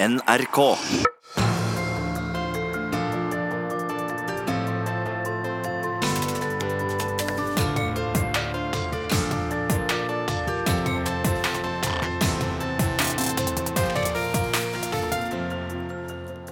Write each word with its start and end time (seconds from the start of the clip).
NRK. 0.00 0.76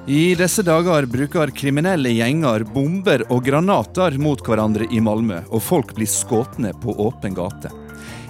I 0.07 0.35
disse 0.35 0.63
dager 0.63 1.07
bruker 1.07 1.51
kriminelle 1.55 2.11
gjenger 2.11 2.65
bomber 2.67 3.23
og 3.31 3.47
granater 3.47 4.19
mot 4.19 4.43
hverandre 4.43 4.91
i 4.91 4.99
Malmö, 4.99 5.45
og 5.55 5.63
folk 5.63 5.95
blir 5.95 6.11
skutt 6.11 6.59
på 6.83 6.99
åpen 6.99 7.39
gate. 7.39 7.86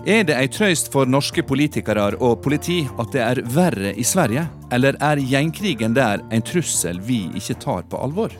Er 0.07 0.23
det 0.23 0.37
ei 0.39 0.47
trøyst 0.47 0.93
for 0.95 1.09
norske 1.11 1.43
politikere 1.43 2.13
og 2.23 2.37
politi 2.45 2.77
at 2.87 3.09
det 3.11 3.23
er 3.25 3.41
verre 3.51 3.91
i 3.91 4.05
Sverige, 4.07 4.45
eller 4.71 4.95
er 5.03 5.19
gjengkrigen 5.19 5.97
der 5.97 6.23
en 6.31 6.45
trussel 6.47 7.01
vi 7.03 7.25
ikke 7.35 7.57
tar 7.65 7.83
på 7.91 7.99
alvor? 7.99 8.37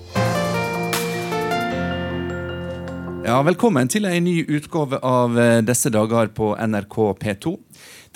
Ja, 3.27 3.41
Velkommen 3.43 3.91
til 3.91 4.07
en 4.07 4.23
ny 4.23 4.45
utgave 4.47 5.01
av 5.03 5.35
eh, 5.35 5.59
Disse 5.67 5.91
dager 5.91 6.31
på 6.31 6.53
NRK 6.55 6.97
P2. 7.19 7.57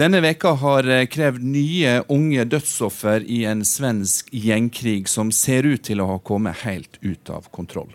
Denne 0.01 0.23
veka 0.25 0.55
har 0.57 0.87
eh, 0.89 1.07
krevd 1.13 1.43
nye 1.45 1.99
unge 2.09 2.45
dødsoffer 2.49 3.21
i 3.21 3.43
en 3.45 3.61
svensk 3.69 4.31
gjengkrig 4.33 5.03
som 5.13 5.29
ser 5.29 5.69
ut 5.69 5.83
til 5.85 6.01
å 6.01 6.07
ha 6.09 6.17
kommet 6.25 6.63
helt 6.63 6.97
ut 7.03 7.29
av 7.29 7.51
kontroll. 7.53 7.91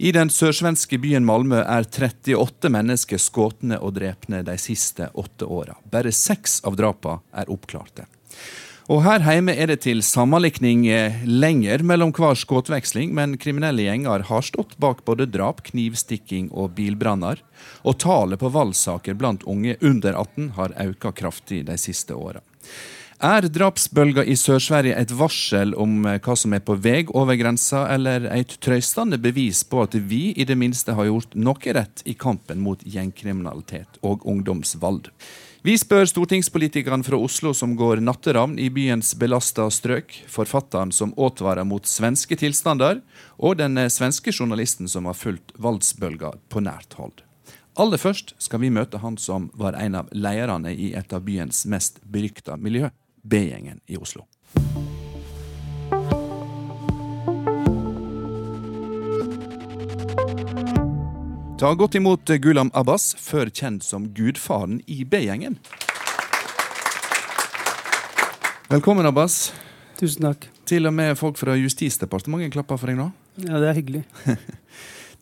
I 0.00 0.14
den 0.16 0.32
sørsvenske 0.32 0.96
byen 1.02 1.28
Malmö 1.28 1.60
er 1.60 1.84
38 1.84 2.72
mennesker 2.72 3.20
skutt 3.20 3.68
og 3.76 3.92
drepne 3.98 4.40
de 4.46 4.56
siste 4.56 5.10
åtte 5.12 5.44
åra. 5.44 5.76
Bare 5.84 6.14
seks 6.16 6.62
av 6.64 6.80
drapene 6.80 7.20
er 7.36 7.52
oppklarte. 7.52 8.08
Og 8.90 9.04
her 9.04 9.22
hjemme 9.22 9.54
er 9.54 9.68
det 9.70 9.84
til 9.84 10.00
sammenlikning 10.02 10.88
eh, 10.90 11.20
lenger 11.28 11.84
mellom 11.86 12.10
hver 12.16 12.34
skuddveksling, 12.38 13.12
men 13.14 13.36
kriminelle 13.38 13.84
gjenger 13.86 14.24
har 14.26 14.42
stått 14.42 14.74
bak 14.82 15.04
både 15.06 15.28
drap, 15.30 15.62
knivstikking 15.68 16.48
og 16.50 16.74
bilbranner. 16.78 17.44
Og 17.86 18.00
tallet 18.02 18.42
på 18.42 18.50
voldssaker 18.50 19.14
blant 19.18 19.46
unge 19.46 19.76
under 19.80 20.18
18 20.18 20.50
har 20.58 20.74
økt 20.88 21.06
kraftig 21.20 21.62
de 21.68 21.78
siste 21.78 22.16
åra. 22.18 22.42
Er 23.22 23.46
drapsbølga 23.46 24.24
i 24.26 24.34
Sør-Sverige 24.34 24.96
et 24.98 25.12
varsel 25.14 25.76
om 25.78 26.02
eh, 26.10 26.18
hva 26.18 26.34
som 26.34 26.58
er 26.58 26.64
på 26.66 26.74
vei 26.82 27.04
over 27.14 27.38
grensa, 27.38 27.84
eller 27.94 28.26
et 28.34 28.56
trøystende 28.66 29.20
bevis 29.22 29.62
på 29.62 29.84
at 29.86 29.94
vi 29.94 30.32
i 30.34 30.48
det 30.48 30.58
minste 30.58 30.98
har 30.98 31.06
gjort 31.06 31.38
noe 31.38 31.78
rett 31.78 32.02
i 32.02 32.18
kampen 32.18 32.58
mot 32.66 32.82
gjengkriminalitet 32.82 34.02
og 34.02 34.26
ungdomsvold? 34.26 35.12
Vi 35.62 35.76
spør 35.78 36.08
stortingspolitikeren 36.10 37.04
fra 37.06 37.18
Oslo 37.22 37.52
som 37.54 37.76
går 37.78 38.00
natteravn 38.02 38.56
i 38.58 38.64
byens 38.74 39.12
belasta 39.14 39.68
strøk, 39.70 40.16
forfatteren 40.26 40.90
som 40.90 41.12
advarer 41.14 41.62
mot 41.62 41.86
svenske 41.86 42.34
tilstander, 42.34 42.98
og 43.38 43.60
den 43.60 43.78
svenske 43.86 44.34
journalisten 44.34 44.90
som 44.90 45.06
har 45.06 45.14
fulgt 45.14 45.54
voldsbølga 45.62 46.32
på 46.50 46.64
nært 46.66 46.98
hold. 46.98 47.22
Aller 47.78 48.02
først 48.02 48.34
skal 48.42 48.64
vi 48.64 48.72
møte 48.74 48.98
han 49.04 49.14
som 49.22 49.52
var 49.54 49.78
en 49.78 50.00
av 50.02 50.10
lederne 50.10 50.74
i 50.74 50.90
et 50.98 51.14
av 51.14 51.22
byens 51.22 51.62
mest 51.70 52.02
berykta 52.02 52.58
miljø, 52.58 52.90
B-gjengen 53.22 53.78
i 53.86 54.02
Oslo. 54.02 54.26
Ta 61.62 61.68
godt 61.78 61.94
imot 61.94 62.26
Gulam 62.42 62.72
Abbas, 62.74 63.12
før 63.22 63.46
kjent 63.46 63.84
som 63.86 64.08
gudfaren 64.16 64.80
i 64.90 65.04
B-gjengen. 65.06 65.60
Velkommen, 68.66 69.06
Abbas. 69.06 69.52
Tusen 70.00 70.26
takk. 70.26 70.48
Til 70.66 70.90
og 70.90 70.96
med 70.98 71.14
folk 71.20 71.38
fra 71.38 71.54
Justisdepartementet 71.54 72.56
klapper 72.56 72.82
for 72.82 72.90
deg 72.90 72.98
nå. 72.98 73.06
Ja, 73.46 73.62
det 73.62 73.70
er 73.70 73.78
hyggelig. 73.78 74.02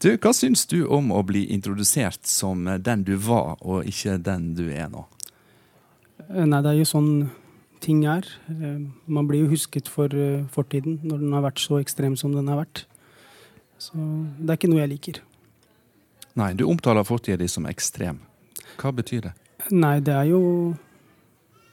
Du, 0.00 0.14
Hva 0.16 0.32
syns 0.32 0.64
du 0.64 0.78
om 0.88 1.12
å 1.12 1.20
bli 1.28 1.42
introdusert 1.52 2.24
som 2.24 2.64
den 2.64 3.02
du 3.04 3.18
var, 3.20 3.58
og 3.60 3.84
ikke 3.84 4.16
den 4.16 4.54
du 4.56 4.70
er 4.72 4.88
nå? 4.88 5.04
Eh, 6.30 6.46
Nei, 6.48 6.62
det 6.64 6.70
er 6.70 6.78
jo 6.80 6.88
sånn 6.88 7.10
ting 7.84 8.06
er. 8.08 8.24
Eh, 8.48 8.78
Man 9.04 9.28
blir 9.28 9.44
jo 9.44 9.52
husket 9.52 9.92
for 9.92 10.08
eh, 10.08 10.46
fortiden 10.56 11.02
når 11.04 11.20
den 11.20 11.36
har 11.36 11.44
vært 11.50 11.60
så 11.60 11.84
ekstrem 11.84 12.16
som 12.16 12.32
den 12.32 12.48
har 12.48 12.62
vært. 12.64 12.86
Så 13.76 13.92
det 14.40 14.54
er 14.54 14.56
ikke 14.56 14.72
noe 14.72 14.86
jeg 14.86 14.96
liker. 14.96 15.26
Nei, 16.38 16.52
du 16.54 16.64
omtaler 16.70 17.04
fortida 17.04 17.36
di 17.40 17.48
som 17.48 17.66
ekstrem. 17.66 18.20
Hva 18.80 18.92
betyr 18.94 19.20
det? 19.28 19.32
Nei, 19.70 19.98
det 20.00 20.14
er 20.14 20.28
jo 20.30 20.40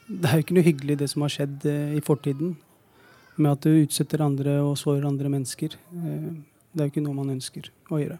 Det 0.08 0.24
er 0.30 0.38
jo 0.38 0.44
ikke 0.46 0.54
noe 0.56 0.64
hyggelig 0.66 0.96
det 1.02 1.08
som 1.12 1.22
har 1.22 1.32
skjedd 1.32 1.66
eh, 1.68 1.96
i 1.98 2.00
fortiden. 2.04 2.56
Med 3.36 3.52
at 3.52 3.60
du 3.66 3.70
utsetter 3.84 4.22
andre 4.24 4.58
og 4.64 4.78
sårer 4.80 5.04
andre 5.06 5.28
mennesker. 5.28 5.76
Eh, 5.94 6.30
Det 6.72 6.80
er 6.80 6.88
jo 6.88 6.92
ikke 6.92 7.04
noe 7.04 7.16
man 7.16 7.30
ønsker 7.36 7.70
å 7.90 7.98
gjøre. 8.00 8.18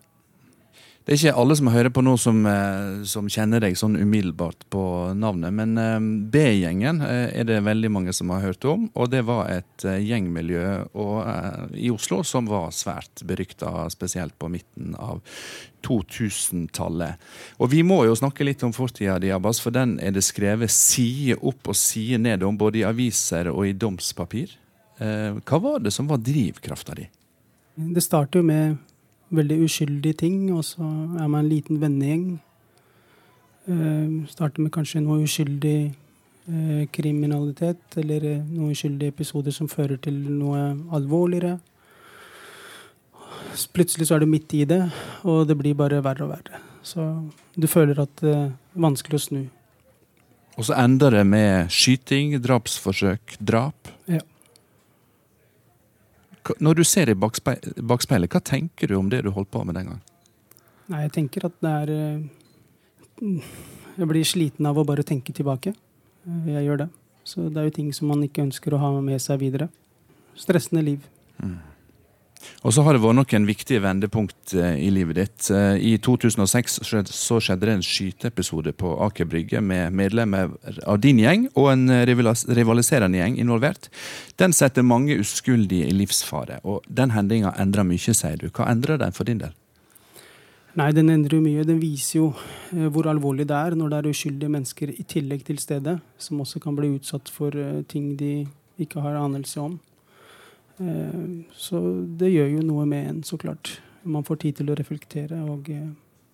Det 1.08 1.14
er 1.14 1.20
ikke 1.22 1.40
alle 1.40 1.54
som 1.56 1.68
hører 1.72 1.88
på 1.88 2.02
nå 2.04 2.12
som, 2.20 2.42
eh, 2.44 3.04
som 3.08 3.30
kjenner 3.32 3.62
deg 3.64 3.78
sånn 3.80 3.94
umiddelbart 3.96 4.66
på 4.68 4.80
navnet, 5.16 5.54
men 5.56 5.70
eh, 5.80 6.08
B-gjengen 6.34 6.98
eh, 7.00 7.30
er 7.32 7.46
det 7.48 7.62
veldig 7.64 7.88
mange 7.94 8.12
som 8.12 8.28
har 8.34 8.42
hørt 8.44 8.66
om. 8.68 8.90
Og 8.92 9.08
det 9.08 9.22
var 9.24 9.48
et 9.48 9.86
gjengmiljø 9.88 10.66
og, 11.00 11.70
i 11.72 11.88
Oslo 11.88 12.18
som 12.28 12.44
var 12.50 12.74
svært 12.76 13.22
berykta, 13.24 13.86
spesielt 13.88 14.36
på 14.36 14.50
midten 14.52 14.92
av 15.00 15.22
2000-tallet. 15.88 17.24
Og 17.56 17.72
vi 17.72 17.80
må 17.88 18.02
jo 18.04 18.18
snakke 18.20 18.44
litt 18.44 18.66
om 18.68 18.76
fortida 18.76 19.16
di, 19.22 19.32
Abbas, 19.32 19.62
for 19.64 19.72
den 19.72 19.96
er 20.04 20.12
det 20.12 20.26
skrevet 20.28 20.68
side 20.76 21.38
opp 21.40 21.72
og 21.72 21.80
side 21.86 22.20
ned 22.20 22.44
om, 22.44 22.60
både 22.60 22.82
i 22.82 22.84
aviser 22.84 23.48
og 23.54 23.64
i 23.64 23.72
domspapir. 23.72 24.52
Hva 25.00 25.64
var 25.64 25.80
det 25.80 25.94
som 25.94 26.10
var 26.10 26.20
drivkrafta 26.20 27.00
di? 27.00 27.08
Det 27.96 28.04
starter 28.04 28.42
jo 28.42 28.50
med 28.52 28.76
veldig 29.34 29.62
uskyldige 29.64 30.20
ting, 30.24 30.52
og 30.54 30.64
så 30.64 30.82
er 31.20 31.26
man 31.28 31.44
en 31.44 31.50
liten 31.50 31.80
vennegjeng. 31.80 32.26
Eh, 33.68 34.28
starter 34.32 34.64
med 34.64 34.72
kanskje 34.72 35.02
noe 35.04 35.22
uskyldig 35.26 35.78
eh, 35.88 36.84
kriminalitet, 36.92 37.82
eller 38.00 38.24
eh, 38.24 38.46
noen 38.46 38.72
uskyldige 38.72 39.12
episoder 39.12 39.52
som 39.52 39.68
fører 39.68 40.00
til 40.00 40.16
noe 40.38 40.70
alvorligere. 40.96 41.58
Plutselig 43.74 44.08
så 44.08 44.16
er 44.16 44.24
du 44.24 44.30
midt 44.30 44.54
i 44.54 44.64
det, 44.68 44.80
og 45.26 45.46
det 45.48 45.58
blir 45.58 45.76
bare 45.76 46.00
verre 46.04 46.24
og 46.24 46.32
verre. 46.32 46.62
Så 46.86 47.04
du 47.58 47.66
føler 47.68 48.00
at 48.00 48.20
det 48.22 48.34
er 48.34 48.50
vanskelig 48.78 49.18
å 49.18 49.24
snu. 49.26 49.40
Og 50.58 50.66
så 50.66 50.74
ender 50.80 51.14
det 51.14 51.26
med 51.26 51.70
skyting, 51.70 52.34
drapsforsøk, 52.42 53.36
drap. 53.38 53.90
Ja. 54.10 54.22
Når 56.60 56.74
du 56.80 56.84
ser 56.84 57.10
i 57.10 57.14
bakspe- 57.14 57.60
bakspeilet, 57.82 58.30
hva 58.32 58.40
tenker 58.40 58.88
du 58.88 58.94
om 58.98 59.08
det 59.12 59.22
du 59.24 59.30
holdt 59.30 59.50
på 59.50 59.64
med 59.66 59.74
den 59.74 59.86
gang? 59.92 60.00
Nei, 60.88 61.02
jeg 61.04 61.12
tenker 61.12 61.44
at 61.46 61.56
det 61.60 61.72
er 61.82 61.90
eh, 61.92 63.42
Jeg 63.98 64.08
blir 64.08 64.24
sliten 64.24 64.66
av 64.70 64.78
å 64.78 64.84
bare 64.86 65.02
tenke 65.04 65.32
tilbake. 65.34 65.74
Eh, 66.26 66.46
Jeg 66.54 66.64
gjør 66.68 66.78
det. 66.84 66.88
Så 67.28 67.48
det 67.52 67.60
er 67.60 67.64
jo 67.68 67.74
ting 67.76 67.92
som 67.92 68.08
man 68.08 68.22
ikke 68.24 68.42
ønsker 68.46 68.72
å 68.72 68.78
ha 68.80 68.92
med 69.04 69.20
seg 69.20 69.40
videre. 69.42 69.68
Stressende 70.38 70.82
liv. 70.86 71.00
Og 72.66 72.74
så 72.74 72.82
har 72.82 72.96
det 72.96 73.02
vært 73.04 73.14
noen 73.14 73.44
viktige 73.46 73.82
vendepunkt 73.84 74.52
eh, 74.58 74.80
i 74.82 74.88
livet 74.90 75.18
ditt. 75.20 75.50
Eh, 75.54 75.76
I 75.78 75.92
2006 76.02 76.80
skjed- 76.82 77.12
så 77.14 77.38
skjedde 77.38 77.68
det 77.68 77.76
en 77.76 77.84
skyteepisode 77.86 78.72
på 78.74 78.96
Aker 79.06 79.28
Brygge 79.30 79.62
med 79.62 79.94
medlemmer 79.94 80.50
av 80.82 80.98
din 80.98 81.20
gjeng 81.22 81.46
og 81.54 81.70
en 81.76 81.86
eh, 81.94 82.02
rivaliserende 82.08 83.20
gjeng 83.20 83.38
involvert. 83.38 83.86
Den 84.42 84.56
setter 84.56 84.82
mange 84.82 85.20
uskyldige 85.22 85.86
i 85.86 85.94
livsfare, 85.94 86.58
og 86.66 86.82
den 86.90 87.14
hendinga 87.14 87.54
endrer 87.62 87.86
mye, 87.86 88.14
sier 88.18 88.36
du. 88.42 88.50
Hva 88.50 88.66
endrer 88.72 88.98
den 88.98 89.14
for 89.14 89.28
din 89.28 89.38
del? 89.44 89.54
Nei, 90.78 90.90
den 90.94 91.14
endrer 91.14 91.38
jo 91.38 91.44
mye. 91.44 91.66
Den 91.66 91.78
viser 91.82 92.18
jo 92.18 92.32
hvor 92.90 93.06
alvorlig 93.10 93.46
det 93.50 93.54
er 93.54 93.78
når 93.78 93.90
det 93.92 93.98
er 94.02 94.10
uskyldige 94.10 94.50
mennesker 94.50 94.90
i 94.98 95.06
tillegg 95.06 95.46
til 95.46 95.62
stedet, 95.62 96.00
som 96.18 96.42
også 96.42 96.58
kan 96.62 96.74
bli 96.78 96.96
utsatt 96.98 97.30
for 97.30 97.54
ting 97.90 98.16
de 98.18 98.48
ikke 98.78 99.02
har 99.02 99.18
anelse 99.18 99.62
om. 99.62 99.78
Eh, 100.80 101.44
Så 101.54 101.80
det 102.18 102.30
gjør 102.30 102.48
jo 102.58 102.62
noe 102.66 102.86
med 102.86 103.10
en, 103.10 103.22
så 103.22 103.38
klart. 103.38 103.80
Man 104.02 104.24
får 104.24 104.42
tid 104.44 104.60
til 104.60 104.70
å 104.70 104.78
reflektere, 104.78 105.42
og 105.50 105.68
eh, 105.70 105.90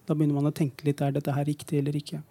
da 0.07 0.15
begynner 0.15 0.41
man 0.41 0.53
å 0.53 0.55
tenke 0.55 0.87
litt 0.87 1.01
er 1.01 1.15
dette 1.17 1.33
her 1.33 1.47
riktig 1.49 1.81
eller 1.81 1.97
ikke. 1.97 2.23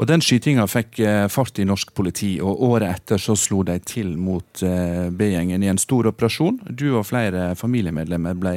Og 0.00 0.06
Den 0.08 0.22
skytinga 0.24 0.64
fikk 0.70 0.98
eh, 1.04 1.26
fart 1.28 1.58
i 1.60 1.66
norsk 1.68 1.90
politi, 1.92 2.38
og 2.40 2.62
året 2.64 2.88
etter 2.88 3.20
så 3.20 3.34
slo 3.36 3.60
de 3.68 3.74
til 3.84 4.14
mot 4.16 4.62
B-gjengen 4.62 5.60
i 5.60 5.68
en 5.68 5.80
stor 5.80 6.08
operasjon. 6.08 6.56
Du 6.70 6.94
og 6.94 7.04
flere 7.10 7.50
familiemedlemmer 7.58 8.38
ble 8.40 8.54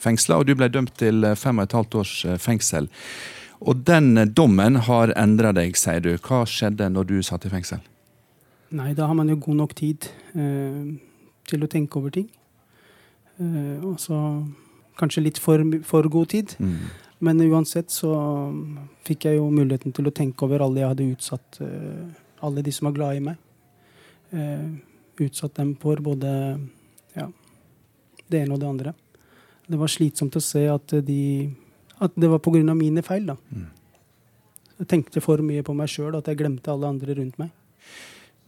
fengsla, 0.00 0.38
og 0.38 0.48
du 0.48 0.54
ble 0.56 0.70
dømt 0.72 0.94
til 0.96 1.26
fem 1.36 1.60
og 1.60 1.68
et 1.68 1.76
halvt 1.76 1.98
års 2.00 2.14
fengsel. 2.40 2.88
Og 3.60 3.84
den 3.84 4.14
dommen 4.32 4.80
har 4.88 5.12
endra 5.18 5.52
deg, 5.52 5.76
sier 5.76 6.00
du. 6.00 6.14
Hva 6.16 6.46
skjedde 6.48 6.88
når 6.94 7.10
du 7.10 7.16
satt 7.26 7.44
i 7.44 7.52
fengsel? 7.52 7.82
Nei, 8.70 8.92
da 8.94 9.06
har 9.08 9.16
man 9.16 9.30
jo 9.32 9.38
god 9.40 9.56
nok 9.62 9.74
tid 9.78 10.10
eh, 10.36 10.96
til 11.48 11.64
å 11.64 11.70
tenke 11.70 11.96
over 12.00 12.12
ting. 12.12 12.28
Eh, 13.40 13.84
og 13.86 13.96
så 14.02 14.18
kanskje 14.98 15.24
litt 15.24 15.40
for, 15.40 15.62
for 15.86 16.08
god 16.12 16.32
tid. 16.34 16.54
Men 17.24 17.40
uansett 17.42 17.90
så 17.90 18.12
fikk 19.06 19.26
jeg 19.26 19.38
jo 19.38 19.48
muligheten 19.50 19.94
til 19.94 20.10
å 20.10 20.14
tenke 20.14 20.46
over 20.46 20.62
alle 20.62 20.82
jeg 20.82 20.92
hadde 20.92 21.08
utsatt, 21.14 21.60
eh, 21.64 22.04
alle 22.46 22.62
de 22.62 22.74
som 22.74 22.90
var 22.90 22.96
glad 22.98 23.18
i 23.18 23.24
meg. 23.30 23.40
Eh, 24.30 24.68
utsatt 25.24 25.56
dem 25.58 25.72
for 25.80 25.98
både 26.04 26.30
ja, 27.16 27.26
det 28.28 28.44
ene 28.44 28.54
og 28.54 28.62
det 28.62 28.68
andre. 28.68 28.94
Det 29.68 29.80
var 29.80 29.90
slitsomt 29.90 30.36
å 30.38 30.44
se 30.44 30.62
at, 30.70 30.94
de, 31.04 31.22
at 31.98 32.14
det 32.14 32.30
var 32.30 32.42
pga. 32.44 32.62
mine 32.74 33.02
feil. 33.02 33.26
da. 33.32 33.36
Mm. 33.50 33.66
Jeg 34.78 34.88
tenkte 34.92 35.20
for 35.20 35.42
mye 35.42 35.64
på 35.66 35.74
meg 35.74 35.90
sjøl 35.90 36.14
at 36.16 36.28
jeg 36.30 36.38
glemte 36.38 36.70
alle 36.70 36.86
andre 36.86 37.18
rundt 37.18 37.38
meg. 37.40 37.50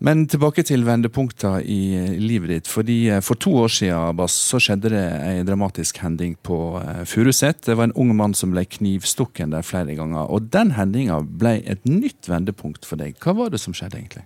Men 0.00 0.22
tilbake 0.32 0.62
til 0.64 0.86
vendepunkter 0.86 1.58
i 1.60 2.16
livet 2.16 2.48
ditt. 2.48 2.68
fordi 2.68 3.10
eh, 3.12 3.20
For 3.20 3.36
to 3.36 3.52
år 3.60 3.68
siden 3.68 4.16
Bass, 4.16 4.32
så 4.32 4.56
skjedde 4.56 4.88
det 4.94 5.02
en 5.04 5.46
dramatisk 5.46 5.98
hending 6.00 6.38
på 6.42 6.80
uh, 6.80 7.04
Furuset. 7.04 7.60
Det 7.66 7.76
var 7.76 7.90
en 7.90 7.92
ung 7.92 8.14
mann 8.16 8.34
som 8.34 8.54
ble 8.54 8.64
knivstukken 8.64 9.52
der 9.52 9.62
flere 9.62 9.94
ganger. 9.94 10.24
Og 10.32 10.48
den 10.52 10.72
hendinga 10.78 11.20
ble 11.20 11.58
et 11.68 11.84
nytt 11.84 12.30
vendepunkt 12.32 12.88
for 12.88 12.96
deg. 12.96 13.20
Hva 13.20 13.36
var 13.36 13.52
det 13.52 13.60
som 13.60 13.76
skjedde 13.76 14.00
egentlig? 14.00 14.24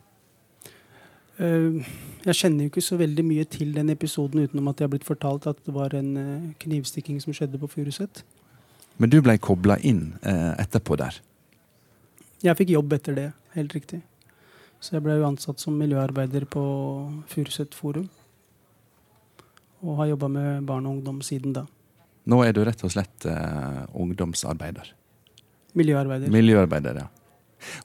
Jeg 1.35 2.37
kjenner 2.39 2.63
jo 2.63 2.71
ikke 2.71 2.85
så 2.87 2.95
veldig 2.95 3.25
mye 3.27 3.43
til 3.51 3.73
den 3.75 3.91
episoden 3.91 4.45
utenom 4.47 4.69
at 4.71 4.79
jeg 4.79 4.87
har 4.87 4.93
blitt 4.93 5.09
fortalt 5.09 5.49
at 5.51 5.59
det 5.67 5.75
var 5.75 5.97
en 5.99 6.55
knivstikking 6.63 7.19
som 7.19 7.35
skjedde 7.35 7.59
på 7.59 7.73
Furuset. 7.73 8.23
Men 9.03 9.11
du 9.11 9.19
ble 9.19 9.35
kobla 9.43 9.81
inn 9.83 10.13
etterpå 10.23 10.95
der? 11.03 11.19
Jeg 12.47 12.55
fikk 12.63 12.77
jobb 12.77 12.95
etter 12.95 13.19
det, 13.19 13.29
helt 13.59 13.75
riktig. 13.75 14.05
Så 14.85 14.99
jeg 14.99 15.05
ble 15.07 15.17
jo 15.17 15.25
ansatt 15.25 15.63
som 15.63 15.79
miljøarbeider 15.81 16.45
på 16.53 16.63
Furuset 17.31 17.73
Forum. 17.73 18.11
Og 19.81 19.97
har 20.03 20.11
jobba 20.11 20.29
med 20.29 20.67
barn 20.69 20.85
og 20.85 20.99
ungdom 20.99 21.23
siden 21.25 21.55
da. 21.57 21.65
Nå 22.29 22.43
er 22.45 22.53
du 22.57 22.61
rett 22.69 22.85
og 22.85 22.93
slett 22.93 23.25
eh, 23.29 23.81
ungdomsarbeider? 23.97 24.91
Miljøarbeider. 25.77 26.33
Miljøarbeider, 26.33 27.01
ja. 27.01 27.09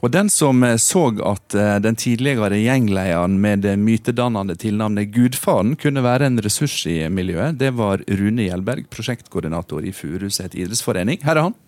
Og 0.03 0.11
den 0.11 0.27
som 0.31 0.59
eh, 0.67 0.75
så 0.79 1.05
at 1.23 1.55
eh, 1.55 1.77
den 1.83 1.95
tidligere 1.99 2.59
gjenglederen 2.59 3.39
med 3.39 3.63
det 3.63 3.77
mytedannende 3.79 4.57
tilnavnet 4.59 5.11
Gudfaren 5.15 5.77
kunne 5.79 6.03
være 6.03 6.27
en 6.27 6.43
ressurs 6.43 6.81
i 6.87 6.99
miljøet, 7.07 7.55
det 7.63 7.71
var 7.79 8.03
Rune 8.11 8.47
Gjelberg, 8.49 8.91
prosjektkoordinator 8.91 9.87
i 9.87 9.95
Furuset 9.95 10.55
idrettsforening. 10.55 11.23
Her 11.23 11.37
er 11.37 11.47
han. 11.47 11.59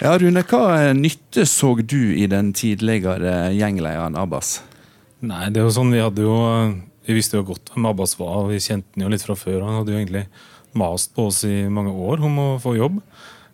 Ja, 0.00 0.14
Rune, 0.16 0.40
hva 0.48 0.94
nytte 0.96 1.42
så 1.44 1.74
du 1.76 2.14
i 2.16 2.24
den 2.30 2.54
tidligere 2.56 3.50
gjenglederen 3.52 4.14
Abbas? 4.16 4.62
Nei, 5.20 5.50
det 5.52 5.60
er 5.60 5.66
jo 5.66 5.74
sånn, 5.76 5.92
Vi 5.92 6.00
hadde 6.00 6.24
jo, 6.24 6.36
vi 7.04 7.16
visste 7.18 7.36
jo 7.36 7.44
godt 7.50 7.68
hvem 7.74 7.90
Abbas 7.90 8.14
var, 8.16 8.38
og 8.40 8.48
vi 8.48 8.62
kjente 8.64 8.96
han 8.96 9.04
jo 9.04 9.10
litt 9.12 9.26
fra 9.26 9.36
før. 9.36 9.58
Han 9.66 9.76
hadde 9.82 9.92
jo 9.92 9.98
egentlig 9.98 10.22
mast 10.80 11.12
på 11.12 11.26
oss 11.28 11.42
i 11.44 11.68
mange 11.68 11.92
år 11.92 12.24
om 12.24 12.40
å 12.40 12.46
få 12.62 12.78
jobb. 12.78 12.96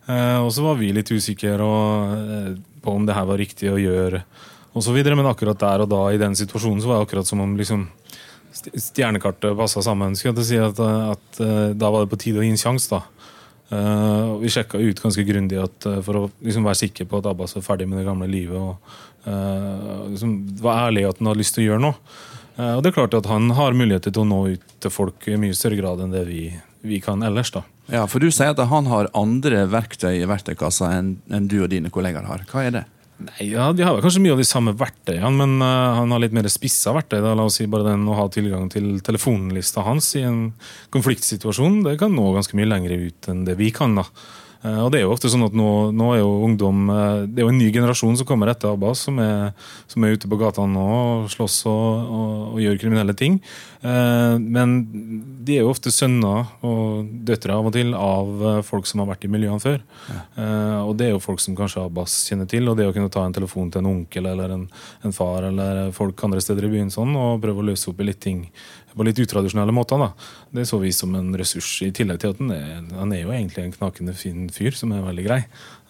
Eh, 0.06 0.38
og 0.38 0.52
så 0.54 0.62
var 0.68 0.78
vi 0.78 0.92
litt 0.94 1.10
usikre 1.10 1.56
eh, 1.58 2.52
på 2.78 2.94
om 2.94 3.10
det 3.10 3.18
her 3.18 3.26
var 3.26 3.42
riktig 3.42 3.72
å 3.72 3.82
gjøre, 3.82 4.22
og 4.70 4.86
så 4.86 4.94
videre. 4.94 5.18
Men 5.18 5.26
akkurat 5.32 5.58
der 5.58 5.82
og 5.82 5.90
da 5.90 6.04
i 6.14 6.22
den 6.22 6.38
situasjonen 6.38 6.78
så 6.78 6.92
var 6.92 7.00
det 7.00 7.08
akkurat 7.08 7.26
som 7.26 7.42
om 7.42 7.58
liksom 7.58 7.88
stjernekartet 8.54 9.58
passa 9.58 9.82
sammen. 9.82 10.14
Skal 10.14 10.30
jeg 10.30 10.46
si 10.46 10.62
at, 10.62 10.78
at, 10.78 11.26
at, 11.42 11.74
Da 11.74 11.90
var 11.90 12.06
det 12.06 12.14
på 12.14 12.22
tide 12.22 12.38
å 12.38 12.46
gi 12.46 12.54
en 12.54 12.66
sjanse. 12.68 13.02
Uh, 13.66 14.36
vi 14.38 14.50
sjekka 14.52 14.78
ut 14.78 15.00
ganske 15.02 15.24
grundig 15.26 15.58
at, 15.58 15.88
uh, 15.90 15.98
for 16.06 16.20
å 16.20 16.22
liksom, 16.38 16.66
være 16.68 16.78
sikker 16.84 17.08
på 17.10 17.18
at 17.18 17.26
Abbas 17.32 17.56
var 17.56 17.64
ferdig 17.66 17.88
med 17.90 17.98
det 17.98 18.06
gamle 18.06 18.28
livet. 18.30 18.54
og 18.54 18.76
uh, 19.26 20.06
liksom, 20.12 20.36
var 20.62 20.86
ærlig 20.86 21.08
at 21.08 21.18
han 21.18 21.32
hadde 21.32 21.42
lyst 21.42 21.56
til 21.56 21.64
å 21.64 21.68
gjøre 21.72 21.82
noe. 21.82 21.98
og 22.62 22.82
det 22.82 22.92
er 22.92 22.96
klart 22.96 23.14
at 23.18 23.26
Han 23.26 23.50
har 23.58 23.74
muligheter 23.74 24.14
til 24.14 24.22
å 24.22 24.30
nå 24.30 24.38
ut 24.54 24.76
til 24.80 24.90
folk 24.94 25.26
i 25.28 25.36
mye 25.40 25.56
større 25.56 25.80
grad 25.80 26.00
enn 26.00 26.14
det 26.14 26.22
vi, 26.28 26.44
vi 26.86 27.00
kan 27.02 27.22
ellers. 27.26 27.50
da. 27.50 27.64
Ja, 27.90 28.06
For 28.06 28.22
du 28.22 28.30
sier 28.30 28.54
at 28.54 28.62
han 28.70 28.86
har 28.86 29.10
andre 29.14 29.66
verktøy 29.70 30.22
i 30.22 30.30
verktøykassa 30.30 30.92
enn, 30.96 31.16
enn 31.26 31.50
du 31.50 31.58
og 31.64 31.70
dine 31.74 31.90
kollegaer 31.90 32.26
har. 32.30 32.46
Hva 32.50 32.64
er 32.66 32.78
det? 32.78 32.84
Nei, 33.16 33.46
ja, 33.48 33.70
De 33.72 33.84
har 33.86 34.02
kanskje 34.04 34.20
mye 34.20 34.34
av 34.34 34.40
de 34.42 34.44
samme 34.44 34.74
verktøyene, 34.76 35.30
men 35.38 35.54
uh, 35.64 35.96
han 36.02 36.12
har 36.12 36.20
litt 36.20 36.34
mer 36.36 36.48
spissa 36.52 36.92
verktøy. 36.96 37.18
Da. 37.24 37.32
La 37.38 37.46
oss 37.48 37.56
si 37.60 37.68
bare 37.70 37.88
den 37.88 38.04
Å 38.10 38.16
ha 38.18 38.26
tilgang 38.32 38.68
til 38.72 38.98
telefonlista 39.04 39.86
hans 39.86 40.10
i 40.20 40.24
en 40.28 40.50
konfliktsituasjon 40.94 41.82
det 41.86 41.96
kan 42.02 42.12
nå 42.12 42.28
ganske 42.36 42.58
mye 42.58 42.68
lenger 42.68 43.08
ut 43.08 43.30
enn 43.32 43.46
det 43.48 43.56
vi 43.60 43.70
kan. 43.74 43.96
da. 43.96 44.04
Uh, 44.66 44.82
og 44.82 44.88
det 44.90 44.98
er 44.98 45.04
jo 45.04 45.12
ofte 45.14 45.30
sånn 45.30 45.46
at 45.46 45.54
nå, 45.54 45.68
nå 45.94 46.08
er 46.14 46.20
jo 46.22 46.30
ungdom 46.46 46.88
uh, 46.90 47.22
Det 47.28 47.42
er 47.42 47.46
jo 47.46 47.52
en 47.52 47.60
ny 47.60 47.68
generasjon 47.74 48.16
som 48.18 48.26
kommer 48.26 48.50
etter 48.50 48.72
Abbas, 48.72 49.04
som 49.06 49.20
er, 49.22 49.52
som 49.86 50.02
er 50.02 50.16
ute 50.16 50.30
på 50.30 50.38
gatene 50.40 50.74
nå 50.74 50.86
og 50.96 51.28
slåss 51.30 51.60
og, 51.70 52.10
og, 52.16 52.32
og 52.54 52.62
gjør 52.64 52.80
kriminelle 52.80 53.14
ting. 53.18 53.38
Uh, 53.84 54.34
men 54.42 54.78
de 55.46 55.58
er 55.58 55.62
jo 55.62 55.70
ofte 55.70 55.92
sønner 55.94 56.48
og 56.66 57.06
døtre 57.28 57.54
av 57.54 57.68
og 57.68 57.76
til 57.76 57.94
av 57.94 58.62
folk 58.66 58.88
som 58.88 59.04
har 59.04 59.10
vært 59.12 59.28
i 59.28 59.30
miljøene 59.30 59.62
før. 59.62 59.78
Ja. 60.10 60.22
og 60.82 60.96
det 60.98 61.06
er 61.06 61.12
jo 61.14 61.22
folk 61.22 61.40
som 61.42 61.54
kanskje 61.58 61.84
Abbas 61.84 62.16
kjenner 62.28 62.48
til, 62.50 62.66
og 62.68 62.76
det 62.78 62.88
å 62.88 62.94
kunne 62.94 63.12
ta 63.12 63.22
en 63.26 63.34
telefon 63.36 63.70
til 63.70 63.82
en 63.82 63.90
onkel 63.92 64.26
eller 64.32 64.54
en, 64.56 64.64
en 65.06 65.14
far 65.14 65.46
eller 65.50 65.92
folk 65.94 66.24
andre 66.26 66.42
steder 66.42 66.66
i 66.66 66.72
byen 66.74 66.90
sånn, 66.92 67.14
og 67.18 67.40
prøve 67.44 67.62
å 67.62 67.68
løse 67.70 67.90
opp 67.92 68.02
i 68.02 68.08
litt 68.08 68.22
ting 68.22 68.42
på 68.96 69.04
litt 69.04 69.18
utradisjonelle 69.20 69.74
måter. 69.76 70.00
da. 70.00 70.12
Det 70.56 70.66
så 70.68 70.78
vi 70.80 70.92
som 70.92 71.14
en 71.14 71.34
ressurs, 71.36 71.68
i 71.84 71.92
tillegg 71.94 72.20
til 72.22 72.32
at 72.32 72.38
han 72.40 72.52
er, 72.54 72.68
han 72.96 73.12
er 73.12 73.22
jo 73.22 73.32
egentlig 73.34 73.64
en 73.64 73.74
knakende 73.74 74.14
fin 74.16 74.46
fyr 74.52 74.76
som 74.76 74.92
er 74.96 75.04
veldig 75.04 75.26
grei. 75.26 75.40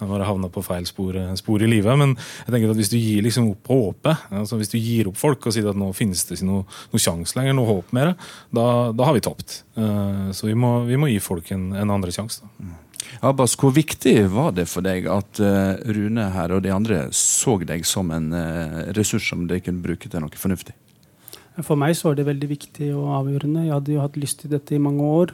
Han 0.00 0.10
bare 0.10 0.26
havna 0.28 0.50
på 0.52 0.64
feil 0.64 0.86
spor, 0.88 1.16
spor, 1.38 1.62
i 1.62 1.70
livet. 1.70 1.98
Men 1.98 2.16
jeg 2.16 2.52
tenker 2.52 2.72
at 2.72 2.80
hvis 2.80 2.92
du 2.92 2.98
gir 2.98 3.22
liksom 3.24 3.52
opp 3.52 3.70
håpet, 3.72 4.26
altså 4.40 4.58
hvis 4.60 4.72
du 4.72 4.78
gir 4.78 5.10
opp 5.10 5.20
folk 5.20 5.46
og 5.46 5.54
sier 5.54 5.70
at 5.70 5.78
nå 5.78 5.92
finnes 5.96 6.24
det 6.26 6.36
ikke 6.38 6.48
noe, 6.48 6.64
noe 6.92 7.02
sjanse 7.02 7.38
lenger, 7.38 7.56
noe 7.56 7.70
håp 7.70 7.94
mer, 7.96 8.16
da, 8.50 8.66
da, 8.92 9.06
har 9.06 9.16
vi 9.16 9.24
tapt. 9.24 9.62
Uh, 9.78 10.32
så 10.36 10.50
vi 10.50 10.56
må, 10.58 10.80
vi 10.88 10.98
må, 11.00 11.10
gi 11.12 11.22
folk 11.22 11.52
en, 11.54 11.70
en 11.78 11.94
andre 11.94 12.12
sjanse. 12.14 12.44
Mm. 12.58 12.74
Abbas, 13.24 13.54
hvor 13.56 13.70
viktig 13.72 14.16
var 14.32 14.50
det 14.56 14.66
for 14.68 14.84
deg 14.84 15.06
at 15.08 15.38
uh, 15.40 15.78
Rune 15.94 16.26
her 16.34 16.52
og 16.52 16.64
de 16.66 16.74
andre 16.74 17.06
så 17.14 17.54
deg 17.62 17.86
som 17.88 18.10
en 18.12 18.32
ressurs 18.98 19.30
som 19.30 19.46
de 19.48 19.62
kunne 19.62 19.84
bruke 19.84 20.10
til 20.10 20.24
noe 20.24 20.42
fornuftig? 20.42 20.74
For 21.64 21.78
meg 21.80 21.94
så 21.96 22.10
var 22.10 22.18
det 22.18 22.26
veldig 22.28 22.48
viktig 22.50 22.90
og 22.92 23.08
avgjørende. 23.22 23.64
Jeg 23.64 23.72
hadde 23.72 23.94
jo 23.94 24.02
hatt 24.02 24.18
lyst 24.20 24.42
til 24.42 24.52
dette 24.52 24.76
i 24.76 24.82
mange 24.82 25.04
år. 25.04 25.32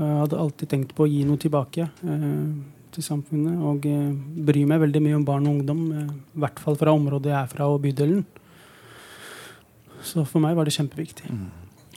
Jeg 0.00 0.18
hadde 0.24 0.40
alltid 0.42 0.70
tenkt 0.72 0.94
på 0.96 1.04
å 1.04 1.10
gi 1.10 1.22
noe 1.28 1.38
tilbake 1.38 1.86
eh, 1.86 2.50
til 2.94 3.06
samfunnet. 3.06 3.60
Og 3.62 3.86
eh, 3.86 4.10
bryr 4.48 4.66
meg 4.70 4.82
veldig 4.82 5.04
mye 5.04 5.18
om 5.20 5.26
barn 5.28 5.46
og 5.46 5.60
ungdom, 5.60 5.86
eh, 5.94 6.12
i 6.34 6.42
hvert 6.42 6.62
fall 6.62 6.78
fra 6.80 6.94
området 6.96 7.30
jeg 7.30 7.38
er 7.38 7.52
fra, 7.52 7.70
og 7.70 7.82
bydelen. 7.84 8.24
Så 10.02 10.24
for 10.26 10.42
meg 10.42 10.56
var 10.58 10.66
det 10.66 10.74
kjempeviktig. 10.74 11.30
Mm. 11.30 11.48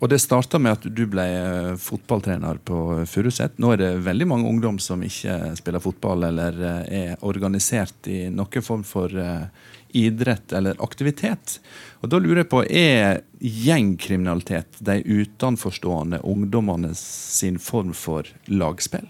Og 0.04 0.10
Det 0.10 0.20
starta 0.20 0.60
med 0.60 0.76
at 0.76 0.86
du 0.92 1.06
ble 1.08 1.24
eh, 1.24 1.76
fotballtrener 1.80 2.58
på 2.68 2.78
Furuset. 3.08 3.56
Nå 3.62 3.72
er 3.72 3.80
det 3.80 3.92
veldig 4.04 4.28
mange 4.28 4.50
ungdom 4.50 4.80
som 4.84 5.04
ikke 5.06 5.54
spiller 5.56 5.84
fotball 5.84 6.26
eller 6.28 6.58
eh, 6.60 6.98
er 6.98 7.24
organisert 7.24 8.10
i 8.12 8.26
noen 8.34 8.66
form 8.66 8.84
for 8.88 9.14
eh, 9.16 9.46
idrett 9.94 10.54
eller 10.54 10.80
aktivitet. 10.84 11.60
Og 12.02 12.10
Da 12.10 12.20
lurer 12.20 12.44
jeg 12.44 12.52
på, 12.52 12.64
er 12.68 13.24
gjengkriminalitet 13.40 14.80
de 14.80 15.00
utenforstående 15.04 16.22
ungdommene 16.24 16.94
sin 16.98 17.60
form 17.60 17.94
for 17.98 18.28
lagspill? 18.48 19.08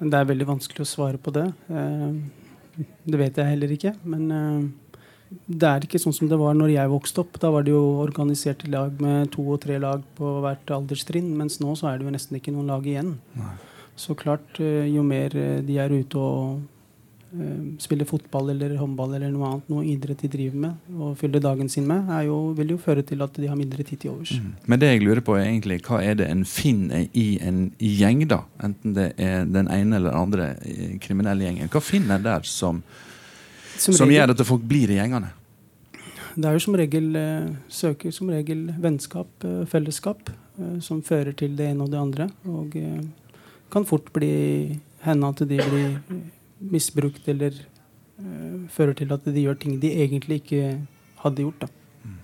Det 0.00 0.16
er 0.16 0.28
veldig 0.30 0.46
vanskelig 0.48 0.86
å 0.86 0.88
svare 0.88 1.20
på 1.20 1.32
det. 1.36 1.50
Eh, 1.68 2.84
det 3.04 3.20
vet 3.20 3.36
jeg 3.36 3.52
heller 3.52 3.74
ikke. 3.74 3.92
Men 4.08 4.30
eh, 4.32 4.62
det 5.44 5.68
er 5.68 5.84
ikke 5.84 6.00
sånn 6.00 6.16
som 6.16 6.30
det 6.30 6.40
var 6.40 6.56
når 6.56 6.72
jeg 6.72 6.92
vokste 6.92 7.24
opp. 7.24 7.36
Da 7.42 7.52
var 7.52 7.66
det 7.66 7.74
jo 7.74 8.00
organiserte 8.00 8.70
lag 8.72 8.96
med 9.02 9.32
to 9.36 9.44
og 9.44 9.60
tre 9.64 9.76
lag 9.82 10.04
på 10.16 10.38
hvert 10.40 10.72
alderstrinn. 10.78 11.34
Mens 11.36 11.60
nå 11.60 11.76
så 11.76 11.90
er 11.90 12.00
det 12.00 12.08
jo 12.08 12.14
nesten 12.16 12.40
ikke 12.40 12.54
noen 12.56 12.72
lag 12.72 12.88
igjen. 12.88 13.18
Nei. 13.36 13.54
Så 14.00 14.16
klart, 14.16 14.56
eh, 14.64 14.88
jo 14.88 15.04
mer 15.04 15.36
de 15.36 15.76
er 15.76 15.92
ute 15.92 16.16
og 16.16 16.62
spiller 17.78 18.08
fotball 18.08 18.50
eller 18.50 18.72
håndball 18.74 19.12
eller 19.14 19.30
noe 19.30 19.46
annet, 19.46 19.68
noe 19.70 19.84
idrett 19.86 20.24
de 20.24 20.30
driver 20.32 20.62
med 20.64 20.96
og 20.98 21.12
fyller 21.20 21.42
dagen 21.42 21.68
sin 21.70 21.86
med, 21.86 22.08
jo, 22.26 22.38
vil 22.58 22.72
jo 22.74 22.78
føre 22.82 23.04
til 23.06 23.22
at 23.22 23.36
de 23.38 23.46
har 23.46 23.58
mindre 23.58 23.84
tid 23.86 24.02
til 24.02 24.14
overs. 24.14 24.32
Mm. 24.34 24.48
Men 24.66 24.80
det 24.82 24.88
jeg 24.90 25.04
lurer 25.04 25.22
på 25.22 25.36
er 25.38 25.44
egentlig, 25.46 25.78
hva 25.86 26.00
er 26.02 26.18
det 26.18 26.26
en 26.26 26.42
finner 26.48 27.06
i 27.14 27.26
en 27.46 27.68
gjeng, 27.78 28.24
da? 28.30 28.40
Enten 28.66 28.96
det 28.96 29.12
er 29.22 29.46
den 29.46 29.70
ene 29.70 30.00
eller 30.00 30.10
den 30.10 30.24
andre 30.24 30.48
eh, 30.66 30.96
kriminelle 31.02 31.46
gjengen. 31.46 31.70
Hva 31.70 31.84
finner 31.84 32.18
en 32.18 32.26
der 32.26 32.50
som, 32.50 32.82
som, 33.76 33.94
som 34.02 34.10
gjør 34.10 34.34
at 34.34 34.42
folk 34.48 34.66
blir 34.66 34.90
i 34.90 34.98
gjengene? 34.98 35.30
Det 36.34 36.46
er 36.46 36.54
jo 36.54 36.62
som 36.62 36.76
regel 36.78 37.14
eh, 37.18 37.48
søker 37.70 38.14
som 38.14 38.30
regel 38.34 38.68
vennskap, 38.82 39.30
eh, 39.46 39.62
fellesskap, 39.70 40.34
eh, 40.58 40.76
som 40.82 41.02
fører 41.06 41.34
til 41.36 41.54
det 41.58 41.70
ene 41.72 41.86
og 41.86 41.94
det 41.94 42.02
andre. 42.02 42.28
Og 42.50 42.76
eh, 42.78 43.00
kan 43.70 43.86
fort 43.86 44.10
bli 44.14 44.34
hende 45.06 45.30
at 45.30 45.42
de 45.46 45.58
blir 45.62 45.98
misbrukt 46.60 47.28
eller 47.30 47.54
uh, 48.20 48.64
fører 48.72 48.96
til 48.98 49.12
at 49.14 49.28
de 49.28 49.44
gjør 49.44 49.60
ting 49.60 49.78
de 49.82 49.92
egentlig 50.04 50.42
ikke 50.42 50.64
hadde 51.24 51.44
gjort. 51.44 51.64
da. 51.64 51.68
Mm. 52.04 52.18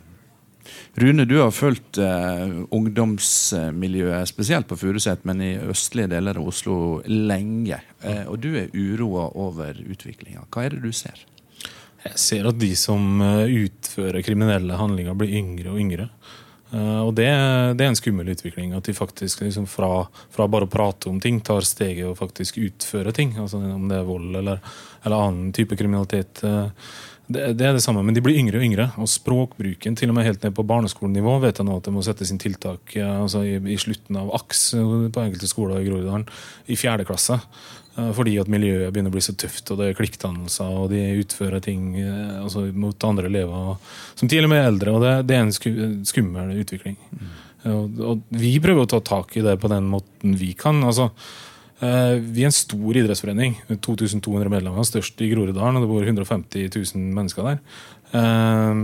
Rune, 1.02 1.26
du 1.28 1.36
har 1.40 1.54
fulgt 1.54 2.00
uh, 2.02 2.64
ungdomsmiljøet, 2.74 4.28
spesielt 4.28 4.68
på 4.68 4.78
Furuset, 4.80 5.24
men 5.28 5.42
i 5.44 5.52
østlige 5.72 6.12
deler 6.12 6.40
av 6.40 6.50
Oslo 6.52 6.78
lenge. 7.08 7.80
Uh, 8.04 8.24
og 8.32 8.40
du 8.44 8.52
er 8.60 8.72
uroa 8.74 9.30
over 9.34 9.80
utviklinga. 9.84 10.46
Hva 10.50 10.66
er 10.66 10.76
det 10.76 10.84
du 10.84 10.92
ser? 10.96 11.24
Jeg 12.06 12.20
ser 12.22 12.46
at 12.46 12.58
de 12.60 12.68
som 12.78 13.18
utfører 13.18 14.22
kriminelle 14.22 14.76
handlinger, 14.78 15.16
blir 15.18 15.32
yngre 15.40 15.72
og 15.72 15.80
yngre. 15.82 16.04
Uh, 16.76 17.00
og 17.06 17.14
det, 17.16 17.26
det, 17.78 17.84
er 17.84 17.88
en 17.88 17.98
skummel 17.98 18.28
utvikling. 18.34 18.74
At 18.76 18.88
de 18.88 18.96
faktisk 18.96 19.44
liksom 19.46 19.68
fra, 19.70 20.06
fra, 20.34 20.48
bare 20.50 20.68
å 20.68 20.72
prate 20.72 21.08
om 21.08 21.20
ting, 21.22 21.40
tar 21.40 21.64
steget 21.64 22.08
og 22.10 22.18
faktisk 22.20 22.60
utfører 22.60 23.16
ting. 23.16 23.36
Altså 23.40 23.62
Om 23.62 23.88
det 23.90 24.00
er 24.00 24.08
vold 24.08 24.40
eller, 24.42 24.64
eller 25.02 25.28
annen 25.28 25.52
type 25.56 25.78
kriminalitet. 25.78 26.44
Uh, 26.44 26.68
Det, 27.26 27.40
det, 27.58 27.64
er 27.66 27.72
det 27.74 27.82
samme, 27.82 28.04
men 28.06 28.14
de 28.14 28.22
blir 28.22 28.36
yngre 28.38 28.60
og 28.60 28.64
yngre. 28.68 28.84
Og 29.02 29.08
språkbruken, 29.10 29.96
til 29.98 30.12
og 30.12 30.14
med 30.14 30.28
helt 30.28 30.44
ned 30.46 30.52
på 30.54 30.62
barneskolenivå, 30.62 31.32
vet 31.42 31.58
jeg 31.58 31.66
nå 31.66 31.80
at 31.80 31.88
det 31.88 31.94
må 31.96 32.04
settes 32.06 32.30
inn 32.30 32.38
tiltak 32.38 32.94
altså 33.02 33.42
i, 33.42 33.56
i, 33.58 33.78
slutten 33.82 34.20
av 34.20 34.30
AKS 34.38 34.62
på 35.10 35.24
enkelte 35.24 35.50
skoler 35.50 35.80
i 35.80 35.88
Groruddalen, 35.88 36.28
i 36.70 36.78
fjerde 36.78 37.06
klasse. 37.08 37.40
Fordi 37.96 38.34
at 38.36 38.50
miljøet 38.52 38.92
begynner 38.92 39.08
å 39.08 39.14
bli 39.14 39.24
så 39.24 39.32
tøft, 39.40 39.70
og 39.72 39.78
det 39.80 39.86
er 39.88 39.96
klikkdannelser, 39.96 40.74
og 40.82 40.90
de 40.92 41.00
utfører 41.22 41.62
ting 41.64 41.94
altså, 41.96 42.66
mot 42.76 43.06
andre 43.08 43.30
elever 43.30 43.78
som 44.18 44.28
til 44.28 44.44
og 44.44 44.52
med 44.52 44.60
er 44.60 44.68
eldre. 44.68 44.92
og 44.92 45.00
Det, 45.00 45.14
det 45.30 45.38
er 45.38 45.46
en 45.46 46.04
skummel 46.04 46.52
utvikling. 46.60 46.98
Mm. 47.08 47.30
Og, 47.72 48.02
og, 48.10 48.26
vi 48.36 48.52
prøver 48.60 48.84
å 48.84 48.90
ta 48.90 49.00
tak 49.00 49.32
i 49.40 49.44
det 49.46 49.56
på 49.62 49.72
den 49.72 49.88
måten 49.88 50.36
vi 50.36 50.52
kan. 50.60 50.82
altså 50.84 51.08
Eh, 51.76 52.16
vi 52.24 52.44
er 52.44 52.48
en 52.48 52.56
stor 52.56 52.96
idrettsforening. 52.96 53.58
2200 53.84 54.52
medlemmer, 54.52 54.86
størst 54.88 55.20
i 55.20 55.28
Groruddalen. 55.32 55.76
og 55.76 55.84
Det 55.84 55.90
bor 55.90 56.06
150 56.06 56.70
000 56.72 57.02
mennesker 57.16 57.50
der. 57.50 57.58
Eh, 58.16 58.74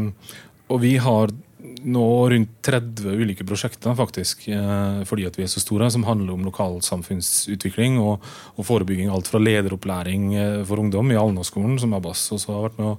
og 0.68 0.80
vi 0.80 0.96
har 0.96 1.32
nå 1.62 2.06
rundt 2.30 2.54
30 2.66 3.18
ulike 3.22 3.44
prosjekter, 3.46 3.94
faktisk, 3.98 4.48
eh, 4.48 5.02
fordi 5.08 5.26
at 5.28 5.36
vi 5.38 5.44
er 5.44 5.50
så 5.50 5.62
store, 5.62 5.90
som 5.90 6.06
handler 6.06 6.34
om 6.34 6.46
lokalsamfunnsutvikling 6.48 7.98
og, 8.02 8.24
og 8.56 8.66
forebygging. 8.66 9.10
Alt 9.12 9.30
fra 9.30 9.40
lederopplæring 9.42 10.32
for 10.68 10.82
ungdom 10.82 11.12
i 11.12 11.20
Alnaskolen, 11.20 11.78
som 11.78 11.94
Abbas 11.94 12.24
også 12.34 12.56
har 12.56 12.66
vært 12.66 12.80
med 12.80 12.90
å, 12.90 12.96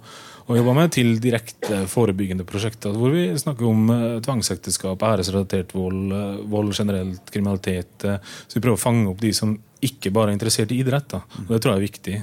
å 0.47 0.57
jobbe 0.59 0.77
med, 0.79 0.93
til 0.95 1.13
direkte 1.23 1.83
forebyggende 1.91 2.47
prosjekter 2.47 2.95
hvor 2.95 3.13
vi 3.15 3.29
snakker 3.39 3.67
om 3.67 3.93
tvangsekteskap, 4.23 5.05
æresrelatert 5.07 5.71
vold, 5.75 6.15
vold 6.51 6.73
generelt, 6.75 7.23
kriminalitet. 7.31 8.03
Så 8.03 8.57
vi 8.57 8.63
prøver 8.63 8.79
å 8.79 8.83
fange 8.83 9.07
opp 9.11 9.23
de 9.23 9.31
som 9.35 9.55
ikke 9.83 10.11
bare 10.15 10.31
er 10.31 10.37
interessert 10.37 10.71
i 10.71 10.79
idrett. 10.83 11.07
Da. 11.11 11.23
Og 11.45 11.55
det 11.55 11.61
tror 11.63 11.73
jeg 11.73 11.81
er 11.81 11.87
viktig. 11.87 12.19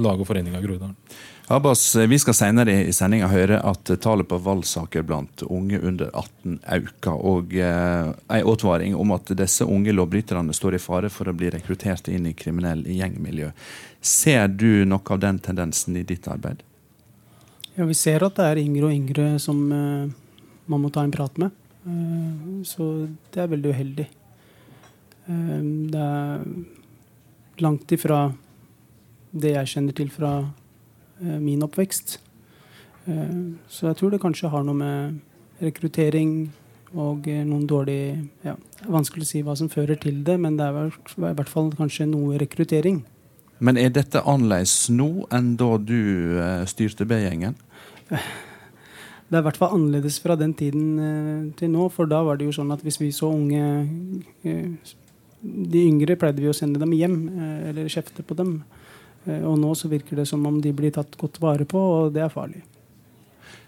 Lag 0.00 0.20
og 0.20 0.28
forening 0.28 0.56
av 0.56 0.64
Groruddalen. 0.64 0.96
Abbas, 1.48 1.96
vi 1.96 2.18
skal 2.18 2.34
senere 2.34 2.72
i 2.88 2.92
sendinga 2.92 3.28
høre 3.30 3.60
at 3.62 3.90
tallet 4.02 4.26
på 4.26 4.38
valgsaker 4.42 5.04
blant 5.06 5.44
unge 5.46 5.78
under 5.78 6.08
18 6.10 6.56
øker. 6.74 7.20
Og 7.22 7.54
eh, 7.54 8.08
en 8.10 8.50
advaring 8.50 8.96
om 8.98 9.14
at 9.14 9.30
disse 9.38 9.62
unge 9.62 9.94
lovbryterne 9.94 10.54
står 10.58 10.74
i 10.74 10.80
fare 10.82 11.10
for 11.12 11.30
å 11.30 11.36
bli 11.38 11.52
rekruttert 11.54 12.10
inn 12.10 12.26
i 12.26 12.34
kriminell 12.34 12.82
gjengmiljø. 12.90 13.52
Ser 14.02 14.50
du 14.50 14.82
noe 14.90 15.14
av 15.14 15.22
den 15.22 15.38
tendensen 15.38 15.94
i 16.00 16.02
ditt 16.08 16.26
arbeid? 16.26 16.66
Ja, 17.76 17.84
Vi 17.86 17.94
ser 17.94 18.26
at 18.26 18.40
det 18.40 18.50
er 18.50 18.64
yngre 18.64 18.90
og 18.90 18.98
yngre 18.98 19.30
som 19.38 19.62
eh, 19.70 20.10
man 20.66 20.82
må 20.82 20.90
ta 20.90 21.06
en 21.06 21.14
prat 21.14 21.38
med. 21.38 21.54
Eh, 21.86 22.62
så 22.66 23.06
det 23.30 23.44
er 23.44 23.54
veldig 23.54 23.70
uheldig. 23.70 24.10
Uh, 25.26 25.62
det 25.90 26.02
er 26.02 26.42
langt 27.62 27.92
ifra 27.94 28.28
det 29.30 29.56
jeg 29.56 29.70
kjenner 29.72 29.96
til 29.96 30.10
fra 30.12 30.38
eh, 30.42 30.54
min 31.20 31.64
oppvekst. 31.64 32.18
Eh, 33.06 33.34
så 33.68 33.90
jeg 33.90 33.98
tror 34.00 34.12
det 34.12 34.22
kanskje 34.22 34.50
har 34.52 34.64
noe 34.66 34.76
med 34.76 35.18
rekruttering 35.62 36.32
og 36.96 37.28
eh, 37.30 37.44
noen 37.46 37.66
dårlige 37.68 38.16
ja, 38.46 38.56
Vanskelig 38.86 39.26
å 39.26 39.30
si 39.30 39.42
hva 39.46 39.54
som 39.58 39.70
fører 39.72 39.98
til 40.00 40.22
det, 40.26 40.36
men 40.42 40.58
det 40.58 40.66
er 40.66 40.90
i 40.90 41.36
hvert 41.38 41.50
fall 41.50 41.70
kanskje 41.74 42.08
noe 42.10 42.38
rekruttering. 42.40 43.00
Men 43.58 43.78
er 43.80 43.94
dette 43.94 44.20
annerledes 44.20 44.90
nå 44.92 45.26
enn 45.32 45.54
da 45.60 45.70
du 45.80 45.96
eh, 46.42 46.66
styrte 46.68 47.08
B-gjengen? 47.08 47.56
Det 49.26 49.34
er 49.34 49.42
i 49.42 49.46
hvert 49.48 49.58
fall 49.58 49.74
annerledes 49.74 50.20
fra 50.22 50.36
den 50.38 50.52
tiden 50.54 50.84
eh, 51.02 51.46
til 51.58 51.72
nå. 51.72 51.88
For 51.94 52.10
da 52.10 52.20
var 52.26 52.38
det 52.38 52.46
jo 52.46 52.54
sånn 52.54 52.70
at 52.74 52.84
hvis 52.86 53.00
vi 53.00 53.10
så 53.14 53.32
unge 53.34 53.62
eh, 54.46 54.94
de 55.42 55.82
yngre 55.82 56.18
pleide 56.20 56.42
vi 56.42 56.50
å 56.50 56.56
sende 56.56 56.82
dem 56.82 56.94
hjem 56.94 57.16
eh, 57.32 57.70
eller 57.72 57.90
kjefte 57.90 58.22
på 58.26 58.36
dem. 58.38 58.60
Eh, 59.26 59.42
og 59.42 59.58
nå 59.60 59.74
så 59.74 59.90
virker 59.92 60.22
det 60.22 60.28
som 60.30 60.46
om 60.46 60.60
de 60.62 60.72
blir 60.76 60.94
tatt 60.94 61.18
godt 61.20 61.40
vare 61.42 61.66
på, 61.68 61.78
og 61.78 62.16
det 62.16 62.24
er 62.26 62.32
farlig. 62.32 62.64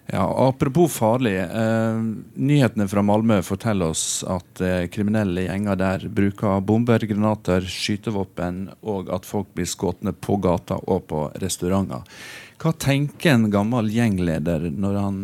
Ja, 0.09 0.25
Apropos 0.49 0.89
farlig. 0.89 1.37
Eh, 1.37 1.99
nyhetene 2.35 2.87
fra 2.89 3.03
Malmö 3.05 3.43
forteller 3.45 3.93
oss 3.93 4.23
at 4.25 4.63
eh, 4.65 4.87
kriminelle 4.89 5.45
gjenger 5.45 5.77
der 5.77 6.07
bruker 6.09 6.63
bomber, 6.65 7.05
granater, 7.11 7.67
skytevåpen, 7.69 8.71
og 8.89 9.13
at 9.13 9.29
folk 9.29 9.51
blir 9.53 9.69
skutt 9.69 10.01
på 10.25 10.39
gata 10.41 10.81
og 10.81 11.11
på 11.13 11.27
restauranter. 11.43 12.07
Hva 12.59 12.73
tenker 12.73 13.35
en 13.35 13.51
gammel 13.53 13.93
gjengleder 13.93 14.71
når 14.73 14.97
han 14.99 15.21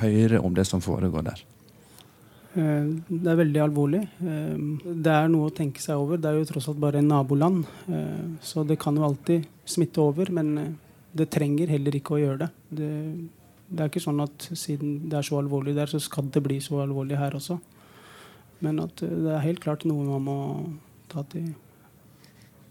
hører 0.00 0.40
om 0.40 0.56
det 0.56 0.64
som 0.66 0.80
foregår 0.82 1.28
der? 1.28 1.44
Eh, 2.56 2.84
det 3.08 3.28
er 3.28 3.38
veldig 3.42 3.60
alvorlig. 3.60 4.00
Eh, 4.24 4.92
det 5.04 5.12
er 5.12 5.28
noe 5.28 5.50
å 5.50 5.54
tenke 5.54 5.82
seg 5.82 6.00
over. 6.00 6.20
Det 6.20 6.30
er 6.30 6.38
jo 6.38 6.48
tross 6.48 6.70
alt 6.70 6.80
bare 6.80 7.02
en 7.02 7.10
naboland. 7.10 7.66
Eh, 7.92 8.28
så 8.40 8.64
det 8.64 8.78
kan 8.80 8.96
jo 8.96 9.04
alltid 9.04 9.44
smitte 9.68 10.00
over, 10.00 10.30
men 10.32 10.78
det 11.16 11.28
trenger 11.32 11.72
heller 11.74 11.98
ikke 11.98 12.16
å 12.16 12.22
gjøre 12.22 12.46
det. 12.46 12.50
det. 12.78 12.92
Det 13.66 13.82
er 13.82 13.90
ikke 13.90 14.04
sånn 14.04 14.22
at 14.22 14.48
siden 14.54 15.10
det 15.10 15.18
er 15.18 15.26
så 15.26 15.40
alvorlig 15.40 15.74
der, 15.76 15.90
så 15.90 16.00
skal 16.00 16.30
det 16.32 16.44
bli 16.44 16.60
så 16.62 16.80
alvorlig 16.84 17.18
her 17.20 17.36
også. 17.36 17.58
Men 18.64 18.80
at 18.80 19.02
det 19.02 19.32
er 19.34 19.44
helt 19.44 19.60
klart 19.60 19.84
noe 19.84 20.06
man 20.06 20.22
må 20.24 20.36
ta 21.12 21.20
til 21.28 21.50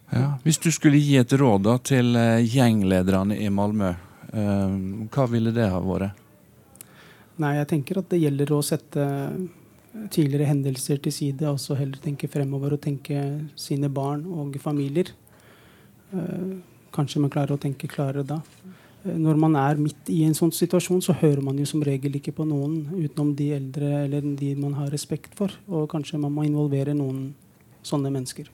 ja, 0.10 0.32
Hvis 0.42 0.58
du 0.63 0.72
skulle 0.74 0.98
gi 0.98 1.20
et 1.20 1.34
råd 1.38 1.65
da, 1.68 1.75
til 1.77 2.18
gjenglederne 2.42 3.38
i 3.38 3.51
Malmö, 3.54 3.92
hva 5.13 5.27
ville 5.30 5.54
det 5.54 5.68
ha 5.70 5.82
vært? 5.84 6.24
Nei, 7.42 7.58
jeg 7.60 7.70
tenker 7.70 8.00
at 8.00 8.10
det 8.13 8.22
gjelder 8.24 8.54
å 8.56 8.63
sette 8.65 9.06
tidligere 10.12 10.50
hendelser 10.50 11.00
til 11.02 11.14
side, 11.14 11.50
og 11.50 11.60
så 11.62 11.78
heller 11.80 12.00
tenke 12.02 12.30
fremover 12.32 12.75
og 12.75 12.82
tenke 12.84 13.22
sine 13.60 13.90
barn 13.90 14.25
og 14.28 14.58
familier. 14.62 15.12
Eh, 16.14 16.58
kanskje 16.96 17.22
man 17.24 17.32
klarer 17.34 17.56
å 17.56 17.62
tenke 17.62 17.90
klarere 17.92 18.25
da. 18.28 18.42
Eh, 19.06 19.16
når 19.16 19.40
man 19.40 19.56
er 19.60 19.80
midt 19.80 20.12
i 20.12 20.24
en 20.28 20.36
sånn 20.38 20.54
situasjon, 20.56 21.02
så 21.04 21.16
hører 21.22 21.44
man 21.46 21.58
jo 21.60 21.68
som 21.70 21.84
regel 21.86 22.18
ikke 22.20 22.36
på 22.36 22.48
noen 22.48 22.84
utenom 22.94 23.34
de 23.38 23.52
eldre 23.58 24.04
eller 24.04 24.36
de 24.36 24.54
man 24.60 24.75
har 24.80 24.92
respekt 24.94 25.36
for. 25.38 25.54
Og 25.70 25.90
kanskje 25.92 26.20
man 26.20 26.36
må 26.36 26.46
involvere 26.48 26.96
noen 26.98 27.34
sånne 27.86 28.12
mennesker. 28.14 28.50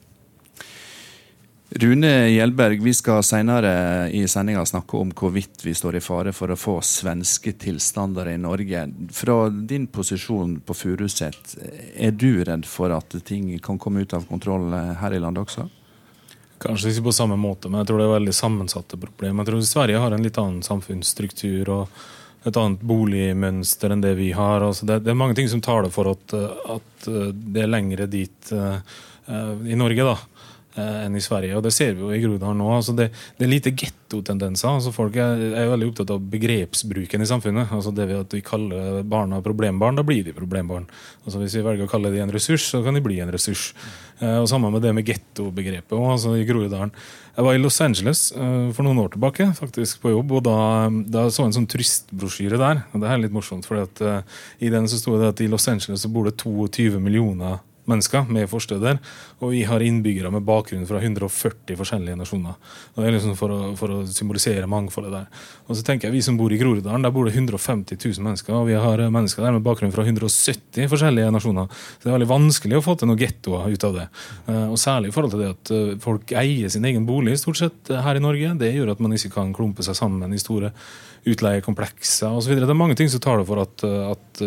Rune 1.74 2.30
Hjelberg, 2.30 2.82
vi 2.84 2.94
skal 2.94 3.24
senere 3.24 4.10
i 4.12 4.26
sendinga 4.28 4.66
snakke 4.66 4.98
om 5.00 5.12
hvorvidt 5.16 5.62
vi 5.64 5.72
står 5.76 5.96
i 5.96 6.02
fare 6.04 6.34
for 6.36 6.52
å 6.52 6.58
få 6.60 6.74
svenske 6.84 7.54
tilstander 7.56 8.28
i 8.28 8.34
Norge. 8.38 8.82
Fra 9.16 9.38
din 9.50 9.86
posisjon 9.88 10.58
på 10.68 10.76
Furuset, 10.76 11.54
er 11.96 12.12
du 12.12 12.44
redd 12.44 12.68
for 12.68 12.92
at 12.92 13.16
ting 13.24 13.54
kan 13.64 13.80
komme 13.80 14.04
ut 14.04 14.16
av 14.18 14.26
kontroll 14.28 14.68
her 15.00 15.16
i 15.16 15.22
landet 15.24 15.46
også? 15.46 15.70
Kanskje 16.60 16.92
ikke 16.92 17.06
på 17.06 17.16
samme 17.16 17.38
måte, 17.40 17.72
men 17.72 17.80
jeg 17.80 17.88
tror 17.88 18.02
det 18.02 18.10
er 18.10 18.18
veldig 18.18 18.36
sammensatte 18.36 19.00
problemer. 19.00 19.40
Jeg 19.40 19.54
tror 19.54 19.64
Sverige 19.70 20.02
har 20.04 20.18
en 20.18 20.28
litt 20.28 20.42
annen 20.44 20.60
samfunnsstruktur 20.68 21.72
og 21.72 22.04
et 22.44 22.60
annet 22.60 22.84
boligmønster 22.84 23.96
enn 23.96 24.04
det 24.04 24.18
vi 24.20 24.34
har. 24.36 24.60
Altså 24.60 24.90
det, 24.90 25.06
det, 25.06 25.16
er 25.16 25.24
mange 25.24 25.40
ting 25.40 25.48
som 25.48 25.64
taler 25.64 25.94
for 25.94 26.12
at, 26.18 26.36
at 26.76 27.10
det 27.32 27.64
er 27.64 27.72
lengre 27.72 28.12
dit 28.12 28.52
i 28.52 29.80
Norge. 29.80 30.04
da 30.04 30.20
Eh, 30.20 30.31
enn 30.80 31.16
i 31.16 31.22
Sverige. 31.24 31.58
og 31.58 31.64
Det 31.66 31.74
ser 31.76 31.96
vi 31.96 32.06
jo 32.06 32.12
i 32.14 32.20
Groruddalen 32.22 32.62
nå. 32.62 32.70
altså 32.76 32.96
det, 32.96 33.10
det, 33.38 33.46
er 33.46 33.52
lite 33.52 33.74
gettotendenser. 33.76 34.70
altså 34.70 34.94
Folk 34.96 35.16
er, 35.20 35.42
er, 35.52 35.70
veldig 35.72 35.90
opptatt 35.92 36.14
av 36.16 36.22
begrepsbruken 36.32 37.22
i 37.22 37.28
samfunnet. 37.28 37.72
altså 37.72 37.92
Det 37.92 38.08
ved 38.08 38.22
at 38.22 38.36
vi 38.36 38.44
kaller 38.46 39.02
barna 39.04 39.42
problembarn, 39.42 40.00
da 40.00 40.06
blir 40.08 40.24
de 40.24 40.36
problembarn. 40.36 40.88
altså 41.26 41.42
Hvis 41.42 41.58
vi 41.60 41.66
velger 41.66 41.88
å 41.88 41.92
kalle 41.92 42.12
de 42.14 42.22
en 42.24 42.32
ressurs, 42.32 42.70
så 42.72 42.84
kan 42.86 42.96
de 42.96 43.04
bli 43.04 43.20
en 43.20 43.32
ressurs. 43.34 43.74
Eh, 44.20 44.38
og 44.38 44.48
Sammen 44.50 44.72
med 44.72 44.84
det 44.86 44.94
med 44.96 45.08
gettobegrepet 45.08 45.98
altså 45.98 46.36
i 46.38 46.46
Groruddalen. 46.48 46.94
Jeg 47.36 47.46
var 47.48 47.56
i 47.56 47.62
Los 47.62 47.80
Angeles 47.82 48.32
eh, 48.36 48.70
for 48.76 48.86
noen 48.86 49.00
år 49.04 49.14
tilbake 49.16 49.50
faktisk 49.58 50.04
på 50.04 50.14
jobb, 50.14 50.38
og 50.38 50.46
da, 50.46 50.58
da 50.92 51.26
så 51.30 51.46
jeg 51.46 51.52
en 51.52 51.58
sånn 51.62 51.72
turistbrosjyre 51.72 52.60
der. 52.62 52.86
og 52.92 53.04
Det 53.04 53.10
er 53.10 53.24
litt 53.24 53.36
morsomt, 53.36 53.68
for 53.68 53.82
i 53.82 54.72
den 54.72 54.88
så 54.88 55.00
sto 55.00 55.18
det 55.20 55.34
at 55.34 55.44
i 55.44 55.50
Los 55.52 55.68
Angeles 55.72 56.06
så 56.06 56.12
bor 56.12 56.30
det 56.30 56.38
22 56.40 57.00
millioner 57.02 57.60
mennesker 57.90 58.28
med 58.30 58.50
forsteder. 58.50 59.00
Og 59.42 59.56
vi 59.56 59.64
har 59.66 59.82
innbyggere 59.82 60.30
med 60.34 60.46
bakgrunn 60.46 60.84
fra 60.86 61.00
140 61.02 61.78
forskjellige 61.80 62.18
nasjoner. 62.20 62.58
Det 62.94 63.08
er 63.08 63.16
liksom 63.16 63.34
for 63.40 63.54
å, 63.54 63.60
for 63.80 63.94
å 63.96 64.00
symbolisere 64.06 64.70
mangfoldet 64.70 65.16
der. 65.16 65.46
Og 65.66 65.78
så 65.78 65.86
tenker 65.86 66.08
jeg 66.08 66.16
Vi 66.16 66.22
som 66.28 66.38
bor 66.38 66.54
i 66.54 66.60
Groruddalen, 66.62 67.02
der 67.02 67.14
bor 67.16 67.26
det 67.26 67.34
150 67.34 67.98
000 67.98 68.28
mennesker. 68.28 68.54
Og 68.54 68.70
vi 68.70 68.78
har 68.78 69.02
mennesker 69.02 69.42
der 69.42 69.56
med 69.56 69.66
bakgrunn 69.66 69.94
fra 69.96 70.06
170 70.06 70.86
forskjellige 70.92 71.32
nasjoner. 71.34 71.72
Så 71.72 72.06
det 72.06 72.12
er 72.12 72.18
veldig 72.20 72.30
vanskelig 72.30 72.78
å 72.78 72.84
få 72.86 72.96
til 73.00 73.10
noen 73.10 73.22
gettoer 73.22 73.74
ut 73.74 73.88
av 73.88 73.98
det. 73.98 74.06
Eh, 74.46 74.68
og 74.68 74.78
særlig 74.82 75.10
i 75.10 75.16
forhold 75.16 75.34
til 75.34 75.42
det 75.42 75.50
at 75.56 75.74
eh, 75.74 75.96
folk 76.04 76.36
eier 76.44 76.70
sin 76.70 76.86
egen 76.86 77.10
bolig 77.10 77.40
stort 77.42 77.64
sett 77.64 77.94
her 78.06 78.20
i 78.20 78.22
Norge. 78.22 78.54
Det 78.62 78.70
gjør 78.76 78.94
at 78.94 79.02
man 79.02 79.18
ikke 79.18 79.34
kan 79.40 79.56
klumpe 79.58 79.82
seg 79.88 79.98
sammen 79.98 80.38
i 80.38 80.42
store 80.42 80.70
utleiekomplekser 81.26 82.38
osv. 82.38 82.54
Det 82.62 82.70
er 82.70 82.78
mange 82.78 82.98
ting 82.98 83.10
som 83.10 83.22
taler 83.22 83.46
for 83.46 83.62
at, 83.62 83.84
at 83.86 84.42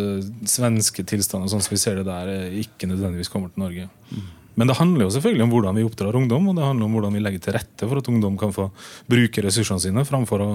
svenske 0.50 1.04
tilstander 1.06 1.50
sånn 1.50 1.62
som 1.62 1.74
vi 1.74 1.78
ser 1.78 2.00
det 2.00 2.08
der, 2.08 2.48
ikke 2.62 2.90
nødvendigvis 2.90 3.30
kommer 3.30 3.52
til 3.52 3.62
Norge. 3.62 3.90
Mm. 4.10 4.32
Men 4.54 4.70
det 4.70 4.78
handler 4.78 5.06
jo 5.06 5.12
selvfølgelig 5.14 5.46
om 5.46 5.54
hvordan 5.54 5.78
vi 5.78 5.86
oppdrar 5.86 6.18
ungdom, 6.18 6.48
og 6.50 6.58
det 6.58 6.66
handler 6.66 6.86
om 6.86 6.96
hvordan 6.96 7.16
vi 7.16 7.22
legger 7.24 7.44
til 7.44 7.56
rette 7.58 7.88
for 7.90 8.00
at 8.00 8.10
ungdom 8.10 8.36
kan 8.38 8.54
få 8.54 8.68
bruke 9.10 9.42
ressursene 9.42 9.82
sine, 9.82 10.06
framfor 10.06 10.44
å 10.44 10.50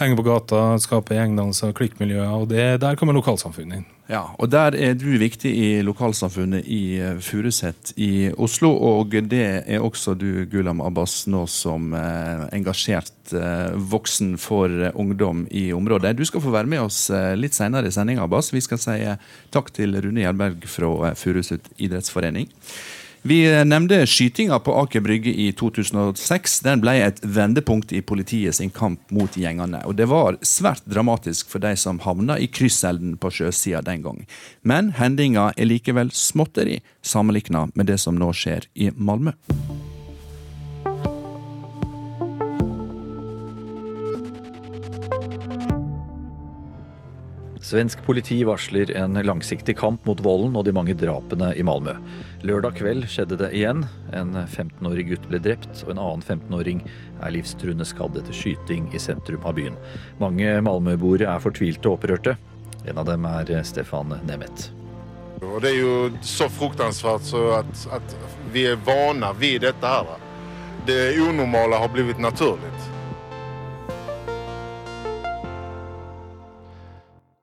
henge 0.00 0.18
på 0.18 0.26
gata, 0.26 0.62
skape 0.82 1.14
gjengdannelser, 1.18 1.74
klikkmiljøer. 1.76 2.32
og 2.34 2.48
det, 2.50 2.80
Der 2.82 2.98
kommer 2.98 3.14
lokalsamfunnet 3.14 3.82
inn. 3.82 3.86
Ja, 4.06 4.22
og 4.38 4.50
Der 4.50 4.74
er 4.78 4.94
du 4.94 5.08
viktig 5.18 5.50
i 5.50 5.70
lokalsamfunnet 5.82 6.66
i 6.70 6.98
eh, 7.02 7.16
Furuset 7.18 7.90
i 7.98 8.30
Oslo. 8.38 8.70
Og 8.70 9.16
det 9.26 9.46
er 9.66 9.82
også 9.82 10.14
du, 10.14 10.44
Gulam 10.46 10.80
Abbas, 10.80 11.24
nå 11.26 11.42
som 11.50 11.90
eh, 11.94 12.44
engasjert 12.54 13.34
eh, 13.34 13.74
voksen 13.74 14.36
for 14.38 14.70
ungdom 14.94 15.46
i 15.50 15.72
området. 15.74 16.14
Du 16.18 16.24
skal 16.24 16.44
få 16.44 16.54
være 16.54 16.70
med 16.70 16.84
oss 16.86 17.08
litt 17.34 17.58
senere 17.58 17.90
i 17.90 17.94
sendinga, 17.94 18.26
Abbas. 18.26 18.52
Vi 18.54 18.62
skal 18.62 18.78
si 18.78 19.00
takk 19.50 19.74
til 19.74 19.98
Rune 19.98 20.22
Gjerberg 20.22 20.62
fra 20.70 21.10
Furuset 21.18 21.66
idrettsforening. 21.82 22.46
Vi 23.22 23.64
nevnte 23.64 24.06
skytinga 24.06 24.58
på 24.58 24.74
Aker 24.82 25.00
Brygge 25.00 25.30
i 25.30 25.48
2006. 25.52 26.60
Den 26.66 26.82
ble 26.84 26.94
et 27.02 27.18
vendepunkt 27.22 27.92
i 27.92 28.02
politiet 28.02 28.54
sin 28.58 28.70
kamp 28.70 29.10
mot 29.10 29.36
gjengene. 29.36 29.82
Og 29.86 29.96
det 29.98 30.06
var 30.10 30.38
svært 30.46 30.84
dramatisk 30.86 31.50
for 31.50 31.64
de 31.64 31.74
som 31.80 32.02
havna 32.04 32.38
i 32.38 32.46
krysselden 32.46 33.16
på 33.18 33.32
sjøsida 33.32 33.82
den 33.86 34.06
gang. 34.06 34.22
Men 34.62 34.94
hendinga 35.00 35.50
er 35.56 35.70
likevel 35.70 36.14
småtteri 36.14 36.80
sammenligna 37.02 37.66
med 37.74 37.90
det 37.90 37.98
som 38.02 38.18
nå 38.18 38.30
skjer 38.36 38.70
i 38.74 38.92
Malmö. 38.94 39.34
Svensk 47.66 48.04
politi 48.06 48.44
varsler 48.44 48.96
en 48.96 49.18
langsiktig 49.26 49.74
kamp 49.78 50.04
mot 50.06 50.20
volden 50.22 50.54
og 50.54 50.68
de 50.68 50.74
mange 50.76 50.94
drapene 50.94 51.48
i 51.58 51.64
Malmö. 51.66 51.96
Lørdag 52.46 52.76
kveld 52.78 53.08
skjedde 53.10 53.40
det 53.40 53.48
igjen. 53.58 53.82
En 54.14 54.36
15-årig 54.38 55.08
gutt 55.08 55.26
ble 55.26 55.40
drept, 55.42 55.82
og 55.82 55.90
en 55.90 55.98
annen 56.04 56.22
15-åring 56.22 56.84
er 56.86 57.34
livstruende 57.34 57.82
skadd 57.88 58.20
etter 58.20 58.38
skyting 58.38 58.86
i 58.94 59.02
sentrum 59.02 59.42
av 59.42 59.58
byen. 59.58 59.74
Mange 60.22 60.54
Malmö-boere 60.62 61.26
er 61.26 61.42
fortvilte 61.42 61.90
og 61.90 61.98
opprørte. 61.98 62.36
En 62.86 63.02
av 63.02 63.10
dem 63.10 63.26
er 63.32 63.50
Stefan 63.66 64.14
Nemeth. 64.30 64.70
Det 65.42 65.72
er 65.72 65.80
jo 65.80 65.96
så 66.22 66.46
fruktansvært 66.46 67.26
så 67.26 67.48
at, 67.64 67.86
at 67.98 68.18
vi 68.54 68.68
er 68.70 68.78
vana 68.86 69.34
ved 69.34 69.66
dette 69.66 69.96
her. 69.96 70.14
Det 70.86 71.16
unormale 71.18 71.82
har 71.82 71.90
blitt 71.90 72.22
naturlig. 72.22 72.70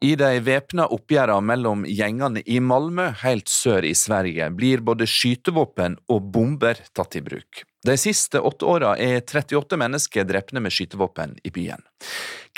I 0.03 0.15
de 0.19 0.39
væpna 0.43 0.83
oppgjørene 0.91 1.47
mellom 1.47 1.85
gjengene 1.87 2.41
i 2.43 2.57
Malmö 2.59 3.05
helt 3.21 3.47
sør 3.47 3.85
i 3.87 3.93
Sverige 3.95 4.49
blir 4.51 4.81
både 4.83 5.07
skytevåpen 5.07 5.95
og 6.11 6.25
bomber 6.33 6.81
tatt 6.91 7.15
i 7.15 7.21
bruk. 7.23 7.61
De 7.87 7.95
siste 7.95 8.41
åtte 8.43 8.67
åra 8.67 8.97
er 8.99 9.21
38 9.21 9.79
mennesker 9.79 10.27
drepne 10.27 10.59
med 10.65 10.75
skytevåpen 10.75 11.37
i 11.47 11.53
byen. 11.55 11.87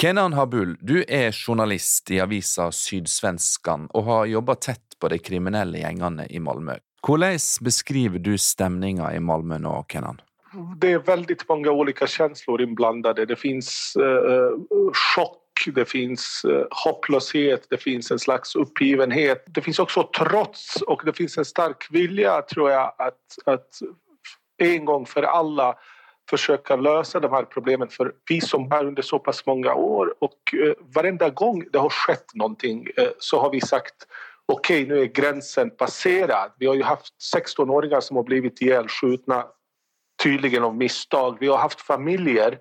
Kenan 0.01 0.33
Habul, 0.33 0.73
du 0.81 1.03
er 1.05 1.29
journalist 1.29 2.09
i 2.09 2.17
avisa 2.25 2.71
Sydsvenskan 2.73 3.91
og 3.93 4.09
har 4.09 4.25
jobba 4.33 4.57
tett 4.57 4.97
på 4.97 5.13
de 5.13 5.21
kriminelle 5.21 5.85
gjengene 5.85 6.25
i 6.25 6.41
Malmö. 6.41 6.79
Hvordan 7.05 7.37
beskriver 7.61 8.25
du 8.25 8.33
stemninga 8.41 9.13
i 9.13 9.21
Malmö 9.21 9.61
nå, 9.61 9.83
Kenan? 9.85 10.17
Det 10.81 10.95
er 10.97 11.05
veldig 11.05 11.37
mange 11.45 11.69
ulike 11.69 12.09
følelser 12.09 12.65
innblandet. 12.65 13.21
Det 13.29 13.37
fins 13.37 13.69
uh, 14.01 14.33
eh, 14.33 14.93
sjokk 14.97 15.43
det 15.65 15.85
finns 15.85 16.45
eh, 16.45 16.65
hopplöshet, 16.85 17.67
det 17.69 17.77
finns 17.77 18.11
en 18.11 18.19
slags 18.19 18.55
uppgivenhet. 18.55 19.43
Det 19.47 19.61
finns 19.61 19.79
också 19.79 20.09
trots 20.17 20.81
och 20.81 21.01
det 21.05 21.13
finns 21.13 21.37
en 21.37 21.45
stark 21.45 21.87
vilja 21.91 22.41
tror 22.41 22.71
jag 22.71 22.93
att, 22.97 23.21
att 23.45 23.69
en 24.57 24.85
gång 24.85 25.05
för 25.05 25.23
alla 25.23 25.75
försöka 26.29 26.75
lösa 26.75 27.19
de 27.19 27.31
här 27.31 27.43
problemen 27.43 27.87
för 27.87 28.13
vi 28.29 28.41
som 28.41 28.71
är 28.71 28.85
under 28.85 29.01
så 29.01 29.19
pass 29.19 29.45
många 29.45 29.73
år 29.73 30.15
och 30.19 30.53
eh, 30.53 30.73
varenda 30.95 31.29
gång 31.29 31.63
det 31.71 31.77
har 31.77 31.89
skett 31.89 32.35
någonting 32.35 32.87
eh, 32.97 33.07
så 33.19 33.41
har 33.41 33.51
vi 33.51 33.61
sagt 33.61 33.95
okej 34.45 34.83
okay, 34.83 34.95
nu 34.95 35.01
är 35.01 35.05
gränsen 35.05 35.69
passerad. 35.69 36.51
Vi 36.59 36.65
har 36.65 36.75
ju 36.75 36.83
haft 36.83 37.13
16-åringar 37.35 37.99
som 37.99 38.15
har 38.15 38.23
blivit 38.23 38.61
ihjälskjutna 38.61 39.45
tydligen 40.23 40.63
av 40.63 40.75
misstag. 40.75 41.37
Vi 41.39 41.47
har 41.47 41.57
haft 41.57 41.81
familjer 41.81 42.57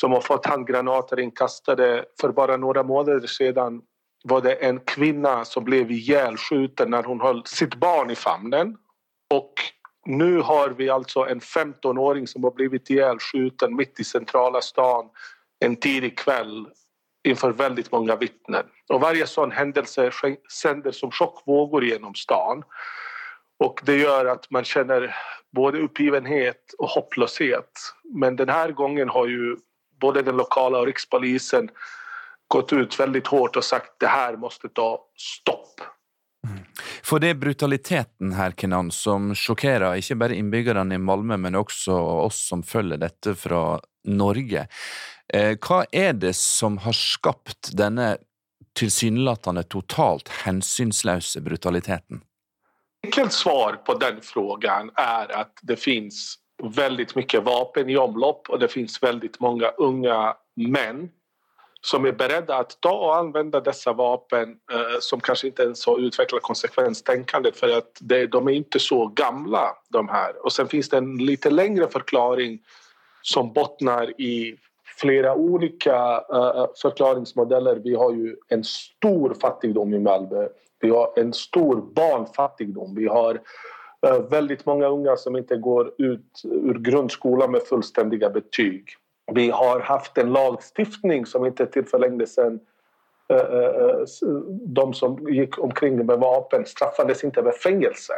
som 0.00 0.12
har 0.12 0.20
fått 0.20 0.46
handgranater 0.46 1.20
inkastade. 1.20 2.04
För 2.20 2.28
bara 2.28 2.56
några 2.56 2.82
månader 2.82 3.26
sedan 3.26 3.82
var 4.24 4.40
det 4.40 4.52
en 4.52 4.80
kvinna 4.80 5.44
som 5.44 5.64
blev 5.64 5.90
ihjälskjuten 5.90 6.90
när 6.90 7.02
hon 7.02 7.20
höll 7.20 7.42
sitt 7.46 7.74
barn 7.74 8.10
i 8.10 8.14
famnen. 8.14 8.76
Och 9.34 9.52
nu 10.06 10.40
har 10.40 10.68
vi 10.68 10.90
alltså 10.90 11.20
en 11.20 11.40
15-åring 11.40 12.26
som 12.26 12.44
har 12.44 12.50
blivit 12.50 12.90
ihjälskjuten 12.90 13.76
mitt 13.76 14.00
i 14.00 14.04
centrala 14.04 14.60
stan 14.60 15.08
en 15.64 15.76
tidig 15.76 16.18
kväll 16.18 16.68
inför 17.28 17.52
väldigt 17.52 17.92
många 17.92 18.16
vittnen. 18.16 18.64
Och 18.88 19.00
varje 19.00 19.26
sån 19.26 19.50
händelse 19.50 20.10
sänder 20.62 20.90
som 20.90 21.10
chockvågor 21.10 21.84
genom 21.84 22.14
stan. 22.14 22.62
Och 23.64 23.80
det 23.84 23.96
gör 23.96 24.26
att 24.26 24.50
man 24.50 24.64
känner 24.64 25.16
både 25.52 25.78
uppgivenhet 25.78 26.74
och 26.78 26.88
hopplöshet. 26.88 27.70
Men 28.14 28.36
den 28.36 28.48
här 28.48 28.70
gången 28.70 29.08
har 29.08 29.26
ju 29.26 29.56
både 30.00 30.22
den 30.22 30.36
lokala 30.36 30.78
och 30.78 30.86
rikspolisen 30.86 31.68
gått 32.48 32.72
ut 32.72 33.00
väldigt 33.00 33.26
hårt 33.26 33.56
och 33.56 33.64
sagt 33.64 34.00
det 34.00 34.06
här 34.06 34.36
måste 34.36 34.68
ta 34.68 34.98
stopp. 35.16 35.80
Mm. 36.46 36.64
For 37.02 37.18
det 37.18 37.28
er 37.28 37.34
brutaliteten 37.34 38.32
her, 38.32 38.54
Kenan, 38.56 38.90
som 38.90 39.32
sjokkerer 39.34 39.98
ikke 39.98 40.18
bare 40.20 40.36
innbyggerne 40.38 40.94
i 40.94 41.02
Malmö, 41.02 41.36
men 41.36 41.58
også 41.58 41.96
oss 42.26 42.44
som 42.48 42.62
følger 42.62 43.00
dette 43.02 43.34
fra 43.34 43.80
Norge. 44.06 44.66
Eh, 45.34 45.56
hva 45.58 45.82
er 45.92 46.14
det 46.14 46.36
som 46.38 46.78
har 46.84 46.94
skapt 46.94 47.72
denne 47.74 48.16
tilsynelatende 48.78 49.64
totalt 49.72 50.30
hensynsløse 50.44 51.40
brutaliteten? 51.42 52.22
Enkelt 53.06 53.32
svar 53.32 53.80
på 53.86 53.94
den 53.98 54.20
frågan 54.22 54.90
er 54.98 55.32
at 55.42 55.58
det 55.62 55.76
finns 55.80 56.36
väldigt 56.62 57.14
mycket 57.14 57.42
vapen 57.42 57.90
i 57.90 57.96
omlopp 57.96 58.50
och 58.50 58.58
det 58.58 58.68
finns 58.68 59.02
väldigt 59.02 59.40
många 59.40 59.68
unga 59.68 60.36
män 60.54 61.10
som 61.80 62.04
är 62.04 62.12
beredda 62.12 62.56
att 62.56 62.80
ta 62.80 62.92
och 62.92 63.16
använda 63.16 63.60
dessa 63.60 63.92
vapen 63.92 64.48
eh, 64.72 64.98
som 65.00 65.20
kanske 65.20 65.46
inte 65.46 65.62
ens 65.62 65.86
har 65.86 65.98
utvecklat 65.98 66.42
konsekvenstänkandet 66.42 67.56
för 67.56 67.78
att 67.78 67.98
det, 68.00 68.26
de 68.26 68.48
är 68.48 68.52
inte 68.52 68.78
så 68.78 69.06
gamla 69.06 69.76
de 69.88 70.08
här. 70.08 70.44
Och 70.44 70.52
sen 70.52 70.68
finns 70.68 70.88
det 70.88 70.96
en 70.96 71.16
lite 71.16 71.50
längre 71.50 71.88
förklaring 71.88 72.58
som 73.22 73.52
bottnar 73.52 74.20
i 74.20 74.56
flera 75.00 75.34
olika 75.34 76.24
eh, 76.32 76.66
förklaringsmodeller. 76.82 77.76
Vi 77.76 77.94
har 77.94 78.12
ju 78.12 78.36
en 78.48 78.64
stor 78.64 79.34
fattigdom 79.40 79.94
i 79.94 79.98
Malmö. 79.98 80.48
Vi 80.80 80.90
har 80.90 81.12
en 81.16 81.32
stor 81.32 81.76
barnfattigdom. 81.94 82.94
Vi 82.94 83.06
har 83.06 83.34
Eh, 83.34 83.40
väldigt 84.12 84.66
många 84.66 84.86
unga 84.86 85.16
som 85.16 85.36
inte 85.36 85.56
går 85.56 85.92
ut 85.98 86.42
ur 86.44 86.78
grundskolan 86.78 87.50
med 87.50 87.62
fullständiga 87.62 88.30
betyg. 88.30 88.84
Vi 89.32 89.50
har 89.50 89.80
haft 89.80 90.18
en 90.18 90.32
lagstiftning 90.32 91.26
som 91.26 91.46
inte 91.46 91.66
till 91.66 91.84
för 91.84 91.98
länge 91.98 92.26
sedan 92.26 92.60
eh, 93.28 93.38
eh, 93.38 94.04
de 94.66 94.94
som 94.94 95.28
gick 95.28 95.58
omkring 95.58 96.06
med 96.06 96.18
vapen 96.18 96.66
straffades 96.66 97.24
inte 97.24 97.42
med 97.42 97.54
fängelse. 97.54 98.12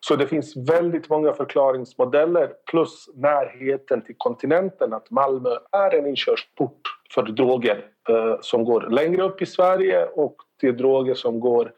Så 0.00 0.16
det 0.16 0.26
finns 0.26 0.56
väldigt 0.56 1.08
många 1.08 1.32
förklaringsmodeller 1.32 2.52
plus 2.70 3.08
närheten 3.14 4.02
till 4.02 4.14
kontinenten 4.18 4.92
att 4.92 5.10
Malmö 5.10 5.50
är 5.72 5.94
en 5.98 6.06
inkörsport 6.06 6.80
för 7.14 7.22
droger 7.22 7.84
som 8.40 8.64
går 8.64 8.80
längre 8.80 9.22
upp 9.22 9.42
i 9.42 9.46
Sverige 9.46 10.06
och 10.06 10.36
till 10.60 10.76
droger 10.76 11.14
som 11.14 11.40
går 11.40 11.72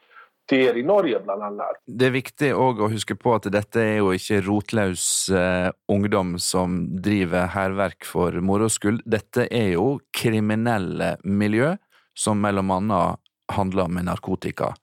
i 0.56 0.82
Norge, 0.82 1.20
blant 1.20 1.42
annet. 1.42 1.80
Det 1.84 2.08
er 2.08 2.14
viktig 2.14 2.50
å 2.56 2.88
huske 2.88 3.16
på 3.18 3.34
at 3.36 3.48
dette 3.52 3.82
er 3.82 3.98
jo 4.00 4.12
ikke 4.16 4.40
rotløs 4.46 5.04
eh, 5.34 5.68
ungdom 5.92 6.36
som 6.40 6.80
driver 7.04 7.50
hærverk 7.52 8.06
for 8.08 8.32
moro 8.40 8.70
skyld. 8.72 9.02
Dette 9.04 9.48
er 9.50 9.74
jo 9.74 9.98
kriminelle 10.14 11.16
miljø 11.24 11.74
som 12.18 12.40
mellom 12.40 12.72
annet 12.74 13.20
handler 13.52 13.92
med 13.92 14.08
narkotika. 14.08 14.74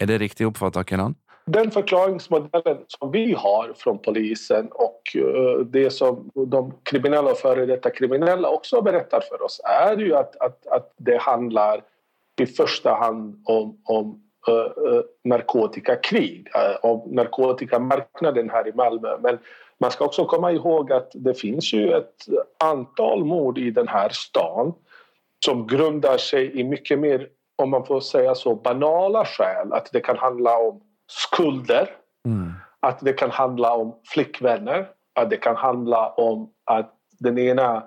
Er 0.00 0.08
det 0.08 0.20
riktig 0.22 0.46
oppfattet, 0.48 0.88
Kenan? 0.88 1.16
Den 1.50 1.72
forklaringsmodellen 1.74 2.84
som 2.92 3.10
vi 3.10 3.32
har 3.34 3.72
fra 3.74 3.94
polisen 4.04 4.68
og 4.78 5.00
uh, 5.18 5.64
det 5.66 5.88
som 5.92 6.28
de 6.36 6.60
kriminelle 6.86 7.32
og 7.32 7.40
før 7.40 7.64
dette 7.66 7.90
kriminelle 7.96 8.46
også 8.46 8.84
beretter 8.86 9.24
for 9.26 9.42
oss, 9.48 9.58
er 9.66 9.98
jo 9.98 10.14
at, 10.20 10.36
at, 10.44 10.60
at 10.70 10.90
det 11.02 11.18
handler 11.24 11.82
i 12.40 12.46
første 12.46 12.92
hand 13.00 13.34
om, 13.50 13.74
om 13.90 14.14
Eh, 14.14 14.18
eh, 14.20 14.29
narkotikakrig 15.24 16.48
av 16.82 16.96
eh, 16.96 17.12
narkotikamarknaden 17.12 18.50
här 18.50 18.68
i 18.68 18.72
Malmö. 18.72 19.16
Men 19.20 19.38
man 19.78 19.90
ska 19.90 20.04
också 20.04 20.24
komma 20.24 20.52
ihåg 20.52 20.92
att 20.92 21.10
det 21.14 21.34
finns 21.34 21.72
ju 21.72 21.92
ett 21.92 22.14
antal 22.64 23.24
mord 23.24 23.58
i 23.58 23.70
den 23.70 23.88
här 23.88 24.08
stan 24.08 24.74
som 25.44 25.66
grundar 25.66 26.16
sig 26.16 26.60
i 26.60 26.64
mycket 26.64 26.98
mer, 26.98 27.28
om 27.56 27.70
man 27.70 27.86
får 27.86 28.00
säga 28.00 28.34
så, 28.34 28.54
banala 28.54 29.24
skäl. 29.24 29.72
Att 29.72 29.92
det 29.92 30.00
kan 30.00 30.18
handla 30.18 30.58
om 30.58 30.80
skulder. 31.06 31.90
Mm. 32.26 32.52
Att 32.80 33.00
det 33.00 33.12
kan 33.12 33.30
handla 33.30 33.74
om 33.74 33.96
flickvänner, 34.04 34.88
att 35.14 35.30
det 35.30 35.36
kan 35.36 35.56
handla 35.56 36.08
om 36.08 36.50
att 36.64 36.94
den 37.18 37.38
ena 37.38 37.82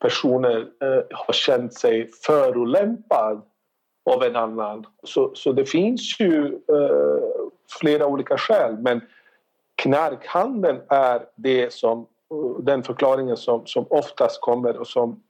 personen 0.00 0.56
eh, 0.56 1.02
har 1.10 1.32
känt 1.32 1.74
sig 1.74 2.10
förolämpad 2.26 3.42
av 4.10 4.22
en 4.22 4.36
annan. 4.36 4.86
Så, 5.02 5.30
så 5.34 5.52
det 5.52 5.64
finns 5.64 6.20
ju 6.20 6.46
eh, 6.46 7.24
flera 7.80 8.06
olika 8.06 8.38
skäl 8.38 8.78
men 8.78 9.00
knarkhandeln 9.82 10.80
är 10.88 11.22
det 11.36 11.72
som, 11.72 12.06
den 12.58 12.82
förklaringen 12.82 13.36
som, 13.36 13.66
som 13.66 13.86
oftast 13.90 14.40
kommer 14.40 14.76
och 14.76 14.86
som 14.86 15.20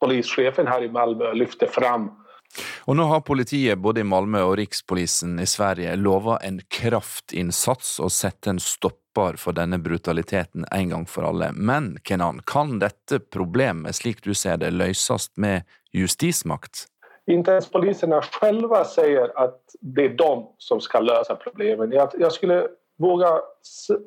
polischefen 0.00 0.66
her 0.66 0.82
i 0.82 0.88
Malmö 0.88 1.32
lyfter 1.32 1.66
fram. 1.66 2.10
Og 2.84 2.96
nå 2.96 3.04
har 3.06 3.20
politiet 3.22 3.78
både 3.78 4.02
i 4.02 4.06
Malmö 4.06 4.42
og 4.48 4.56
Rikspolisen 4.58 5.38
i 5.38 5.46
Sverige 5.46 5.92
lova 5.96 6.40
en 6.42 6.58
kraftinnsats 6.66 7.98
og 8.02 8.10
sette 8.10 8.50
en 8.50 8.58
stopper 8.62 9.38
for 9.38 9.54
denne 9.54 9.78
brutaliteten 9.78 10.66
en 10.74 10.90
gang 10.90 11.06
for 11.06 11.28
alle. 11.28 11.52
Men 11.54 11.92
Kenan, 12.02 12.42
kan 12.46 12.80
dette 12.82 13.20
problemet, 13.22 14.00
slik 14.00 14.24
du 14.26 14.32
ser 14.34 14.58
det, 14.58 14.72
løses 14.74 15.30
med 15.36 15.62
justismakt? 15.94 16.88
Inte 17.26 17.50
ens 17.50 17.70
poliserna 17.70 18.22
själva 18.22 18.84
säger 18.84 19.38
att 19.38 19.60
det 19.80 20.04
är 20.04 20.08
de 20.08 20.48
som 20.58 20.80
ska 20.80 21.00
lösa 21.00 21.34
problemen. 21.36 21.92
Jag, 21.92 22.10
jag 22.18 22.32
skulle 22.32 22.68
våga 22.98 23.40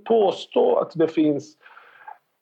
påstå 0.08 0.76
att 0.76 0.91
det 0.95 1.08
finns 1.08 1.58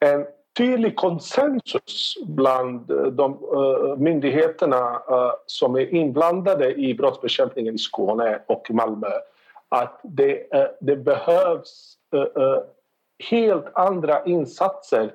en 0.00 0.26
tydlig 0.58 0.96
konsensus 0.96 2.14
bland 2.26 2.86
de 3.12 3.44
uh, 3.44 3.96
myndigheterna 3.96 5.02
uh, 5.10 5.32
som 5.46 5.74
är 5.74 5.94
inblandade 5.94 6.74
i 6.74 6.94
brottsbekämpningen 6.94 7.74
i 7.74 7.78
Skåne 7.78 8.42
och 8.46 8.70
Malmö 8.70 9.10
att 9.68 10.00
det, 10.02 10.54
uh, 10.54 10.64
det 10.80 10.96
behövs 10.96 11.98
helt 13.30 13.66
andra 13.72 14.24
insatser 14.24 15.14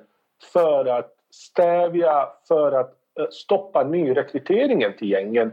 för 0.52 0.84
att 0.84 1.14
stävja, 1.30 2.28
för 2.48 2.72
att 2.72 2.97
stoppa 3.30 3.82
nyrekryteringen 3.82 4.96
till 4.96 5.10
gängen. 5.10 5.52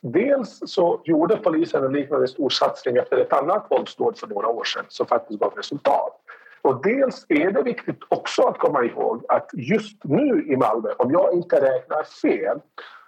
Dels 0.00 0.60
så 0.66 1.00
gjorde 1.04 1.36
polisen 1.36 1.84
en 1.84 1.92
liknande 1.92 2.28
stor 2.28 2.50
satsning 2.50 2.96
efter 2.96 3.16
ett 3.16 3.32
annat 3.32 3.66
våldsdåd 3.70 4.18
för 4.18 4.26
några 4.26 4.48
år 4.48 4.64
sedan 4.64 4.84
som 4.88 5.06
faktiskt 5.06 5.40
gav 5.40 5.54
resultat. 5.56 6.20
Och 6.62 6.82
dels 6.82 7.26
är 7.28 7.50
det 7.50 7.62
viktigt 7.62 8.00
också 8.08 8.42
att 8.42 8.58
komma 8.58 8.84
ihåg 8.84 9.24
att 9.28 9.50
just 9.52 10.04
nu 10.04 10.46
i 10.48 10.56
Malmö, 10.56 10.88
om 10.98 11.10
jag 11.12 11.32
inte 11.32 11.56
räknar 11.60 12.02
fel, 12.02 12.60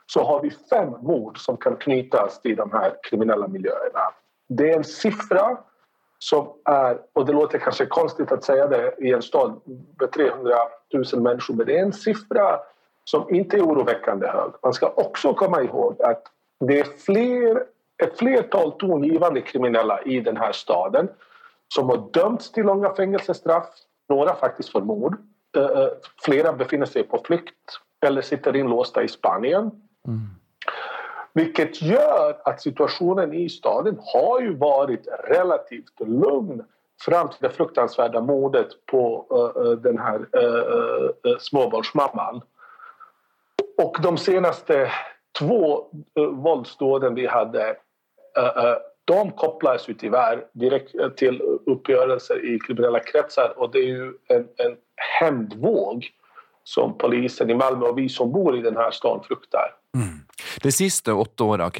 så 0.06 0.24
har 0.24 0.40
vi 0.42 0.50
fem 0.50 0.90
mord 0.90 1.38
som 1.38 1.56
kan 1.56 1.76
knytas 1.76 2.40
till 2.40 2.56
de 2.56 2.72
här 2.72 2.94
kriminella 3.02 3.48
miljöerna. 3.48 4.00
Det 4.48 4.70
är 4.70 4.76
en 4.76 4.84
siffra 4.84 5.58
som 6.18 6.48
är, 6.64 6.98
och 7.12 7.26
det 7.26 7.32
låter 7.32 7.58
kanske 7.58 7.86
konstigt 7.86 8.32
att 8.32 8.44
säga 8.44 8.66
det 8.66 8.94
i 8.98 9.12
en 9.12 9.22
stad 9.22 9.60
med 10.00 10.12
300 10.12 10.56
000 11.12 11.22
människor, 11.22 11.54
men 11.54 11.66
det 11.66 11.78
är 11.78 11.82
en 11.82 11.92
siffra 11.92 12.60
som 13.10 13.34
inte 13.34 13.56
är 13.56 13.60
oroväckande 13.60 14.26
hög. 14.26 14.52
Man 14.62 14.72
ska 14.72 14.92
också 14.96 15.34
komma 15.34 15.62
ihåg 15.62 16.02
att 16.02 16.22
det 16.60 16.80
är 16.80 16.84
fler, 16.84 17.64
ett 18.02 18.18
flertal 18.18 18.72
tongivande 18.72 19.40
kriminella 19.40 20.02
i 20.02 20.20
den 20.20 20.36
här 20.36 20.52
staden 20.52 21.08
som 21.74 21.88
har 21.88 22.08
dömts 22.12 22.52
till 22.52 22.64
långa 22.64 22.94
fängelsestraff, 22.94 23.68
några 24.08 24.34
faktiskt 24.34 24.68
för 24.68 24.80
mord. 24.80 25.16
Eh, 25.56 25.62
eh, 25.62 25.88
flera 26.24 26.52
befinner 26.52 26.86
sig 26.86 27.02
på 27.02 27.22
flykt 27.24 27.54
eller 28.06 28.22
sitter 28.22 28.56
inlåsta 28.56 29.02
i 29.02 29.08
Spanien. 29.08 29.70
Mm. 30.06 30.20
Vilket 31.32 31.82
gör 31.82 32.36
att 32.44 32.62
situationen 32.62 33.34
i 33.34 33.48
staden 33.48 33.98
har 34.14 34.40
ju 34.40 34.56
varit 34.56 35.08
relativt 35.28 36.00
lugn 36.00 36.64
fram 37.04 37.28
till 37.28 37.38
det 37.40 37.50
fruktansvärda 37.50 38.20
mordet 38.20 38.68
på 38.86 39.26
uh, 39.32 39.70
den 39.70 39.98
här 39.98 40.18
uh, 40.18 41.30
uh, 41.30 41.38
småbarnsmamman. 41.38 42.42
Och 43.78 43.96
de 44.02 44.18
senaste 44.18 44.92
två 45.38 45.78
uh, 46.18 46.26
våldsdåden 46.26 47.14
vi 47.14 47.26
hade 47.26 47.76
de 49.04 49.32
kopplas 49.32 49.88
ju 49.88 49.94
tyvärr 49.94 50.44
direkt 50.52 51.16
till 51.16 51.42
uppgörelser 51.66 52.54
i 52.54 52.58
kriminella 52.58 53.00
kretsar 53.00 53.54
och 53.56 53.72
det 53.72 53.78
är 53.78 53.86
ju 53.86 54.12
en, 54.28 54.40
en 54.40 54.76
hämndvåg 55.20 56.06
som 56.64 56.98
polisen 56.98 57.50
i 57.50 57.54
Malmö 57.54 57.86
og 57.86 57.96
vi 57.96 58.08
som 58.08 58.32
bor 58.32 58.58
i 58.58 58.62
denne 58.62 58.88
staden 58.92 59.22
frukter. 59.24 59.70
Mm. 59.94 60.26
De 60.62 60.72
siste 60.72 61.12
åtte 61.12 61.44
åra 61.44 61.70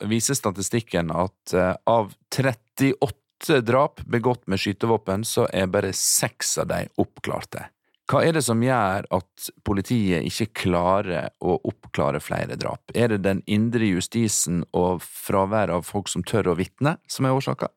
viser 0.00 0.34
statistikken 0.34 1.10
at 1.10 1.54
uh, 1.54 1.74
av 1.84 2.12
38 2.36 3.60
drap 3.60 4.00
begått 4.00 4.46
med 4.46 4.60
skytevåpen, 4.60 5.24
så 5.24 5.48
er 5.52 5.66
bare 5.66 5.92
seks 5.92 6.58
av 6.58 6.66
dem 6.66 6.92
oppklarte. 6.96 7.64
Hva 8.12 8.20
er 8.28 8.34
det 8.36 8.42
som 8.44 8.60
gjør 8.60 9.06
at 9.16 9.44
politiet 9.64 10.26
ikke 10.28 10.66
klarer 10.66 11.30
å 11.40 11.54
oppklare 11.64 12.18
flere 12.20 12.58
drap? 12.60 12.92
Er 12.92 13.08
det 13.08 13.22
den 13.24 13.40
indre 13.48 13.88
justisen 13.88 14.66
og 14.76 15.00
fravær 15.00 15.72
av 15.72 15.86
folk 15.88 16.12
som 16.12 16.20
tør 16.20 16.50
å 16.52 16.56
vitne, 16.58 16.98
som 17.08 17.24
er 17.24 17.32
årsaka? 17.32 17.70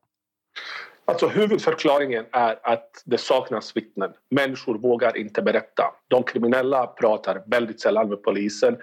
Altså, 1.08 1.30
Hovedforklaringen 1.32 2.28
er 2.36 2.60
at 2.68 3.00
det 3.08 3.22
savnes 3.22 3.72
vittnen. 3.72 4.12
Mennesker 4.28 4.76
vågar 4.82 5.16
ikke 5.16 5.46
berette. 5.46 5.88
De 6.12 6.20
kriminelle 6.28 6.84
prater 7.00 7.40
veldig 7.48 7.78
sjelden 7.80 8.12
med 8.12 8.20
polisen. 8.26 8.76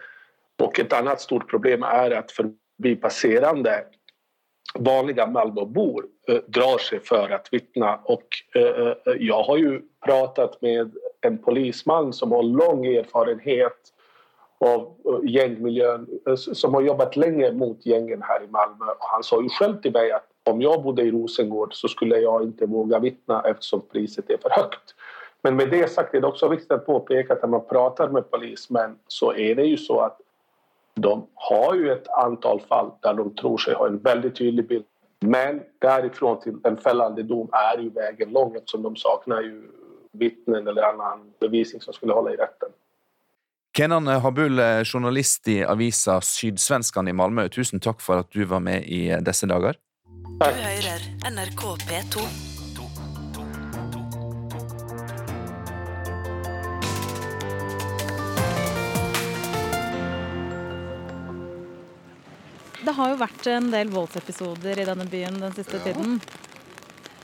Og 0.58 0.82
et 0.82 0.98
annet 0.98 1.22
stort 1.22 1.46
problem 1.54 1.86
er 1.86 2.18
at 2.18 2.34
forbipasserende 2.34 3.78
vanliga 4.80 5.28
Malmöbor 5.30 6.08
eh, 6.28 6.42
drar 6.48 6.78
sig 6.78 7.00
för 7.00 7.30
att 7.30 7.54
vittna. 7.54 7.96
Och 7.96 8.28
eh, 8.56 8.88
eh 8.88 8.96
jag 9.20 9.44
har 9.44 9.58
ju 9.58 9.82
pratat 10.06 10.62
med 10.62 10.96
en 11.24 11.38
polisman 11.38 12.14
som 12.14 12.32
har 12.32 12.44
lång 12.44 12.86
erfarenhet 12.86 13.94
av 14.60 14.94
eh, 15.26 15.44
eh, 16.28 16.36
som 16.36 16.74
har 16.74 16.82
jobbat 16.82 17.16
länge 17.16 17.52
mot 17.52 17.86
gängen 17.86 18.22
här 18.22 18.44
i 18.44 18.48
Malmö. 18.48 18.86
Och 18.86 19.06
han 19.12 19.24
sa 19.24 19.42
ju 19.42 19.50
själv 19.50 19.82
till 19.82 19.92
mig 19.92 20.12
att 20.12 20.28
om 20.44 20.62
jag 20.62 20.84
bodde 20.84 21.02
i 21.02 21.12
Rosengård 21.12 21.74
så 21.74 21.88
skulle 21.88 22.18
jag 22.18 22.44
inte 22.44 22.66
våga 22.66 23.00
vittna 23.00 23.42
eftersom 23.42 23.82
priset 23.92 24.30
är 24.30 24.38
för 24.38 24.50
högt. 24.50 24.96
Men 25.42 25.56
med 25.56 25.70
det 25.70 25.92
sagt 25.92 26.16
är 26.16 26.22
det 26.22 26.28
också 26.28 26.48
viktigt 26.48 26.72
att 26.72 26.86
påpeka 26.86 27.34
att 27.34 27.42
när 27.42 27.50
man 27.50 27.66
pratar 27.66 28.10
med 28.10 28.32
polismän 28.32 28.96
så 29.08 29.34
är 29.34 29.56
det 29.56 29.64
ju 29.64 29.78
så 29.78 30.00
att 30.00 30.18
de 30.96 31.28
har 31.34 31.76
ju 31.76 31.92
ett 31.92 32.08
antal 32.08 32.62
fall 32.62 32.92
där 33.00 33.14
de 33.14 33.36
tror 33.36 33.58
sig 33.58 33.74
ha 33.74 33.88
en 33.88 33.98
väldigt 33.98 34.36
tydlig 34.36 34.68
bild. 34.68 34.86
Men 35.20 35.62
därifrån 35.80 36.40
till 36.40 36.56
en 36.64 36.78
fällande 36.78 37.24
dom 37.24 37.50
är 37.52 37.78
ju 37.78 37.90
vägen 37.90 38.30
lång 38.30 38.56
eftersom 38.56 38.84
de 38.84 38.96
saknar 38.96 39.42
ju 39.42 39.64
vittnen 40.20 40.68
eller 40.68 40.90
annen 40.92 41.28
bevisning 41.42 41.82
som 41.82 41.94
skulle 41.94 42.14
holde 42.14 42.34
i 42.34 42.40
retten. 42.40 42.74
Kenan 43.74 44.08
Habul, 44.08 44.62
journalist 44.86 45.48
i 45.50 45.64
avisa 45.66 46.20
Sydsvenskan 46.22 47.08
i 47.10 47.14
Malmö, 47.18 47.48
tusen 47.50 47.82
takk 47.82 48.02
for 48.06 48.22
at 48.22 48.30
du 48.30 48.46
var 48.46 48.62
med 48.62 48.86
i 48.86 49.08
disse 49.26 49.50
dager. 49.50 49.80
Du 50.14 50.46
hører 50.46 51.06
NRK 51.32 51.64
P2. 51.90 52.28
Det 62.84 62.92
har 62.98 63.14
jo 63.14 63.20
vært 63.22 63.46
en 63.48 63.70
del 63.72 63.92
voldsepisoder 63.94 64.82
i 64.82 64.86
denne 64.88 65.06
byen 65.08 65.40
den 65.40 65.54
siste 65.56 65.80
ja. 65.80 65.86
tiden. 65.88 66.18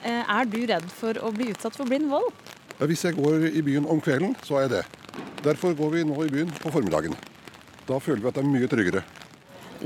Eh, 0.07 0.23
er 0.23 0.47
du 0.47 0.61
redd 0.63 0.87
for 0.95 1.19
å 1.19 1.33
bli 1.35 1.49
utsatt 1.51 1.75
for 1.75 1.89
blind 1.89 2.07
vold? 2.11 2.31
Hvis 2.79 3.03
jeg 3.03 3.17
går 3.17 3.49
i 3.51 3.61
byen 3.65 3.87
om 3.91 3.99
kvelden, 3.99 4.35
så 4.43 4.55
er 4.59 4.67
jeg 4.67 4.71
det. 4.77 4.83
Derfor 5.43 5.73
går 5.75 5.89
vi 5.97 6.03
nå 6.07 6.15
i 6.23 6.31
byen 6.31 6.51
på 6.61 6.71
formiddagen. 6.71 7.15
Da 7.87 7.97
føler 7.99 8.21
vi 8.23 8.29
at 8.29 8.37
det 8.37 8.43
er 8.43 8.51
mye 8.53 8.69
tryggere. 8.71 9.01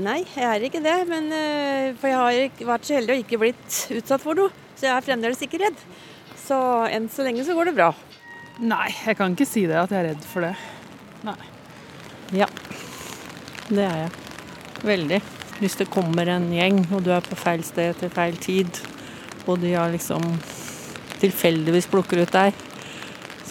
Nei, 0.04 0.20
jeg 0.34 0.46
er 0.46 0.66
ikke 0.66 0.82
det. 0.82 0.96
Men, 1.08 1.30
eh, 1.32 1.94
for 1.98 2.10
jeg 2.10 2.18
har 2.18 2.66
vært 2.70 2.86
så 2.86 2.94
heldig 2.98 3.16
og 3.16 3.22
ikke 3.24 3.40
blitt 3.42 3.78
utsatt 3.98 4.22
for 4.22 4.38
noe. 4.38 4.50
Så 4.74 4.86
jeg 4.86 4.94
er 4.94 5.06
fremdeles 5.06 5.42
ikke 5.42 5.62
redd. 5.62 5.78
Så 6.38 6.56
enn 6.90 7.08
så 7.10 7.24
lenge 7.26 7.44
så 7.46 7.54
går 7.56 7.70
det 7.70 7.76
bra. 7.78 7.92
Nei, 8.62 8.90
jeg 9.06 9.16
kan 9.18 9.34
ikke 9.34 9.48
si 9.48 9.64
det 9.66 9.78
at 9.78 9.90
jeg 9.90 10.02
er 10.02 10.08
redd 10.12 10.26
for 10.30 10.46
det. 10.46 10.54
Nei. 11.26 11.38
Ja, 12.34 12.46
det 13.70 13.86
er 13.86 13.96
jeg. 14.04 14.12
Veldig. 14.84 15.20
Hvis 15.58 15.78
det 15.80 15.90
kommer 15.90 16.28
en 16.28 16.50
gjeng, 16.52 16.84
og 16.92 17.02
du 17.06 17.10
er 17.14 17.24
på 17.24 17.38
feil 17.38 17.64
sted 17.66 17.98
til 17.98 18.12
feil 18.12 18.36
tid, 18.42 18.82
og 19.46 19.58
de 19.62 19.72
har 19.74 19.90
liksom 19.90 20.22
tilfeldigvis 21.22 21.88
plukker 21.90 22.22
ut 22.22 22.34
deg, 22.34 22.54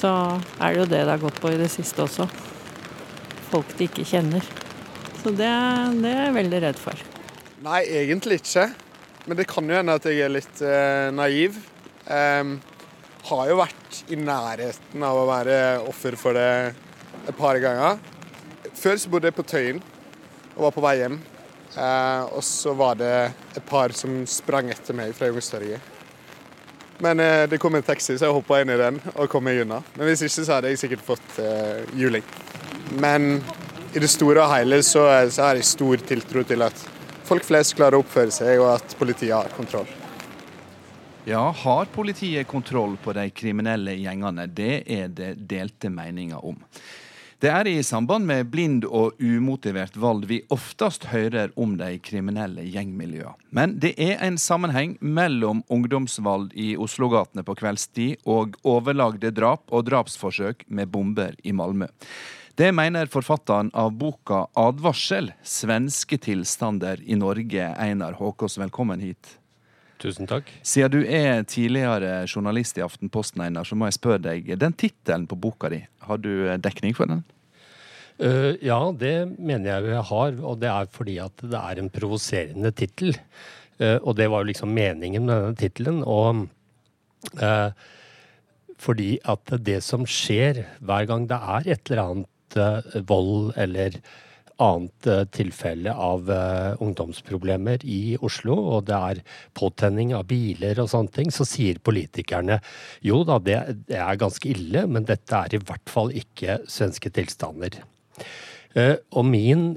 så 0.04 0.12
er 0.60 0.74
det 0.74 0.82
jo 0.82 0.90
det 0.92 1.00
det 1.06 1.14
har 1.14 1.22
gått 1.22 1.40
på 1.40 1.54
i 1.54 1.60
det 1.60 1.70
siste 1.72 2.04
også. 2.04 2.28
Folk 3.54 3.72
de 3.80 3.88
ikke 3.88 4.06
kjenner. 4.08 4.44
Så 5.22 5.32
det, 5.32 5.48
det 6.04 6.12
er 6.12 6.26
jeg 6.26 6.36
veldig 6.36 6.62
redd 6.66 6.80
for. 6.82 7.04
Nei, 7.64 7.86
egentlig 8.02 8.42
ikke. 8.42 8.68
Men 9.24 9.40
det 9.40 9.48
kan 9.48 9.70
jo 9.70 9.78
hende 9.78 9.96
at 9.96 10.08
jeg 10.10 10.26
er 10.26 10.34
litt 10.34 10.64
eh, 10.68 11.08
naiv. 11.16 11.56
Um, 12.04 12.58
har 13.24 13.44
jo 13.48 13.56
vært 13.62 14.02
i 14.12 14.18
nærheten 14.20 15.06
av 15.08 15.22
å 15.22 15.28
være 15.30 15.60
offer 15.88 16.18
for 16.20 16.36
det 16.36 16.74
et 17.24 17.38
par 17.38 17.56
ganger. 17.64 18.02
Før 18.76 19.00
så 19.00 19.14
bodde 19.14 19.32
jeg 19.32 19.38
på 19.38 19.48
Tøyen 19.48 19.80
og 20.58 20.66
var 20.66 20.76
på 20.76 20.84
vei 20.84 20.98
hjem. 21.00 21.22
Uh, 21.78 22.28
og 22.36 22.44
så 22.46 22.76
var 22.78 23.00
det 23.00 23.16
et 23.56 23.64
par 23.70 23.96
som 23.96 24.26
sprang 24.30 24.68
etter 24.76 24.98
meg 24.98 25.16
fra 25.16 25.32
Youngstorget. 25.32 25.93
Men 27.04 27.20
eh, 27.20 27.44
det 27.50 27.60
kom 27.60 27.76
en 27.76 27.84
taxi, 27.84 28.16
så 28.16 28.30
jeg 28.30 28.36
hoppa 28.36 28.62
inn 28.64 28.72
i 28.72 28.80
den 28.80 29.02
og 29.14 29.28
kom 29.32 29.44
meg 29.44 29.64
unna. 29.66 29.82
Men 29.98 30.08
hvis 30.08 30.24
ikke, 30.24 30.46
så 30.46 30.58
hadde 30.58 30.72
jeg 30.72 30.80
sikkert 30.86 31.04
fått 31.04 31.40
eh, 31.44 31.84
juling. 32.00 32.24
Men 33.04 33.42
i 33.94 34.02
det 34.02 34.10
store 34.12 34.46
og 34.46 34.54
hele 34.54 34.80
så, 34.86 35.04
så 35.30 35.50
har 35.50 35.60
jeg 35.60 35.68
stor 35.68 36.06
tiltro 36.08 36.46
til 36.48 36.64
at 36.66 36.86
folk 37.28 37.44
flest 37.46 37.76
klarer 37.78 38.00
å 38.00 38.06
oppføre 38.06 38.32
seg, 38.34 38.56
og 38.62 38.72
at 38.78 38.96
politiet 39.00 39.36
har 39.36 39.52
kontroll. 39.58 39.90
Ja, 41.28 41.44
har 41.56 41.92
politiet 41.92 42.48
kontroll 42.48 42.98
på 43.04 43.14
de 43.16 43.30
kriminelle 43.32 43.96
gjengene? 43.96 44.48
Det 44.52 44.74
er 44.92 45.12
det 45.12 45.34
delte 45.48 45.92
meninger 45.92 46.44
om. 46.44 46.58
Det 47.44 47.50
er 47.52 47.68
i 47.68 47.82
samband 47.84 48.24
med 48.24 48.46
blind 48.54 48.86
og 48.88 49.18
umotivert 49.20 49.98
vold 50.00 50.22
vi 50.30 50.38
oftest 50.56 51.10
hører 51.12 51.50
om 51.60 51.74
de 51.76 51.98
kriminelle 52.00 52.64
gjengmiljøene. 52.72 53.36
Men 53.52 53.74
det 53.84 53.92
er 54.00 54.24
en 54.24 54.38
sammenheng 54.40 54.94
mellom 55.04 55.60
ungdomsvold 55.68 56.56
i 56.56 56.70
Oslo-gatene 56.80 57.44
på 57.44 57.58
kveldstid 57.60 58.24
og 58.24 58.56
overlagde 58.64 59.34
drap 59.36 59.76
og 59.76 59.90
drapsforsøk 59.90 60.64
med 60.72 60.88
bomber 60.96 61.36
i 61.44 61.52
Malmö. 61.52 61.92
Det 62.56 62.72
mener 62.72 63.12
forfatteren 63.12 63.76
av 63.76 63.92
boka 63.92 64.46
'Advarsel 64.56 65.34
svenske 65.44 66.18
tilstander 66.18 67.04
i 67.04 67.20
Norge', 67.20 67.76
Einar 67.76 68.14
Håkås. 68.24 68.56
Velkommen 68.58 69.04
hit. 69.04 69.43
Tusen 70.02 70.28
takk. 70.28 70.50
Siden 70.66 70.92
du 70.92 71.04
er 71.06 71.44
tidligere 71.48 72.24
journalist 72.28 72.78
i 72.80 72.84
Aftenposten, 72.84 73.44
Einar, 73.46 73.68
så 73.68 73.78
må 73.78 73.88
jeg 73.88 73.98
spørre 74.00 74.24
deg. 74.26 74.50
Den 74.60 74.76
tittelen 74.76 75.28
på 75.30 75.38
boka 75.40 75.70
di, 75.72 75.84
har 76.08 76.20
du 76.20 76.32
dekning 76.64 76.96
for 76.98 77.12
den? 77.12 77.24
Uh, 78.22 78.54
ja, 78.62 78.78
det 78.94 79.16
mener 79.40 79.72
jeg 79.72 79.94
jeg 79.96 80.06
har, 80.12 80.36
og 80.46 80.60
det 80.62 80.70
er 80.70 80.90
fordi 80.94 81.18
at 81.24 81.44
det 81.44 81.60
er 81.60 81.82
en 81.82 81.92
provoserende 81.94 82.72
tittel. 82.76 83.16
Uh, 83.82 83.98
og 84.04 84.18
det 84.20 84.30
var 84.30 84.44
jo 84.44 84.52
liksom 84.52 84.74
meningen 84.76 85.26
med 85.26 85.34
denne 85.34 85.60
tittelen. 85.60 86.04
Og 86.06 86.46
uh, 87.42 87.72
fordi 88.84 89.16
at 89.30 89.56
det 89.66 89.80
som 89.86 90.06
skjer 90.06 90.66
hver 90.84 91.10
gang 91.10 91.26
det 91.30 91.40
er 91.40 91.74
et 91.74 91.90
eller 91.90 92.04
annet 92.04 93.08
vold 93.10 93.56
eller 93.58 93.96
annet 94.64 95.08
uh, 95.10 95.24
tilfelle 95.34 95.94
av 95.94 96.30
uh, 96.32 96.82
ungdomsproblemer 96.84 97.84
i 97.86 98.16
Oslo, 98.24 98.56
og 98.76 98.88
det 98.90 98.98
er 98.98 99.22
påtenning 99.58 100.14
av 100.18 100.28
biler 100.32 100.82
og 100.84 100.92
sånne 100.92 101.14
ting, 101.16 101.32
så 101.34 101.48
sier 101.48 101.82
politikerne 101.84 102.60
jo 103.06 103.24
da, 103.28 103.40
det, 103.44 103.60
det 103.90 104.00
er 104.00 104.22
ganske 104.22 104.50
ille, 104.50 104.86
men 104.88 105.08
dette 105.10 105.40
er 105.40 105.56
i 105.56 105.62
hvert 105.64 105.92
fall 105.92 106.14
ikke 106.16 106.62
svenske 106.70 107.14
tilstander. 107.14 107.82
Uh, 108.74 108.96
og 109.14 109.28
min 109.30 109.74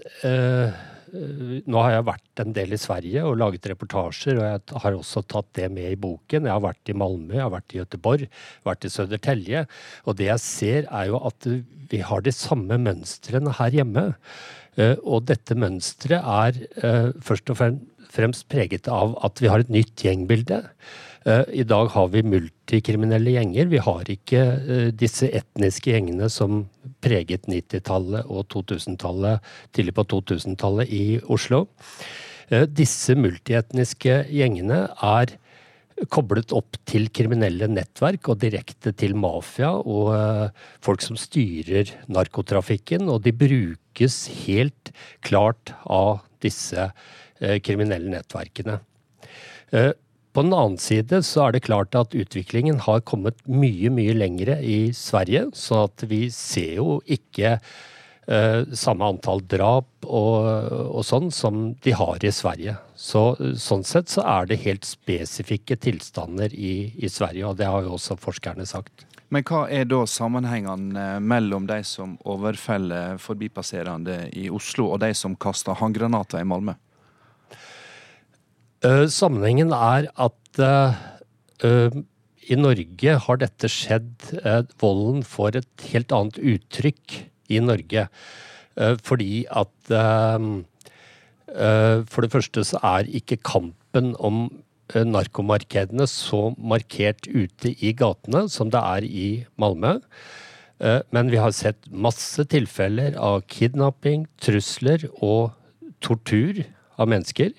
nå 1.16 1.81
har 1.81 1.92
jeg 1.94 2.07
vært 2.09 2.40
en 2.42 2.53
del 2.57 2.75
i 2.75 2.81
Sverige 2.81 3.22
og 3.27 3.38
laget 3.40 3.68
reportasjer, 3.70 4.38
og 4.40 4.46
jeg 4.46 4.81
har 4.83 4.96
også 4.99 5.22
tatt 5.31 5.49
det 5.59 5.68
med 5.72 5.94
i 5.94 6.01
boken. 6.01 6.49
Jeg 6.49 6.53
har 6.53 6.64
vært 6.64 6.92
i 6.92 6.96
Malmö, 6.99 7.37
jeg 7.38 7.44
har 7.44 7.55
vært 7.55 7.75
i 7.75 7.81
Göteborg, 7.81 8.27
vært 8.66 8.87
i 8.87 8.92
Södertälje. 8.92 9.64
Og 10.05 10.18
det 10.18 10.29
jeg 10.29 10.44
ser, 10.44 10.88
er 10.90 11.11
jo 11.12 11.20
at 11.31 11.49
vi 11.90 12.03
har 12.05 12.25
de 12.25 12.35
samme 12.35 12.79
mønstrene 12.83 13.55
her 13.61 13.81
hjemme. 13.81 14.09
Eh, 14.77 14.97
og 15.05 15.27
dette 15.31 15.57
mønsteret 15.57 16.21
er 16.21 16.62
eh, 16.85 17.11
først 17.25 17.53
og 17.53 17.61
fremst 18.12 18.47
preget 18.53 18.89
av 18.93 19.17
at 19.25 19.41
vi 19.41 19.51
har 19.51 19.65
et 19.65 19.73
nytt 19.73 20.05
gjengbilde. 20.05 20.61
Eh, 21.27 21.45
I 21.62 21.65
dag 21.69 21.89
har 21.95 22.11
vi 22.12 22.25
multikriminelle 22.27 23.37
gjenger. 23.39 23.71
Vi 23.73 23.83
har 23.89 24.12
ikke 24.12 24.45
disse 24.93 25.31
etniske 25.33 25.95
gjengene 25.95 26.29
som 26.33 26.67
preget 27.05 27.49
90-tallet 27.49 28.29
og 28.29 28.47
2000-tallet, 28.53 29.41
tidlig 29.73 29.97
på 29.97 30.07
2000-tallet 30.12 30.93
i 30.93 31.05
Oslo. 31.25 31.67
Disse 32.71 33.17
multietniske 33.19 34.21
gjengene 34.31 34.85
er 35.03 35.33
koblet 36.12 36.52
opp 36.56 36.76
til 36.88 37.09
kriminelle 37.14 37.68
nettverk 37.72 38.28
og 38.32 38.40
direkte 38.42 38.92
til 38.96 39.16
mafia 39.16 39.72
og 39.80 40.11
uh, 40.12 40.64
folk 40.85 41.04
som 41.04 41.18
styrer 41.20 41.94
narkotrafikken. 42.12 43.09
Og 43.09 43.22
de 43.24 43.32
brukes 43.32 44.18
helt 44.44 44.92
klart 45.24 45.72
av 45.85 46.20
disse 46.44 46.90
uh, 46.90 47.56
kriminelle 47.64 48.12
nettverkene. 48.12 48.78
Uh, 49.72 49.92
på 50.37 50.44
den 50.44 50.52
annen 50.52 50.80
side 50.80 51.22
så 51.24 51.46
er 51.46 51.56
det 51.56 51.64
klart 51.64 51.96
at 51.96 52.12
utviklingen 52.12 52.82
har 52.85 53.00
kommet 53.09 53.40
mye, 53.48 53.88
mye 53.88 54.12
lengre 54.16 54.61
i 54.61 54.92
Sverige. 54.92 55.48
Så 55.56 55.87
at 55.87 56.04
vi 56.11 56.26
ser 56.28 56.76
jo 56.76 56.98
ikke 57.09 57.56
Eh, 57.56 57.95
samme 58.27 59.07
antall 59.07 59.39
drap 59.47 60.07
og, 60.07 60.47
og, 60.91 61.03
sånn 61.07 61.29
som 61.31 61.61
de 61.85 61.93
har 61.95 62.25
i 62.27 62.33
Sverige. 62.35 62.75
Så, 62.99 63.37
sånn 63.61 63.85
sett 63.87 64.11
så 64.11 64.25
er 64.27 64.49
det 64.51 64.65
helt 64.65 64.87
spesifikke 64.89 65.77
tilstander 65.79 66.51
i, 66.51 66.91
i, 66.99 67.11
Sverige, 67.12 67.47
og 67.47 67.61
det 67.61 67.69
har 67.71 67.87
jo 67.87 67.95
også 67.95 68.17
forskerne 68.19 68.67
sagt. 68.67 69.07
Men 69.35 69.43
hva 69.47 69.65
er 69.71 69.87
da 69.91 70.05
sammenhengene 70.07 71.07
mellom 71.23 71.67
de 71.67 71.81
som 71.87 72.15
overfeller 72.27 73.19
forbipasserende 73.23 74.25
i 74.39 74.47
Oslo, 74.51 74.93
og 74.95 75.01
de 75.03 75.12
som 75.19 75.35
kaster 75.39 75.79
håndgranater 75.79 76.43
i 76.43 76.47
Malmö? 76.47 76.77
Uh, 78.85 79.07
sammenhengen 79.11 79.73
er 79.75 80.07
at 80.15 80.61
uh, 80.62 80.95
uh, 81.67 81.97
i 82.47 82.59
Norge 82.59 83.17
har 83.25 83.41
dette 83.43 83.71
skjedd. 83.73 84.29
volden 84.79 85.25
får 85.27 85.59
et 85.59 85.87
helt 85.91 86.12
annet 86.15 86.39
uttrykk 86.39 87.17
i 87.48 87.61
Norge. 87.62 88.06
Eh, 88.76 88.96
fordi 89.02 89.46
at 89.48 89.90
eh, 89.90 90.46
eh, 91.54 92.04
For 92.04 92.24
det 92.24 92.32
første 92.32 92.64
så 92.64 92.80
er 92.85 93.11
ikke 93.11 93.42
kampen 93.44 94.14
om 94.18 94.48
narkomarkedene 94.94 96.04
så 96.06 96.52
markert 96.62 97.26
ute 97.26 97.72
i 97.82 97.90
gatene 97.90 98.44
som 98.46 98.70
det 98.70 98.78
er 98.78 99.02
i 99.02 99.28
Malmö. 99.59 99.96
Men 101.11 101.32
vi 101.32 101.40
har 101.42 101.50
sett 101.50 101.88
masse 101.90 102.44
tilfeller 102.46 103.16
av 103.18 103.40
kidnapping, 103.50 104.28
trusler 104.38 105.09
og 105.18 105.56
tortur 105.98 106.62
av 107.02 107.11
mennesker 107.11 107.50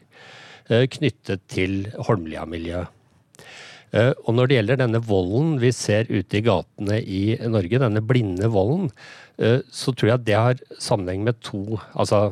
knyttet 0.69 1.43
til 1.51 1.89
Holmlia-miljøet. 1.99 2.96
Og 3.95 4.33
når 4.35 4.49
det 4.49 4.55
gjelder 4.57 4.79
denne 4.81 4.99
volden 4.99 5.53
vi 5.61 5.69
ser 5.71 6.09
ute 6.11 6.39
i 6.39 6.43
gatene 6.43 6.97
i 6.99 7.21
Norge, 7.47 7.79
denne 7.79 8.01
blinde 8.03 8.49
volden, 8.51 8.89
Eh, 9.37 9.61
så 9.69 9.93
tror 9.93 10.11
jeg 10.11 10.25
det 10.25 10.37
har 10.37 10.61
sammenheng 10.81 11.25
med 11.27 11.37
to 11.45 11.77
Altså 11.93 12.31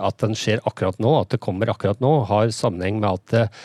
at 0.00 0.16
den 0.22 0.32
skjer 0.32 0.62
akkurat 0.64 0.96
nå, 1.02 1.10
at 1.20 1.34
det 1.34 1.42
kommer 1.44 1.68
akkurat 1.68 2.00
nå, 2.00 2.22
har 2.24 2.54
sammenheng 2.56 3.02
med 3.02 3.18
at 3.18 3.34
eh, 3.36 3.58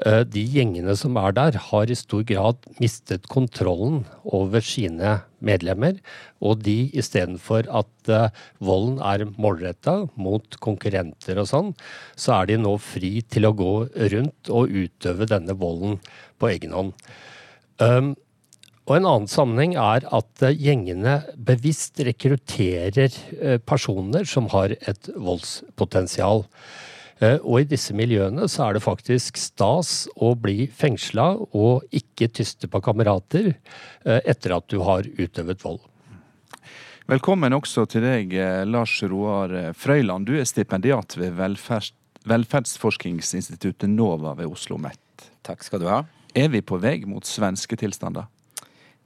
de 0.00 0.42
gjengene 0.48 0.94
som 0.98 1.18
er 1.20 1.34
der, 1.36 1.58
har 1.68 1.90
i 1.90 1.96
stor 1.98 2.24
grad 2.26 2.64
mistet 2.80 3.28
kontrollen 3.30 4.00
over 4.24 4.64
sine 4.64 5.18
medlemmer. 5.44 5.98
Og 6.42 6.62
de 6.64 6.88
istedenfor 6.96 7.68
at 7.70 8.10
uh, 8.10 8.32
volden 8.58 8.98
er 9.04 9.26
målretta 9.36 9.98
mot 10.16 10.58
konkurrenter 10.64 11.38
og 11.42 11.50
sånn, 11.50 11.70
så 12.16 12.40
er 12.40 12.50
de 12.50 12.58
nå 12.64 12.74
fri 12.82 13.20
til 13.28 13.46
å 13.46 13.54
gå 13.54 13.74
rundt 14.16 14.50
og 14.50 14.72
utøve 14.72 15.28
denne 15.30 15.56
volden 15.58 16.00
på 16.40 16.50
egen 16.54 16.74
hånd. 16.74 16.92
Um, 17.82 18.14
og 18.88 18.96
En 18.96 19.06
annen 19.06 19.28
sammenheng 19.30 19.76
er 19.78 20.02
at 20.10 20.42
eh, 20.42 20.56
gjengene 20.58 21.20
bevisst 21.38 22.00
rekrutterer 22.02 23.14
eh, 23.38 23.60
personer 23.62 24.26
som 24.26 24.48
har 24.50 24.74
et 24.74 25.10
voldspotensial. 25.14 26.42
Eh, 27.22 27.38
og 27.38 27.62
i 27.62 27.68
disse 27.70 27.94
miljøene 27.94 28.48
så 28.50 28.66
er 28.66 28.76
det 28.76 28.84
faktisk 28.84 29.38
stas 29.38 30.08
å 30.18 30.32
bli 30.38 30.66
fengsla 30.66 31.28
og 31.54 31.86
ikke 31.94 32.30
tyste 32.34 32.70
på 32.70 32.82
kamerater 32.82 33.54
etter 34.02 34.56
at 34.56 34.66
du 34.72 34.80
har 34.82 35.06
utøvet 35.06 35.62
vold. 35.62 35.80
Velkommen 37.10 37.54
også 37.54 37.84
til 37.90 38.02
deg, 38.02 38.34
Lars 38.66 38.96
Roar 39.06 39.72
Frøyland. 39.78 40.26
Du 40.26 40.34
er 40.38 40.46
stipendiat 40.48 41.14
ved 41.18 41.34
velferd, 41.38 41.92
velferdsforskningsinstituttet 42.30 43.90
NOVA 43.90 44.36
ved 44.38 44.46
Oslo 44.46 44.78
OsloMet. 44.78 45.26
Takk 45.46 45.66
skal 45.66 45.82
du 45.82 45.88
ha. 45.90 46.02
Er 46.34 46.48
vi 46.48 46.62
på 46.64 46.78
vei 46.80 47.02
mot 47.06 47.26
svenske 47.26 47.76
tilstander? 47.78 48.26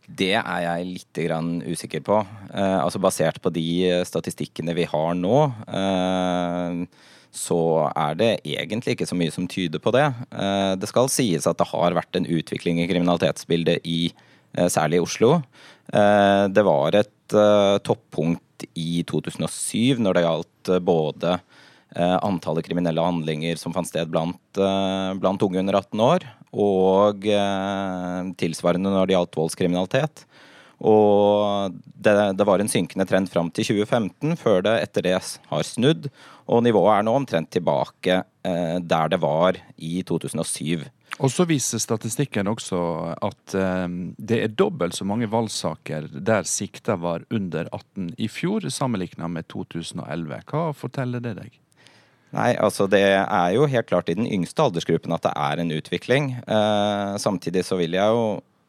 Det 0.06 0.36
er 0.38 0.60
jeg 0.62 0.86
litt 0.86 1.20
usikker 1.66 2.04
på. 2.06 2.20
Eh, 2.54 2.78
altså 2.78 3.00
Basert 3.02 3.40
på 3.42 3.50
de 3.50 4.04
statistikkene 4.06 4.74
vi 4.76 4.86
har 4.86 5.14
nå, 5.18 5.38
eh, 5.66 6.86
så 7.36 7.60
er 7.92 8.16
det 8.18 8.30
egentlig 8.48 8.96
ikke 8.96 9.08
så 9.08 9.18
mye 9.18 9.34
som 9.34 9.48
tyder 9.50 9.82
på 9.82 9.92
det. 9.94 10.06
Eh, 10.32 10.72
det 10.80 10.88
skal 10.88 11.12
sies 11.12 11.46
at 11.48 11.60
det 11.60 11.68
har 11.70 11.96
vært 11.98 12.16
en 12.16 12.28
utvikling 12.38 12.80
i 12.80 12.88
kriminalitetsbildet 12.90 13.84
i 13.84 14.00
særlig 14.72 14.96
i 14.96 15.04
Oslo. 15.04 15.32
Eh, 15.92 16.44
det 16.50 16.64
var 16.66 16.96
et 16.98 17.36
eh, 17.36 17.76
toppunkt 17.86 18.66
i 18.78 19.02
2007 19.06 20.00
når 20.02 20.16
det 20.16 20.26
gjaldt 20.26 20.74
både 20.86 21.38
antallet 21.96 22.66
kriminelle 22.66 23.00
handlinger 23.00 23.56
som 23.56 23.72
fant 23.72 23.88
sted 23.88 24.10
blant, 24.12 24.58
blant 24.58 25.44
unge 25.46 25.60
under 25.62 25.78
18 25.78 26.00
år, 26.04 26.24
og 26.52 27.24
eh, 27.30 28.18
tilsvarende 28.36 28.90
når 28.92 29.06
det 29.06 29.14
gjaldt 29.14 29.38
voldskriminalitet. 29.38 30.24
Og 30.84 31.72
det, 31.96 32.12
det, 32.36 32.44
var 32.44 32.60
en 32.60 32.68
synkende 32.68 33.06
trend 33.08 33.30
fram 33.32 33.48
til 33.54 33.70
2015, 33.70 34.36
før 34.36 34.66
det 34.66 34.74
etter 34.82 35.06
det 35.06 35.14
har 35.22 35.64
snudd. 35.64 36.10
Og 36.46 36.62
nivået 36.62 36.92
er 36.94 37.06
nå 37.06 37.14
omtrent 37.18 37.50
tilbake 37.54 38.20
eh, 38.46 38.76
der 38.78 39.10
det 39.10 39.18
var 39.22 39.58
i 39.76 40.02
2007. 40.06 40.86
Og 41.16 41.32
så 41.32 41.46
viser 41.48 41.80
statistikken 41.80 42.50
også 42.50 42.78
at 43.24 43.54
eh, 43.56 43.86
det 44.18 44.40
er 44.44 44.54
dobbelt 44.54 44.96
så 44.98 45.06
mange 45.08 45.30
valgsaker 45.32 46.10
der 46.12 46.48
sikta 46.48 46.98
var 47.00 47.24
under 47.30 47.70
18 47.72 48.14
i 48.18 48.28
fjor, 48.30 48.68
sammenlignet 48.70 49.32
med 49.32 49.48
2011. 49.52 50.42
Hva 50.50 50.66
forteller 50.76 51.24
det 51.24 51.38
deg? 51.40 51.62
Nei, 52.34 52.52
altså 52.58 52.88
Det 52.90 53.00
er 53.00 53.54
jo 53.54 53.68
helt 53.70 53.88
klart 53.88 54.10
i 54.10 54.16
den 54.18 54.26
yngste 54.28 54.66
aldersgruppen 54.66 55.14
at 55.14 55.24
det 55.24 55.32
er 55.32 55.62
en 55.62 55.72
utvikling. 55.72 56.34
Eh, 56.42 57.14
samtidig 57.22 57.64
så 57.64 57.78
vil 57.80 57.96
jeg 57.96 58.18
jo 58.18 58.26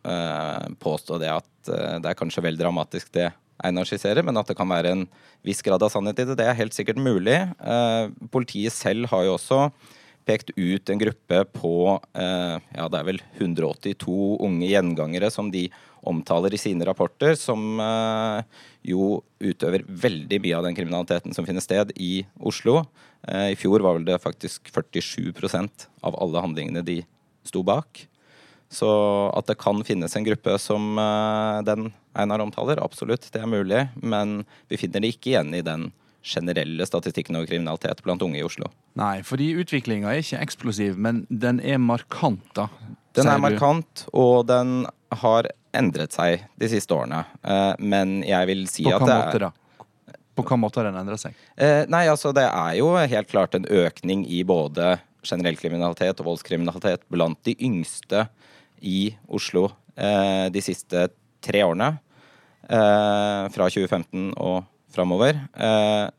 eh, 0.08 0.68
påstå 0.80 1.20
det 1.24 1.34
at 1.34 1.72
eh, 1.74 1.98
det 2.04 2.12
er 2.12 2.20
kanskje 2.20 2.46
vel 2.46 2.60
dramatisk 2.60 3.12
det 3.18 3.32
Einar 3.64 3.88
skisserer, 3.90 4.26
men 4.26 4.38
at 4.38 4.50
det 4.50 4.58
kan 4.58 4.70
være 4.70 4.94
en 4.94 5.06
viss 5.46 5.64
grad 5.66 5.82
av 5.84 5.92
sannhet 5.94 6.20
i 6.22 6.28
det, 6.30 6.38
det 6.40 6.48
er 6.48 6.58
helt 6.60 6.76
sikkert 6.76 7.00
mulig. 7.02 7.38
Eh, 7.58 8.10
politiet 8.34 8.76
selv 8.76 9.10
har 9.12 9.26
jo 9.26 9.38
også 9.38 9.68
pekt 10.28 10.52
ut 10.58 10.90
en 10.92 11.00
gruppe 11.00 11.44
på 11.56 11.74
eh, 12.20 12.56
ja, 12.76 12.88
det 12.92 13.00
er 13.00 13.08
vel 13.08 13.22
182 13.40 14.18
unge 14.44 14.68
gjengangere 14.70 15.32
som 15.34 15.50
de 15.54 15.68
omtaler 16.08 16.54
i 16.54 16.60
sine 16.62 16.86
rapporter, 16.88 17.34
som 17.40 17.80
eh, 17.82 18.60
jo 18.92 19.22
utøver 19.42 19.88
veldig 19.88 20.42
mye 20.44 20.60
av 20.60 20.68
den 20.68 20.78
kriminaliteten 20.78 21.36
som 21.36 21.48
finner 21.48 21.64
sted 21.64 21.96
i 21.96 22.22
Oslo. 22.38 22.84
I 23.28 23.58
fjor 23.60 23.82
var 23.84 23.98
vel 23.98 24.06
det 24.08 24.22
faktisk 24.24 24.70
47% 24.72 25.88
av 26.06 26.16
alle 26.22 26.44
handlingene 26.46 26.86
de 26.86 27.02
sto 27.48 27.64
bak. 27.66 28.06
Så 28.74 28.90
at 29.38 29.48
det 29.48 29.56
kan 29.62 29.80
finnes 29.88 30.16
en 30.18 30.26
gruppe 30.28 30.58
som 30.60 30.98
den 31.64 31.92
Einar 32.18 32.42
omtaler, 32.44 32.82
absolutt, 32.84 33.30
det 33.32 33.40
er 33.40 33.48
mulig. 33.48 33.86
Men 34.02 34.42
vi 34.68 34.80
finner 34.82 35.04
det 35.04 35.14
ikke 35.14 35.32
igjen 35.32 35.54
i 35.56 35.64
den 35.64 35.92
generelle 36.28 36.86
statistikken 36.86 37.38
over 37.40 37.48
kriminalitet 37.48 38.04
blant 38.04 38.22
unge 38.22 38.40
i 38.40 38.44
Oslo. 38.44 38.70
Nei, 39.00 39.22
fordi 39.26 39.54
utviklinga 39.62 40.12
er 40.12 40.24
ikke 40.24 40.42
eksplosiv, 40.44 40.98
men 41.00 41.24
den 41.30 41.62
er 41.64 41.80
markant, 41.82 42.44
da. 42.58 42.68
Den 43.18 43.30
er 43.32 43.42
markant, 43.42 44.04
og 44.14 44.46
den 44.50 44.84
har 45.22 45.50
endret 45.78 46.16
seg 46.16 46.44
de 46.60 46.70
siste 46.72 46.94
årene. 46.94 47.24
Eh, 47.44 47.74
men 47.80 48.20
jeg 48.28 48.50
vil 48.50 48.66
si 48.70 48.86
at 48.90 49.06
det 49.06 49.14
er 49.14 49.24
måte, 49.24 49.42
da? 49.48 49.52
På 50.38 50.44
hvilken 50.44 50.62
måte 50.62 50.82
har 50.82 50.90
den 50.92 51.00
endret 51.00 51.24
seg? 51.24 51.38
Eh, 51.56 51.88
nei, 51.90 52.04
altså 52.12 52.30
Det 52.36 52.46
er 52.46 52.76
jo 52.78 52.92
helt 52.94 53.30
klart 53.32 53.56
en 53.58 53.66
økning 53.66 54.26
i 54.30 54.44
både 54.46 54.98
generell 55.26 55.58
kriminalitet 55.60 56.20
og 56.22 56.34
voldskriminalitet 56.34 57.08
blant 57.12 57.40
de 57.48 57.56
yngste 57.58 58.28
i 58.82 59.12
Oslo 59.28 59.70
eh, 59.96 60.48
de 60.54 60.64
siste 60.64 61.08
tre 61.44 61.64
årene. 61.66 61.96
Fra 62.68 63.70
2015 63.72 64.34
og 64.44 64.66
framover. 64.92 65.40
Eh, 65.54 66.10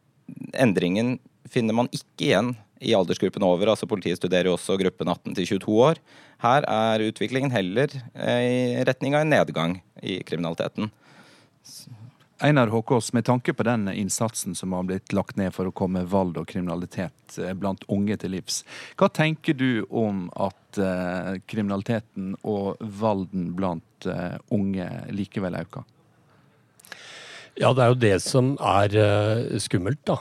endringen 0.60 1.18
finner 1.48 1.76
man 1.76 1.90
ikke 1.94 2.28
igjen 2.30 2.54
i 2.78 2.94
aldersgruppen 2.94 3.44
over. 3.46 3.72
altså 3.72 3.88
Politiet 3.90 4.20
studerer 4.20 4.50
jo 4.50 4.56
også 4.56 4.78
gruppen 4.80 5.10
18 5.10 5.34
til 5.38 5.48
22 5.58 5.78
år. 5.88 6.00
Her 6.44 6.66
er 6.70 7.06
utviklingen 7.08 7.54
heller 7.54 7.90
eh, 8.14 8.42
i 8.46 8.84
retning 8.86 9.16
av 9.16 9.24
en 9.24 9.34
nedgang 9.34 9.78
i 10.02 10.20
kriminaliteten. 10.26 10.92
Einar 12.40 12.66
Håkås, 12.66 13.12
med 13.12 13.24
tanke 13.24 13.52
på 13.52 13.62
den 13.62 13.88
innsatsen 13.88 14.54
som 14.54 14.72
har 14.72 14.82
blitt 14.86 15.12
lagt 15.12 15.36
ned 15.36 15.50
for 15.54 15.66
å 15.66 15.74
komme 15.74 16.04
vold 16.06 16.36
og 16.38 16.46
kriminalitet 16.46 17.38
eh, 17.42 17.50
blant 17.58 17.82
unge 17.90 18.14
til 18.22 18.36
livs, 18.36 18.60
hva 18.94 19.08
tenker 19.10 19.56
du 19.58 19.82
om 19.90 20.28
at 20.38 20.78
uh, 20.78 21.34
kriminaliteten 21.50 22.36
og 22.46 22.78
volden 22.78 23.48
blant 23.58 24.06
uh, 24.06 24.38
unge 24.54 24.86
likevel 25.10 25.58
øker? 25.58 25.82
Ja, 27.58 27.72
det 27.74 27.82
er 27.82 27.90
jo 27.90 27.98
det 28.04 28.14
som 28.22 28.52
er 28.62 28.92
skummelt, 29.58 30.04
da. 30.06 30.14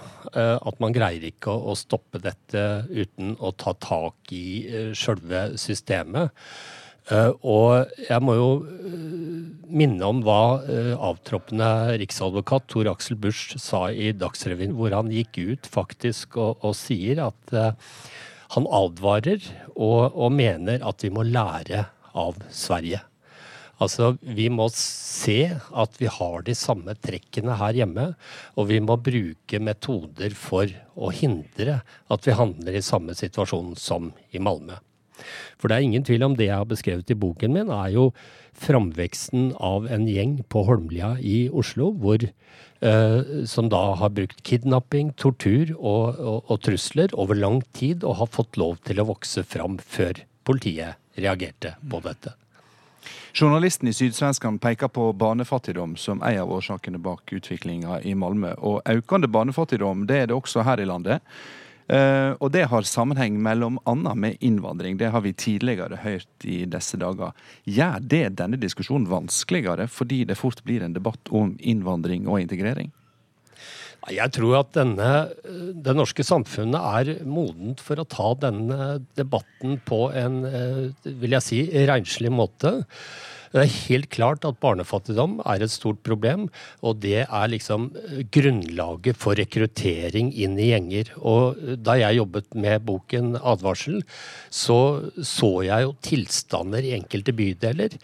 At 0.57 0.79
man 0.81 0.95
greier 0.95 1.21
ikke 1.27 1.53
å, 1.53 1.67
å, 1.69 1.75
stoppe 1.77 2.17
dette 2.17 2.63
uten 2.89 3.35
å 3.37 3.51
ta 3.53 3.75
tak 3.77 4.33
i 4.33 4.89
sjølve 4.97 5.51
systemet. 5.61 6.33
Uh, 7.07 7.31
og 7.39 8.01
jeg 8.03 8.23
må 8.23 8.35
jo 8.35 8.49
minne 9.67 10.07
om 10.07 10.21
hva 10.23 10.59
avtroppende 11.09 11.97
riksadvokat 11.99 12.67
Tor 12.71 12.87
Aksel 12.91 13.17
Busch 13.19 13.55
sa 13.59 13.87
i 13.91 14.13
Dagsrevyen, 14.15 14.75
hvor 14.75 14.95
han 14.95 15.11
gikk 15.11 15.39
ut 15.39 15.67
faktisk 15.67 16.37
og, 16.39 16.63
og 16.63 16.75
sier 16.79 17.19
at 17.25 17.53
han 18.55 18.69
advarer 18.71 19.43
og, 19.75 20.15
og 20.15 20.31
mener 20.35 20.83
at 20.87 21.03
vi 21.03 21.11
må 21.11 21.27
lære 21.27 21.83
av 22.17 22.39
Sverige. 22.53 23.03
Altså, 23.77 24.15
Vi 24.21 24.47
må 24.49 24.65
se 24.73 25.51
at 25.53 25.99
vi 26.01 26.09
har 26.09 26.41
de 26.45 26.55
samme 26.57 26.95
trekkene 26.97 27.57
her 27.59 27.77
hjemme, 27.77 28.07
og 28.57 28.69
vi 28.71 28.79
må 28.81 28.97
bruke 28.97 29.61
metoder 29.61 30.33
for 30.37 30.71
å 30.97 31.11
hindre 31.13 31.81
at 32.09 32.25
vi 32.25 32.37
handler 32.39 32.77
i 32.77 32.85
samme 32.85 33.13
situasjon 33.17 33.75
som 33.77 34.09
i 34.33 34.41
Malmö. 34.41 34.79
For 35.57 35.69
det 35.69 35.77
er 35.77 35.87
ingen 35.87 36.05
tvil 36.07 36.25
om 36.27 36.37
det 36.37 36.49
jeg 36.49 36.59
har 36.59 36.69
beskrevet 36.69 37.11
i 37.13 37.17
boken 37.17 37.55
min, 37.55 37.71
er 37.73 37.93
jo 37.95 38.09
framveksten 38.57 39.51
av 39.63 39.87
en 39.93 40.07
gjeng 40.09 40.39
på 40.49 40.63
Holmlia 40.67 41.15
i 41.21 41.47
Oslo, 41.49 41.91
hvor, 41.93 42.23
eh, 42.23 43.19
som 43.45 43.69
da 43.73 43.83
har 44.01 44.15
brukt 44.17 44.41
kidnapping, 44.47 45.13
tortur 45.19 45.75
og, 45.77 46.17
og, 46.17 46.39
og 46.47 46.63
trusler 46.65 47.13
over 47.13 47.37
lang 47.37 47.61
tid, 47.77 48.03
og 48.03 48.19
har 48.23 48.33
fått 48.33 48.57
lov 48.57 48.81
til 48.87 49.01
å 49.01 49.09
vokse 49.13 49.45
fram 49.45 49.77
før 49.77 50.23
politiet 50.47 50.97
reagerte 51.17 51.75
på 51.89 52.01
dette. 52.05 52.33
Journalisten 53.37 53.87
i 53.87 53.93
Sydsvenskan 53.93 54.57
peker 54.59 54.89
på 54.89 55.11
barnefattigdom 55.13 55.93
som 56.01 56.23
en 56.25 56.39
av 56.41 56.51
årsakene 56.51 56.97
bak 56.97 57.33
utviklinga 57.37 57.99
i 58.01 58.15
Malmö. 58.17 58.55
Og 58.65 58.81
økende 58.89 59.29
barnefattigdom 59.29 60.07
det 60.09 60.23
er 60.23 60.31
det 60.31 60.37
også 60.37 60.65
her 60.65 60.81
i 60.81 60.87
landet. 60.89 61.21
Uh, 61.87 62.35
og 62.43 62.51
det 62.51 62.65
har 62.67 62.83
sammenheng 62.83 63.37
mellom 63.39 63.77
annet 63.87 64.19
med 64.19 64.41
innvandring. 64.43 64.97
Det 64.99 65.11
har 65.13 65.23
vi 65.23 65.31
tidligere 65.31 66.01
hørt 66.03 66.47
i 66.47 66.65
disse 66.67 66.99
dager. 66.99 67.31
Gjør 67.63 68.03
det 68.03 68.25
denne 68.41 68.59
diskusjonen 68.59 69.07
vanskeligere 69.07 69.87
fordi 69.91 70.25
det 70.27 70.39
fort 70.39 70.59
blir 70.67 70.83
en 70.83 70.97
debatt 70.97 71.31
om 71.31 71.55
innvandring 71.59 72.27
og 72.27 72.41
integrering? 72.43 72.91
Jeg 74.07 74.31
tror 74.37 74.61
at 74.61 74.69
denne, 74.75 75.07
det 75.75 75.95
norske 75.95 76.23
samfunnet 76.23 76.99
er 76.99 77.25
modent 77.27 77.81
for 77.83 77.99
å 77.99 78.07
ta 78.07 78.29
denne 78.39 78.99
debatten 79.19 79.81
på 79.83 80.05
en 80.15 80.37
eh, 80.47 80.83
vil 81.03 81.35
jeg 81.35 81.43
si, 81.43 81.59
renslig 81.89 82.31
måte. 82.31 82.77
Det 83.53 83.63
er 83.63 83.75
helt 83.87 84.09
klart 84.13 84.45
at 84.47 84.59
barnefattigdom 84.63 85.39
er 85.45 85.63
et 85.63 85.73
stort 85.73 86.01
problem, 86.05 86.47
og 86.81 86.99
det 87.03 87.25
er 87.25 87.51
liksom 87.51 87.89
grunnlaget 88.33 89.19
for 89.19 89.39
rekruttering 89.39 90.33
inn 90.35 90.57
i 90.59 90.71
gjenger. 90.71 91.13
Og 91.17 91.61
da 91.83 91.97
jeg 91.99 92.19
jobbet 92.19 92.55
med 92.55 92.85
boken 92.87 93.35
'Advarsel', 93.37 94.03
så 94.49 94.79
så 95.21 95.51
jeg 95.65 95.85
jo 95.85 95.95
tilstander 96.01 96.83
i 96.83 96.95
enkelte 96.97 97.33
bydeler 97.33 97.97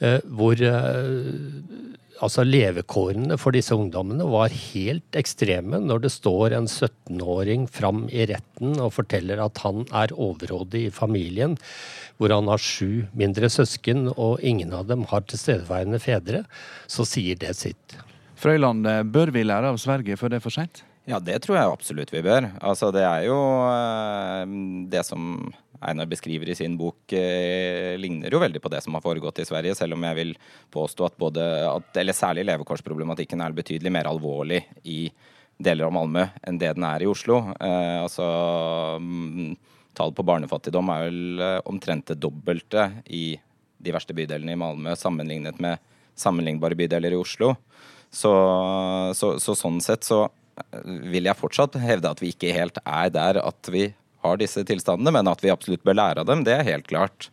eh, 0.00 0.20
hvor 0.24 0.60
eh, 0.60 1.95
altså 2.24 2.44
levekårene 2.46 3.36
for 3.40 3.54
disse 3.56 3.74
ungdommene 3.76 4.26
var 4.30 4.54
helt 4.54 5.18
ekstreme 5.18 5.80
når 5.82 6.04
det 6.06 6.12
står 6.14 6.56
en 6.56 6.68
17-åring 6.68 7.66
fram 7.70 8.06
i 8.08 8.26
retten 8.30 8.76
og 8.80 8.94
forteller 8.96 9.42
at 9.44 9.60
han 9.64 9.84
er 9.90 10.14
overrådig 10.14 10.86
i 10.86 10.94
familien, 10.94 11.56
hvor 12.16 12.32
han 12.34 12.48
har 12.50 12.62
sju 12.62 13.06
mindre 13.16 13.50
søsken 13.52 14.10
og 14.14 14.42
ingen 14.44 14.74
av 14.76 14.88
dem 14.90 15.04
har 15.10 15.26
tilstedeværende 15.28 16.00
fedre, 16.02 16.44
så 16.88 17.06
sier 17.08 17.38
det 17.40 17.54
sitt. 17.58 17.98
Frøyland, 18.36 18.84
bør 19.12 19.32
vi 19.32 19.46
lære 19.46 19.72
av 19.72 19.80
Sverige 19.80 20.18
før 20.20 20.32
det 20.32 20.40
er 20.40 20.44
for 20.44 20.54
seint? 20.54 20.84
Ja, 21.06 21.20
det 21.22 21.38
tror 21.44 21.54
jeg 21.54 21.70
absolutt 21.70 22.10
vi 22.10 22.24
bør. 22.26 22.48
Altså, 22.66 22.90
det 22.94 23.04
er 23.06 23.28
jo 23.28 23.36
eh, 23.70 24.54
det 24.90 25.04
som 25.06 25.46
Einar 25.80 26.08
beskriver 26.10 26.48
i 26.50 26.56
sin 26.58 26.74
bok, 26.78 27.12
eh, 27.14 27.94
ligner 28.00 28.32
jo 28.32 28.40
veldig 28.42 28.62
på 28.62 28.70
det 28.72 28.80
som 28.82 28.96
har 28.96 29.04
foregått 29.04 29.38
i 29.42 29.46
Sverige, 29.46 29.76
selv 29.78 29.94
om 29.94 30.06
jeg 30.08 30.18
vil 30.18 30.32
påstå 30.74 31.06
at 31.06 31.18
både 31.20 31.44
at, 31.68 31.90
eller 32.00 32.16
særlig 32.16 32.46
levekårsproblematikken 32.48 33.44
er 33.44 33.54
betydelig 33.54 33.92
mer 33.94 34.08
alvorlig 34.10 34.64
i 34.82 35.04
deler 35.56 35.86
av 35.86 35.94
Malmö 35.94 36.26
enn 36.44 36.58
det 36.60 36.72
den 36.76 36.86
er 36.88 37.04
i 37.04 37.10
Oslo. 37.10 37.38
Eh, 37.54 37.98
altså 38.02 38.26
mm, 39.00 39.54
Tall 39.96 40.12
på 40.12 40.26
barnefattigdom 40.28 40.90
er 40.92 41.04
vel 41.06 41.44
eh, 41.44 41.60
omtrent 41.70 42.10
det 42.10 42.18
dobbelte 42.20 42.88
i 43.06 43.28
de 43.76 43.94
verste 43.94 44.16
bydelene 44.16 44.56
i 44.56 44.60
Malmö 44.60 44.96
sammenlignet 44.98 45.60
med 45.62 45.78
sammenlignbare 46.16 46.76
bydeler 46.76 47.14
i 47.14 47.20
Oslo. 47.20 47.54
Så, 48.10 48.32
så, 49.14 49.36
så 49.42 49.54
sånn 49.58 49.80
sett 49.84 50.06
så 50.06 50.24
vil 50.84 51.28
jeg 51.28 51.38
fortsatt 51.38 51.78
hevde 51.80 52.10
at 52.10 52.22
vi 52.22 52.32
ikke 52.34 52.54
helt 52.56 52.80
er 52.84 53.12
der 53.14 53.40
at 53.42 53.72
vi 53.72 53.90
har 54.24 54.40
disse 54.40 54.64
tilstandene, 54.66 55.12
men 55.14 55.30
at 55.30 55.42
vi 55.44 55.52
absolutt 55.52 55.84
bør 55.86 56.00
lære 56.00 56.22
av 56.24 56.30
dem, 56.30 56.44
det 56.46 56.56
er 56.56 56.70
helt 56.70 56.88
klart. 56.90 57.30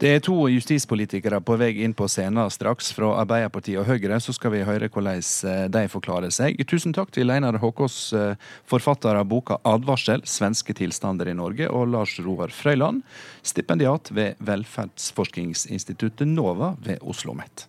Det 0.00 0.08
er 0.16 0.22
to 0.24 0.46
justispolitikere 0.48 1.42
på 1.44 1.58
vei 1.60 1.74
inn 1.84 1.92
på 1.92 2.06
scenen 2.08 2.48
straks. 2.48 2.88
Fra 2.96 3.10
Arbeiderpartiet 3.20 3.82
og 3.82 3.84
Høyre 3.90 4.16
så 4.24 4.32
skal 4.32 4.54
vi 4.54 4.62
høre 4.64 4.88
hvordan 4.88 5.20
eh, 5.20 5.66
de 5.68 5.82
forklarer 5.92 6.32
seg. 6.32 6.56
Tusen 6.64 6.96
takk 6.96 7.12
til 7.12 7.28
Einar 7.28 7.60
Håkås, 7.60 7.98
eh, 8.16 8.48
forfatter 8.64 9.20
av 9.20 9.28
boka 9.28 9.60
'Advarsel 9.60 10.24
svenske 10.24 10.72
tilstander 10.72 11.28
i 11.28 11.36
Norge', 11.36 11.68
og 11.68 11.92
Lars 11.92 12.16
Roar 12.24 12.48
Frøyland, 12.48 13.04
stipendiat 13.44 14.08
ved 14.16 14.40
velferdsforskningsinstituttet 14.40 16.32
NOVA 16.32 16.78
ved 16.80 16.96
Oslo 17.02 17.36
OsloMet. 17.36 17.68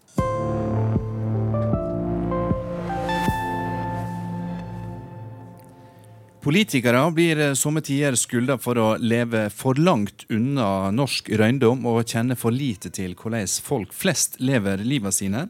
Politikere 6.42 7.04
blir 7.14 7.38
eh, 7.38 7.54
somme 7.54 7.84
tider 7.86 8.16
skylda 8.18 8.56
for 8.58 8.80
å 8.82 8.88
leve 8.98 9.46
for 9.54 9.78
langt 9.78 10.26
unna 10.34 10.89
norsk 10.89 11.30
røyndom 11.38 11.86
og 11.86 12.02
kjenne 12.10 12.34
for 12.34 12.50
lite 12.56 12.89
til 12.89 13.14
hvordan 13.14 13.46
folk 13.62 13.94
flest 13.94 14.39
lever 14.42 14.82
livet 14.82 15.14
sine. 15.14 15.44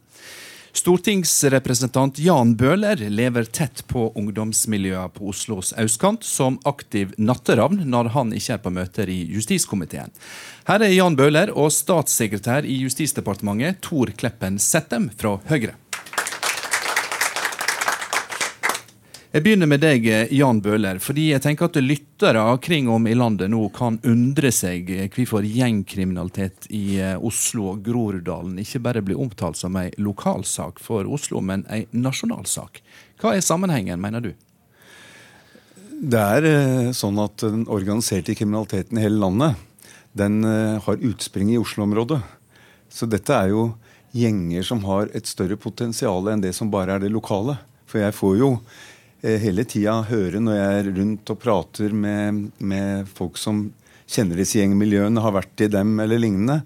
Stortingsrepresentant 0.76 2.20
Jan 2.20 2.54
Bøhler 2.60 3.00
lever 3.12 3.48
tett 3.56 3.86
på 3.92 4.10
ungdomsmiljøene 4.20 5.12
på 5.16 5.32
Oslos 5.32 5.72
østkant 5.80 6.28
som 6.28 6.58
aktiv 6.68 7.12
natteravn 7.20 7.86
når 7.92 8.12
han 8.16 8.32
ikke 8.36 8.58
er 8.58 8.64
på 8.64 8.74
møter 8.76 9.12
i 9.12 9.22
justiskomiteen. 9.32 10.12
Her 10.68 10.84
er 10.84 10.96
Jan 10.96 11.16
Bøhler 11.20 11.52
og 11.56 11.72
statssekretær 11.76 12.68
i 12.68 12.82
Justisdepartementet 12.84 13.80
Tor 13.88 14.12
Kleppen 14.16 14.60
Settem 14.60 15.08
fra 15.16 15.38
Høyre. 15.52 15.78
Jeg 19.32 19.46
begynner 19.46 19.70
med 19.72 19.80
deg, 19.80 20.04
Jan 20.36 20.58
Bøhler, 20.60 20.98
fordi 21.00 21.30
jeg 21.30 21.40
tenker 21.46 21.70
at 21.70 21.78
lyttere 21.80 22.42
kring 22.60 22.90
om 22.92 23.06
i 23.08 23.14
landet 23.16 23.48
nå 23.54 23.62
kan 23.72 23.96
undre 24.04 24.50
seg 24.52 24.92
hvorfor 25.14 25.48
gjengkriminalitet 25.48 26.68
i 26.76 26.98
eh, 27.00 27.16
Oslo 27.16 27.70
og 27.72 27.80
Groruddalen 27.86 28.60
ikke 28.60 28.82
bare 28.84 29.04
blir 29.08 29.22
omtalt 29.24 29.56
som 29.62 29.80
en 29.80 29.96
lokalsak 30.04 30.84
for 30.84 31.08
Oslo, 31.08 31.40
men 31.40 31.64
en 31.72 31.88
nasjonalsak. 31.96 32.82
Hva 33.24 33.38
er 33.38 33.48
sammenhengen, 33.48 34.04
mener 34.04 34.28
du? 34.28 34.30
Det 35.96 36.28
er 36.36 36.52
eh, 36.52 36.92
sånn 36.92 37.24
at 37.24 37.40
den 37.48 37.64
organiserte 37.72 38.36
kriminaliteten 38.36 39.00
i 39.00 39.08
hele 39.08 39.24
landet 39.24 39.66
den 40.12 40.42
eh, 40.44 40.76
har 40.84 41.08
utspring 41.08 41.56
i 41.56 41.60
Oslo-området. 41.64 42.20
Så 42.92 43.08
dette 43.08 43.32
er 43.32 43.56
jo 43.56 43.70
gjenger 44.12 44.74
som 44.76 44.84
har 44.92 45.08
et 45.16 45.24
større 45.24 45.56
potensial 45.56 46.28
enn 46.28 46.44
det 46.44 46.52
som 46.52 46.68
bare 46.68 47.00
er 47.00 47.08
det 47.08 47.16
lokale. 47.16 47.62
For 47.88 48.04
jeg 48.04 48.20
får 48.20 48.42
jo 48.44 48.58
Eh, 48.60 49.01
hele 49.22 49.66
tida 49.70 50.00
høre 50.10 50.40
når 50.42 50.58
jeg 50.58 50.80
er 50.80 50.90
rundt 50.96 51.32
og 51.34 51.40
prater 51.42 51.94
med, 51.94 52.48
med 52.58 53.10
folk 53.12 53.38
som 53.38 53.68
kjenner 54.12 54.42
disse 54.42 54.60
gjengmiljøene, 54.60 55.22
har 55.24 55.36
vært 55.36 55.64
i 55.66 55.70
dem 55.72 55.94
eller 56.04 56.20
lignende, 56.20 56.62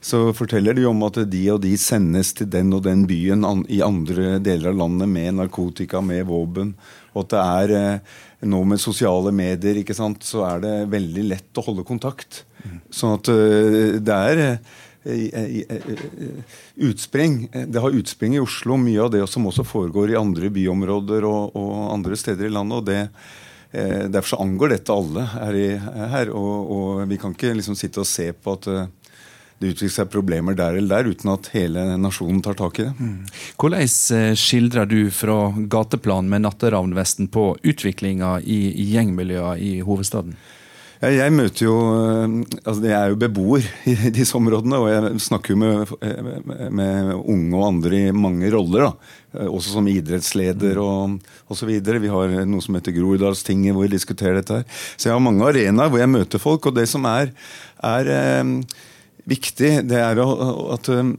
så 0.00 0.28
forteller 0.36 0.76
de 0.78 0.86
om 0.86 1.00
at 1.08 1.20
de 1.30 1.42
og 1.52 1.60
de 1.64 1.72
sendes 1.80 2.30
til 2.38 2.48
den 2.50 2.70
og 2.76 2.84
den 2.86 3.04
byen 3.10 3.44
i 3.70 3.80
andre 3.84 4.38
deler 4.42 4.72
av 4.72 4.80
landet 4.82 5.10
med 5.10 5.38
narkotika, 5.40 6.02
med 6.04 6.26
våpen. 6.28 6.74
Og 7.14 7.24
at 7.24 7.32
det 7.32 7.44
er 7.44 7.74
eh, 7.78 8.18
nå 8.46 8.62
med 8.70 8.82
sosiale 8.82 9.32
medier 9.34 9.80
ikke 9.80 9.96
sant, 9.98 10.22
så 10.26 10.44
er 10.46 10.62
det 10.62 10.74
veldig 10.92 11.24
lett 11.32 11.58
å 11.58 11.66
holde 11.66 11.86
kontakt. 11.86 12.44
Sånn 12.94 13.16
at 13.18 13.30
eh, 13.32 13.98
det 13.98 14.20
er 14.30 14.44
utspring. 16.74 17.48
Det 17.66 17.80
har 17.80 17.90
utspring 17.90 18.36
i 18.36 18.40
Oslo, 18.40 18.76
mye 18.76 19.02
av 19.02 19.10
det 19.14 19.26
som 19.30 19.46
også 19.46 19.64
foregår 19.66 20.12
i 20.12 20.18
andre 20.18 20.50
byområder 20.52 21.26
og, 21.28 21.56
og 21.56 21.92
andre 21.94 22.18
steder 22.18 22.48
i 22.48 22.52
landet. 22.52 22.78
og 22.78 22.84
det 22.86 23.00
eh, 23.72 24.08
Derfor 24.08 24.28
så 24.34 24.42
angår 24.42 24.74
dette 24.74 24.92
alle 24.92 25.26
her. 25.34 25.54
I, 25.54 25.68
her 26.14 26.32
og, 26.34 26.70
og, 26.70 27.02
vi 27.08 27.18
kan 27.20 27.36
ikke 27.36 27.54
liksom 27.60 27.78
sitte 27.78 28.02
og 28.02 28.10
se 28.10 28.32
på 28.32 28.58
at 28.58 28.70
eh, 28.72 28.86
det 29.58 29.72
utvikler 29.72 29.90
seg 29.90 30.10
problemer 30.12 30.54
der 30.54 30.76
eller 30.78 31.02
der, 31.02 31.08
uten 31.10 31.32
at 31.32 31.48
hele 31.50 31.82
nasjonen 31.98 32.42
tar 32.44 32.54
tak 32.58 32.78
i 32.78 32.86
det. 32.86 32.92
Mm. 32.98 33.16
Hvordan 33.58 33.82
eh, 33.82 34.34
skildrer 34.38 34.86
du 34.86 35.00
fra 35.14 35.38
gateplan 35.56 36.30
med 36.30 36.46
natteravnvesten 36.46 37.30
på 37.34 37.50
utviklinga 37.66 38.38
i 38.46 38.60
gjengmiljøene 38.92 39.58
i 39.58 39.72
hovedstaden? 39.82 40.38
Ja, 40.98 41.12
jeg 41.14 41.30
møter 41.30 41.62
jo 41.62 41.74
eh, 41.94 42.32
altså 42.64 42.82
Jeg 42.82 42.96
er 42.96 43.12
jo 43.12 43.18
beboer 43.20 43.66
i 43.92 44.10
disse 44.14 44.34
områdene, 44.34 44.80
og 44.82 44.88
jeg 44.90 45.20
snakker 45.28 45.54
jo 45.54 45.58
med, 45.60 45.92
med 46.74 47.12
unge 47.20 47.54
og 47.54 47.66
andre 47.68 48.00
i 48.08 48.14
mange 48.14 48.50
roller. 48.50 48.88
da, 48.88 49.12
eh, 49.38 49.46
Også 49.46 49.76
som 49.76 49.86
idrettsleder 49.90 50.80
og 50.82 51.20
osv. 51.54 51.70
Vi 51.70 52.10
har 52.10 52.34
noe 52.50 52.64
som 52.64 52.78
heter 52.78 52.96
Groruddalstinget, 52.96 53.76
hvor 53.76 53.86
vi 53.86 53.94
diskuterer 53.94 54.40
dette. 54.40 54.58
her. 54.58 54.82
Så 54.96 55.08
jeg 55.08 55.14
har 55.14 55.22
mange 55.22 55.46
arenaer 55.46 55.92
hvor 55.92 56.02
jeg 56.02 56.10
møter 56.10 56.42
folk. 56.42 56.66
Og 56.66 56.74
det 56.74 56.88
som 56.90 57.06
er, 57.06 57.30
er 57.78 58.12
eh, 58.16 58.52
viktig, 59.30 59.72
det 59.86 60.02
er 60.02 60.18
at 60.18 60.92
eh, 60.96 61.14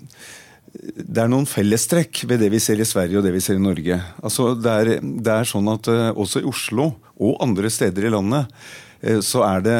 det 1.00 1.24
er 1.24 1.32
noen 1.32 1.48
fellestrekk 1.50 2.26
ved 2.28 2.44
det 2.44 2.52
vi 2.52 2.60
ser 2.62 2.84
i 2.84 2.86
Sverige 2.86 3.18
og 3.18 3.26
det 3.26 3.32
vi 3.34 3.42
ser 3.42 3.56
i 3.56 3.64
Norge. 3.64 3.96
Altså, 4.20 4.52
det, 4.60 4.76
er, 4.76 4.94
det 5.00 5.34
er 5.34 5.48
sånn 5.48 5.72
at 5.72 5.88
Også 5.90 6.44
i 6.44 6.52
Oslo 6.52 6.92
og 7.16 7.40
andre 7.42 7.72
steder 7.74 8.06
i 8.06 8.12
landet 8.14 8.52
Eh, 8.52 8.88
så 9.24 9.44
er 9.48 9.62
det 9.64 9.76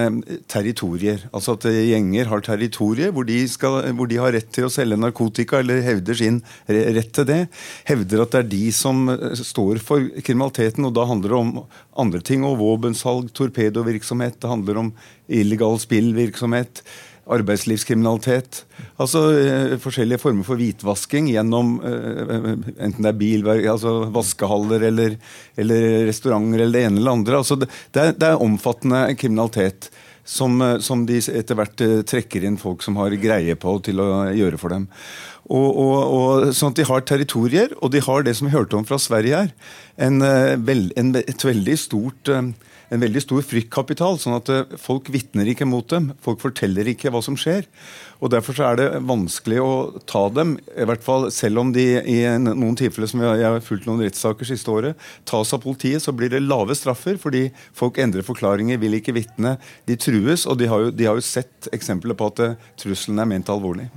territorier. 0.48 1.26
Altså 1.36 1.58
at 1.58 1.66
gjenger 1.68 2.30
har 2.32 2.44
territorier 2.46 3.12
hvor 3.12 3.28
de, 3.28 3.42
skal, 3.52 3.90
hvor 3.98 4.08
de, 4.08 4.20
har 4.22 4.32
rett 4.36 4.48
til 4.56 4.68
å 4.68 4.72
selge 4.72 4.96
narkotika, 5.00 5.60
eller 5.60 5.84
hevder 5.84 6.16
sin 6.16 6.40
rett 6.70 7.12
til 7.16 7.28
det. 7.28 7.40
Hevder 7.90 8.24
at 8.24 8.36
det 8.36 8.42
er 8.44 8.50
de 8.54 8.64
som 8.76 9.04
eh, 9.12 9.36
står 9.36 9.82
for 9.84 10.08
kriminaliteten, 10.24 10.88
og 10.88 10.96
da 10.96 11.08
handler 11.10 11.36
det 11.36 11.40
om 11.42 11.54
andre 12.00 12.24
ting. 12.24 12.48
Og 12.48 12.60
våpensalg, 12.62 13.34
torpedovirksomhet, 13.36 14.40
det 14.40 14.54
handler 14.54 14.84
om 14.86 14.94
illegal 15.28 15.76
spillvirksomhet 15.82 16.84
arbeidslivskriminalitet. 17.34 18.64
Altså 19.02 19.24
eh, 19.38 19.78
forskjellige 19.82 20.22
former 20.22 20.48
for 20.48 20.60
hvitvasking 20.60 21.30
gjennom 21.32 21.78
eh, 21.86 22.36
enten 22.82 23.06
det 23.06 23.14
er 23.14 23.20
bilverk, 23.20 23.66
altså 23.76 23.96
vaskehaller 24.14 24.86
eller, 24.90 25.18
eller, 25.60 25.88
restauranter 26.10 26.66
eller 26.66 26.78
det 26.78 26.86
ene 26.88 27.02
eller 27.02 27.18
andre. 27.20 27.42
Altså 27.42 27.60
det, 27.60 27.70
det, 27.94 28.04
er, 28.04 28.14
det 28.18 28.30
er, 28.32 28.46
omfattende 28.46 29.04
kriminalitet 29.20 29.92
som, 30.26 30.60
eh, 30.66 30.78
som, 30.86 31.06
de 31.10 31.20
etter 31.22 31.60
hvert 31.60 31.86
eh, 31.86 32.00
trekker 32.08 32.46
inn 32.48 32.60
folk 32.62 32.86
som 32.86 33.00
har 33.02 33.18
greie 33.22 33.58
på 33.60 33.76
til 33.86 34.02
å 34.04 34.10
gjøre 34.36 34.62
for 34.62 34.76
dem. 34.76 34.88
Og, 35.50 35.70
og, 35.70 36.00
og, 36.14 36.50
sånn 36.54 36.74
at 36.74 36.82
De 36.82 36.86
har 36.86 37.06
territorier, 37.10 37.72
og 37.82 37.94
de 37.94 38.02
har 38.06 38.26
det 38.26 38.36
som 38.38 38.50
vi 38.50 38.54
hørte 38.54 38.78
om 38.78 38.86
fra 38.86 39.00
Sverige 39.02 39.46
her, 39.46 39.54
en, 39.98 40.22
en, 40.22 41.16
et 41.18 41.46
veldig 41.46 41.78
stort 41.82 42.30
en 42.90 43.02
veldig 43.04 43.22
stor 43.24 43.44
fryktkapital. 43.46 44.18
sånn 44.20 44.38
at 44.38 44.50
eh, 44.54 44.78
folk 44.82 45.10
vitner 45.14 45.50
ikke 45.52 45.68
mot 45.70 45.88
dem. 45.90 46.12
Folk 46.26 46.42
forteller 46.42 46.90
ikke 46.92 47.12
hva 47.14 47.22
som 47.26 47.38
skjer. 47.40 47.68
og 48.20 48.34
Derfor 48.34 48.58
så 48.58 48.68
er 48.70 48.80
det 48.80 48.88
vanskelig 49.08 49.60
å 49.64 49.72
ta 50.10 50.26
dem, 50.34 50.58
i 50.76 50.88
hvert 50.88 51.06
fall 51.06 51.30
selv 51.34 51.62
om 51.64 51.74
de 51.76 51.86
i 52.02 52.20
noen 52.42 52.78
tilfeller 52.80 53.10
som 53.12 53.24
jeg 53.24 53.46
har 53.46 53.64
fulgt 53.64 53.88
noen 53.88 54.04
rettssaker 54.04 54.48
siste 54.48 54.74
året, 54.74 55.00
tas 55.30 55.54
av 55.56 55.64
politiet, 55.64 56.04
så 56.04 56.14
blir 56.16 56.32
det 56.34 56.44
lave 56.44 56.76
straffer 56.78 57.20
fordi 57.22 57.48
folk 57.78 58.02
endrer 58.02 58.26
forklaringer, 58.28 58.82
vil 58.82 59.00
ikke 59.00 59.16
vitne. 59.16 59.58
De 59.88 59.98
trues, 60.00 60.46
og 60.50 60.60
de 60.60 60.70
har 60.70 60.88
jo, 60.88 60.92
de 60.92 61.08
har 61.08 61.18
jo 61.20 61.26
sett 61.26 61.72
eksempler 61.76 62.18
på 62.18 62.34
at 62.34 62.46
eh, 62.46 62.70
trusselen 62.80 63.22
er 63.22 63.30
ment 63.30 63.54
alvorlig. 63.54 63.90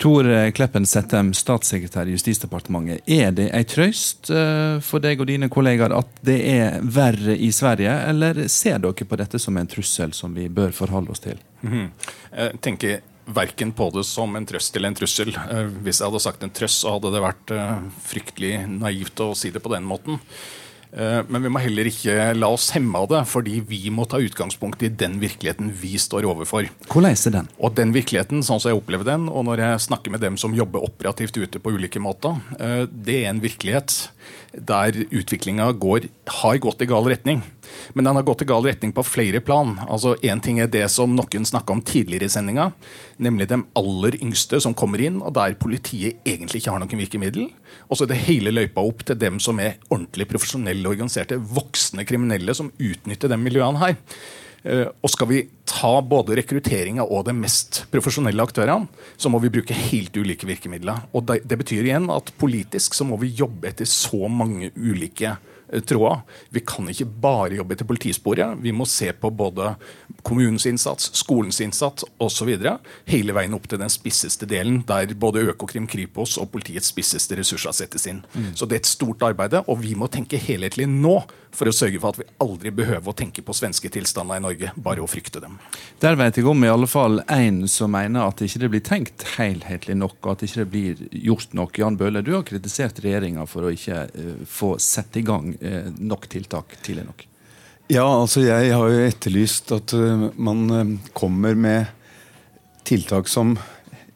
Tor 0.00 0.24
Kleppen 0.56 0.86
Settem, 0.88 1.34
statssekretær 1.36 2.08
i 2.08 2.14
Justisdepartementet. 2.14 3.02
Er 3.04 3.34
det 3.36 3.50
ei 3.52 3.66
trøst 3.68 4.30
eh, 4.32 4.78
for 4.80 5.02
deg 5.04 5.20
og 5.20 5.28
dine 5.28 5.50
kollegaer 5.52 5.92
at 5.92 6.22
det 6.24 6.38
er 6.48 6.78
verre 6.80 7.36
i 7.36 7.50
Sverige, 7.52 7.92
eller 8.08 8.46
ser 8.48 8.80
dere 8.80 9.08
på 9.10 9.18
dette 9.20 9.40
som 9.42 9.58
en 9.60 9.68
trussel 9.68 10.14
som 10.16 10.32
vi 10.32 10.48
bør 10.48 10.72
forholde 10.72 11.12
oss 11.12 11.20
til? 11.26 11.36
Mhm. 11.60 11.90
Jeg 12.32 12.62
tenker 12.64 13.02
verken 13.30 13.74
på 13.76 13.90
det 13.94 14.06
som 14.08 14.34
en 14.36 14.46
trøst 14.48 14.76
eller 14.76 14.90
en 14.90 14.96
trussel. 14.96 15.34
Eh, 15.36 15.68
hvis 15.84 16.00
jeg 16.00 16.08
hadde 16.08 16.24
sagt 16.24 16.48
en 16.48 16.54
trøst, 16.54 16.80
så 16.80 16.96
hadde 16.96 17.12
det 17.12 17.22
vært 17.26 17.54
eh, 17.54 17.76
fryktelig 18.08 18.54
naivt 18.72 19.20
å 19.20 19.34
si 19.36 19.52
det 19.52 19.62
på 19.62 19.72
den 19.74 19.84
måten. 19.84 20.20
Eh, 20.90 21.20
men 21.30 21.44
vi 21.44 21.50
må 21.52 21.62
heller 21.62 21.88
ikke 21.90 22.30
la 22.34 22.50
oss 22.50 22.70
hemme 22.74 22.98
av 22.98 23.10
det, 23.12 23.22
fordi 23.30 23.60
vi 23.66 23.82
må 23.94 24.06
ta 24.10 24.20
utgangspunkt 24.22 24.82
i 24.86 24.90
den 24.90 25.18
virkeligheten 25.22 25.70
vi 25.80 25.94
står 26.00 26.26
overfor. 26.28 26.66
Hvordan 26.90 27.14
er 27.14 27.36
den? 27.36 27.50
Og 27.58 27.76
den 27.78 27.94
virkeligheten, 27.94 28.42
sånn 28.46 28.62
som 28.62 28.72
jeg 28.72 28.80
opplever 28.80 29.06
den, 29.06 29.28
og 29.30 29.46
når 29.46 29.64
jeg 29.64 29.84
snakker 29.86 30.14
med 30.14 30.24
dem 30.24 30.38
som 30.40 30.56
jobber 30.56 30.82
operativt 30.86 31.38
ute 31.38 31.62
på 31.62 31.74
ulike 31.76 32.02
måter, 32.02 32.40
eh, 32.58 32.84
det 32.90 33.22
er 33.22 33.30
en 33.30 33.42
virkelighet 33.44 34.10
der 34.50 35.04
utviklinga 35.14 35.70
har 35.70 36.58
gått 36.58 36.82
i 36.82 36.90
gal 36.90 37.06
retning. 37.06 37.44
Men 37.94 38.06
den 38.06 38.18
har 38.18 38.26
gått 38.26 38.44
i 38.44 38.48
gal 38.48 38.64
retning 38.66 38.92
på 38.96 39.04
flere 39.06 39.42
plan. 39.44 39.76
Altså 39.88 40.16
Én 40.22 40.42
ting 40.42 40.60
er 40.60 40.70
det 40.70 40.86
som 40.92 41.14
noen 41.16 41.46
snakka 41.46 41.74
om 41.74 41.82
tidligere 41.86 42.28
i 42.28 42.32
sendinga, 42.32 42.70
nemlig 43.18 43.48
de 43.50 43.60
aller 43.78 44.18
yngste 44.20 44.60
som 44.62 44.76
kommer 44.76 45.02
inn, 45.04 45.20
og 45.22 45.34
der 45.36 45.58
politiet 45.60 46.20
egentlig 46.28 46.62
ikke 46.62 46.74
har 46.74 46.82
noen 46.82 47.02
virkemiddel. 47.04 47.48
Og 47.88 47.96
så 47.96 48.06
er 48.06 48.12
det 48.12 48.22
hele 48.26 48.54
løypa 48.54 48.84
opp 48.84 49.04
til 49.06 49.18
dem 49.20 49.40
som 49.42 49.60
er 49.62 49.78
ordentlig 49.88 50.28
profesjonelle, 50.30 50.88
organiserte, 50.88 51.40
voksne 51.40 52.06
kriminelle 52.08 52.54
som 52.56 52.72
utnytter 52.78 53.32
de 53.32 53.40
miljøene 53.40 53.82
her. 53.82 53.98
Eh, 54.62 54.86
og 55.00 55.12
skal 55.12 55.28
vi 55.30 55.40
ta 55.68 55.92
både 56.04 56.36
rekrutteringa 56.36 57.06
og 57.06 57.24
de 57.28 57.34
mest 57.36 57.84
profesjonelle 57.92 58.44
aktørene, 58.44 58.90
så 59.16 59.32
må 59.32 59.40
vi 59.40 59.52
bruke 59.52 59.76
helt 59.76 60.16
ulike 60.16 60.48
virkemidler. 60.48 61.06
Og 61.16 61.30
det, 61.30 61.56
betyr 61.62 61.86
igjen 61.86 62.10
at 62.12 62.32
politisk 62.40 62.96
så 62.96 63.06
må 63.08 63.18
vi 63.22 63.32
jobbe 63.40 63.70
etter 63.70 63.88
så 63.88 64.28
mange 64.28 64.72
ulike 64.76 65.36
tråder. 65.86 66.22
Vi 66.50 66.62
kan 66.66 66.88
ikke 66.90 67.06
bare 67.22 67.58
jobbe 67.58 67.76
etter 67.76 67.88
politisporet. 67.88 68.58
Vi 68.62 68.72
må 68.74 68.86
se 68.88 69.12
på 69.12 69.30
både 69.30 69.74
kommunens 70.26 70.66
innsats, 70.66 71.10
skolens 71.18 71.60
innsats 71.64 72.06
osv. 72.20 72.50
Hele 73.10 73.36
veien 73.36 73.54
opp 73.56 73.68
til 73.70 73.80
den 73.80 73.92
spisseste 73.92 74.48
delen, 74.50 74.82
der 74.88 75.14
både 75.14 75.46
Økokrim, 75.52 75.88
Kripos 75.90 76.36
og 76.40 76.50
politiets 76.54 76.90
spisseste 76.92 77.38
ressurser 77.38 77.76
settes 77.76 78.08
inn. 78.10 78.24
Mm. 78.34 78.52
Så 78.54 78.66
det 78.66 78.78
er 78.78 78.84
et 78.84 78.90
stort 78.90 79.22
arbeid, 79.26 79.60
og 79.66 79.80
vi 79.82 79.94
må 79.98 80.10
tenke 80.12 80.40
helhetlig 80.40 80.88
nå 80.90 81.20
for 81.54 81.70
å 81.70 81.74
sørge 81.74 82.00
for 82.00 82.14
at 82.14 82.20
vi 82.20 82.26
aldri 82.42 82.72
behøver 82.74 83.12
å 83.12 83.16
tenke 83.16 83.42
på 83.44 83.54
svenske 83.56 83.90
tilstander 83.92 84.40
i 84.40 84.44
Norge, 84.44 84.72
bare 84.80 85.02
å 85.02 85.08
frykte 85.10 85.42
dem. 85.42 85.56
Der 86.02 86.18
vet 86.18 86.38
jeg 86.38 86.48
om 86.48 86.64
i 86.64 86.70
alle 86.70 86.88
fall 86.90 87.20
én 87.32 87.62
som 87.70 87.92
mener 87.94 88.28
at 88.28 88.42
ikke 88.44 88.62
det 88.62 88.70
blir 88.72 88.84
tenkt 88.86 89.26
helhetlig 89.36 89.96
nok, 89.98 90.18
og 90.22 90.32
at 90.34 90.44
ikke 90.46 90.62
det 90.62 90.68
blir 90.72 91.02
gjort 91.26 91.56
nok. 91.58 91.80
Jan 91.82 91.98
Bøhler, 92.00 92.24
du 92.26 92.32
har 92.36 92.46
kritisert 92.48 93.02
regjeringa 93.04 93.46
for 93.50 93.66
å 93.66 93.74
ikke 93.74 94.04
uh, 94.14 94.44
få 94.48 94.76
sette 94.82 95.22
i 95.22 95.26
gang 95.26 95.52
uh, 95.58 95.90
nok 95.98 96.28
tiltak 96.30 96.78
tidlig 96.84 97.08
nok. 97.10 97.26
Ja, 97.90 98.06
altså 98.06 98.44
jeg 98.44 98.70
har 98.70 98.92
jo 98.92 99.06
etterlyst 99.08 99.72
at 99.74 99.96
uh, 99.98 100.28
man 100.38 101.00
kommer 101.16 101.58
med 101.58 101.90
tiltak 102.86 103.28
som 103.28 103.56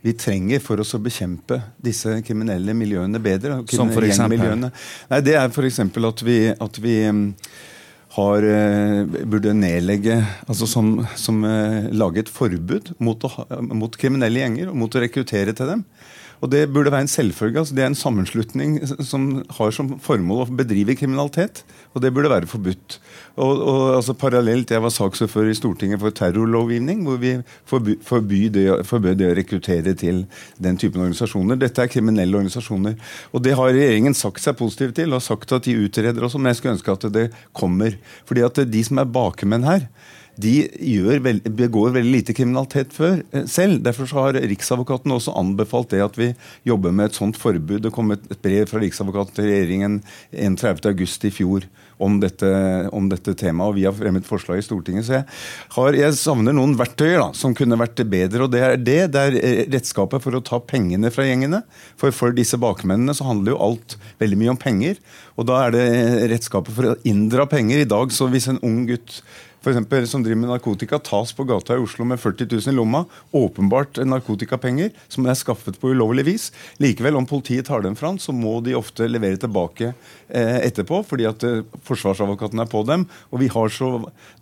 vi 0.05 0.13
trenger 0.21 0.61
for 0.61 0.83
oss 0.83 0.93
å 0.97 1.01
bekjempe 1.01 1.57
disse 1.81 2.19
kriminelle 2.27 2.75
miljøene 2.77 3.21
bedre. 3.25 3.63
Som 3.73 3.93
for 3.95 4.05
eksempel? 4.05 4.67
Nei, 5.09 5.21
Det 5.25 5.39
er 5.41 5.49
f.eks. 5.49 5.81
at 5.81 6.25
vi, 6.27 6.37
at 6.53 6.81
vi 6.85 6.97
um, 7.09 7.23
har, 8.19 8.45
uh, 8.45 9.23
burde 9.25 9.55
nedlegge 9.57 10.19
altså 10.45 10.69
Som, 10.69 10.99
som 11.17 11.41
lage 11.97 12.21
et 12.21 12.33
forbud 12.33 12.93
mot, 12.99 13.25
mot 13.73 13.97
kriminelle 13.97 14.45
gjenger 14.45 14.75
og 14.75 14.77
mot 14.85 14.93
å 14.93 15.05
rekruttere 15.07 15.57
til 15.57 15.73
dem. 15.73 15.87
Og 16.45 16.51
Det 16.53 16.67
burde 16.69 16.93
være 16.93 17.07
en 17.07 17.09
selvfølge. 17.09 17.59
altså 17.59 17.75
Det 17.75 17.83
er 17.83 17.87
en 17.87 17.95
sammenslutning 17.95 18.77
som 19.01 19.45
har 19.57 19.71
som 19.73 19.95
formål 19.99 20.43
å 20.45 20.57
bedrive 20.59 20.95
kriminalitet. 20.95 21.63
Og 21.95 22.03
det 22.05 22.13
burde 22.13 22.29
være 22.29 22.47
forbudt. 22.51 22.99
Og, 23.37 23.63
og 23.63 23.97
altså 23.97 24.13
Parallelt, 24.13 24.71
Jeg 24.71 24.83
var 24.83 24.93
saksordfører 24.93 25.51
i 25.51 25.57
Stortinget 25.57 26.01
for 26.01 26.11
terrorlovgivning, 26.11 27.03
hvor 27.07 27.17
vi 27.17 27.39
forby 27.65 28.49
det, 28.53 28.67
det 29.17 29.31
å 29.31 29.37
rekruttere 29.39 29.95
til 29.97 30.27
den 30.61 30.77
typen 30.77 31.01
organisasjoner. 31.01 31.57
Dette 31.57 31.81
er 31.81 31.89
kriminelle 31.89 32.37
organisasjoner. 32.37 32.99
Og 33.33 33.43
Det 33.43 33.57
har 33.57 33.73
regjeringen 33.73 34.15
sagt 34.15 34.45
seg 34.45 34.59
positiv 34.61 34.93
til, 34.93 35.17
og 35.17 35.25
sagt 35.25 35.53
at 35.53 35.65
de 35.65 35.79
utreder 35.81 36.21
også, 36.21 36.39
men 36.39 36.53
jeg 36.53 36.61
skulle 36.61 36.77
ønske 36.77 36.93
at 36.93 37.09
det 37.15 37.31
kommer. 37.57 37.97
Fordi 38.29 38.45
at 38.45 38.61
de 38.69 38.85
som 38.85 39.01
er 39.01 39.09
bakmenn 39.09 39.65
her, 39.65 39.89
de 40.41 41.19
veld, 41.23 41.47
begår 41.57 41.95
veldig 41.95 42.13
lite 42.13 42.35
kriminalitet 42.37 42.93
før 42.95 43.21
eh, 43.31 43.47
selv. 43.51 43.83
Derfor 43.85 44.11
har 44.19 44.41
Riksadvokaten 44.41 45.15
også 45.15 45.35
anbefalt 45.39 45.93
det 45.95 46.03
at 46.05 46.19
vi 46.19 46.33
jobber 46.67 46.95
med 46.95 47.11
et 47.11 47.19
sånt 47.19 47.39
forbud. 47.39 47.83
Det 47.85 47.93
kom 47.95 48.11
et 48.15 48.27
brev 48.43 48.67
fra 48.71 48.83
Riksadvokaten 48.83 49.39
til 49.39 49.51
regjeringen 49.51 50.01
31.8 50.33 51.31
i 51.31 51.35
fjor 51.35 51.69
om 52.03 52.17
dette, 52.19 52.49
om 52.93 53.07
dette, 53.11 53.37
temaet, 53.39 53.71
og 53.71 53.77
vi 53.79 53.85
har 53.87 53.95
fremmet 53.95 54.27
forslag 54.27 54.59
i 54.59 54.65
Stortinget. 54.67 55.07
Så 55.07 55.17
jeg, 55.19 55.27
har, 55.77 55.99
jeg 55.99 56.19
savner 56.19 56.57
noen 56.57 56.75
verktøyer 56.79 57.21
da, 57.21 57.29
som 57.39 57.55
kunne 57.57 57.79
vært 57.79 58.03
bedre. 58.11 58.45
og 58.47 58.53
Det 58.55 58.65
er 58.67 58.77
det, 58.81 58.99
det 59.15 59.23
er 59.23 59.39
eh, 59.39 59.63
redskapet 59.71 60.25
for 60.25 60.35
å 60.35 60.43
ta 60.45 60.59
pengene 60.59 61.13
fra 61.15 61.27
gjengene. 61.29 61.63
For 62.01 62.15
for 62.15 62.35
disse 62.35 62.59
bakmennene 62.61 63.15
så 63.17 63.29
handler 63.29 63.55
jo 63.55 63.63
alt 63.69 63.99
veldig 64.23 64.41
mye 64.41 64.55
om 64.57 64.61
penger. 64.61 65.01
Og 65.39 65.49
da 65.51 65.65
er 65.65 65.75
det 65.75 65.89
redskapet 66.35 66.75
for 66.75 66.93
å 66.93 66.99
inndra 67.07 67.47
penger. 67.51 67.85
I 67.85 67.91
dag, 67.91 68.13
så 68.15 68.29
hvis 68.31 68.51
en 68.51 68.63
ung 68.67 68.85
gutt 68.91 69.23
for 69.65 69.73
eksempel, 69.73 70.05
som 70.09 70.23
driver 70.23 70.43
med 70.43 70.51
narkotika, 70.53 70.99
tas 71.01 71.33
på 71.33 71.47
gata 71.49 71.75
i 71.75 71.81
Oslo 71.83 72.05
med 72.05 72.21
40 72.21 72.47
000 72.53 72.69
i 72.69 72.77
lomma. 72.77 73.05
Åpenbart 73.33 73.97
narkotikapenger 74.05 74.93
som 75.09 75.25
er 75.25 75.39
skaffet 75.41 75.79
på 75.81 75.95
ulovlig 75.95 76.27
vis. 76.29 76.51
Likevel, 76.83 77.17
om 77.17 77.29
politiet 77.29 77.71
tar 77.71 77.85
dem 77.85 77.97
fram, 77.97 78.19
så 78.21 78.35
må 78.37 78.59
de 78.65 78.77
ofte 78.77 79.09
levere 79.09 79.41
tilbake 79.41 79.95
eh, 80.29 80.61
etterpå, 80.67 81.01
fordi 81.09 81.29
at 81.31 81.49
eh, 81.49 81.63
forsvarsadvokaten 81.89 82.61
er 82.61 82.71
på 82.71 82.85
dem. 82.89 83.09
Og 83.33 83.41
vi 83.41 83.49
har 83.57 83.73
så 83.73 83.95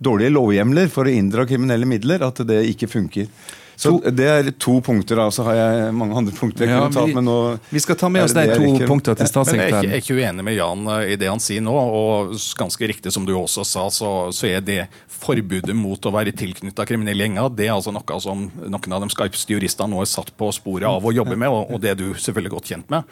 dårlige 0.03 0.35
lovhjemler 0.35 0.91
for 0.91 1.07
å 1.07 1.15
inndra 1.15 1.47
kriminelle 1.47 1.87
midler 1.89 2.27
at 2.27 2.43
det 2.49 2.65
ikke 2.75 2.91
funker. 2.91 3.31
Så 3.77 3.93
Det 4.05 4.27
er 4.29 4.51
to 4.59 4.81
punkter. 4.85 5.17
da, 5.17 5.31
Så 5.31 5.43
har 5.47 5.55
jeg 5.55 5.95
mange 5.95 6.17
andre 6.17 6.33
punkter 6.37 6.67
jeg 6.67 6.75
ja, 6.75 6.81
kunne 6.87 6.95
tatt. 6.95 7.15
men 7.15 7.25
nå... 7.25 7.37
Vi 7.71 7.81
skal 7.81 7.99
ta 7.99 8.09
med 8.13 8.25
oss 8.25 8.35
de 8.37 8.47
to 8.53 8.87
punktene 8.87 9.17
til 9.19 9.31
statssekretæren. 9.31 9.89
Jeg 9.89 9.99
er 9.99 10.05
ikke 10.05 10.19
uenig 10.19 10.45
med 10.45 10.57
Jan 10.59 10.87
eh, 10.97 11.13
i 11.15 11.17
det 11.21 11.31
han 11.31 11.43
sier 11.43 11.65
nå. 11.65 11.75
og 11.75 12.35
Ganske 12.59 12.89
riktig 12.89 13.13
som 13.15 13.27
du 13.27 13.35
også 13.37 13.65
sa, 13.67 13.89
så, 13.91 14.13
så 14.35 14.51
er 14.51 14.61
det 14.65 14.81
forbudet 15.23 15.75
mot 15.77 16.03
å 16.07 16.13
være 16.15 16.35
tilknytta 16.35 16.87
kriminelle 16.89 17.27
gjenger 17.27 17.53
det 17.55 17.69
er 17.69 17.77
altså 17.77 17.93
noe 17.95 18.19
som 18.23 18.49
noen 18.59 18.97
av 18.97 19.05
de 19.05 19.11
skarpeste 19.13 19.55
juristene 19.55 19.93
nå 19.93 20.03
er 20.03 20.11
satt 20.11 20.33
på 20.39 20.51
sporet 20.55 20.89
av 20.89 21.05
å 21.05 21.15
jobbe 21.15 21.39
med, 21.39 21.53
og, 21.53 21.71
og 21.71 21.83
det 21.83 21.93
er 21.93 21.99
du 22.01 22.09
selvfølgelig 22.15 22.55
godt 22.57 22.73
kjent 22.73 22.93
med. 22.93 23.07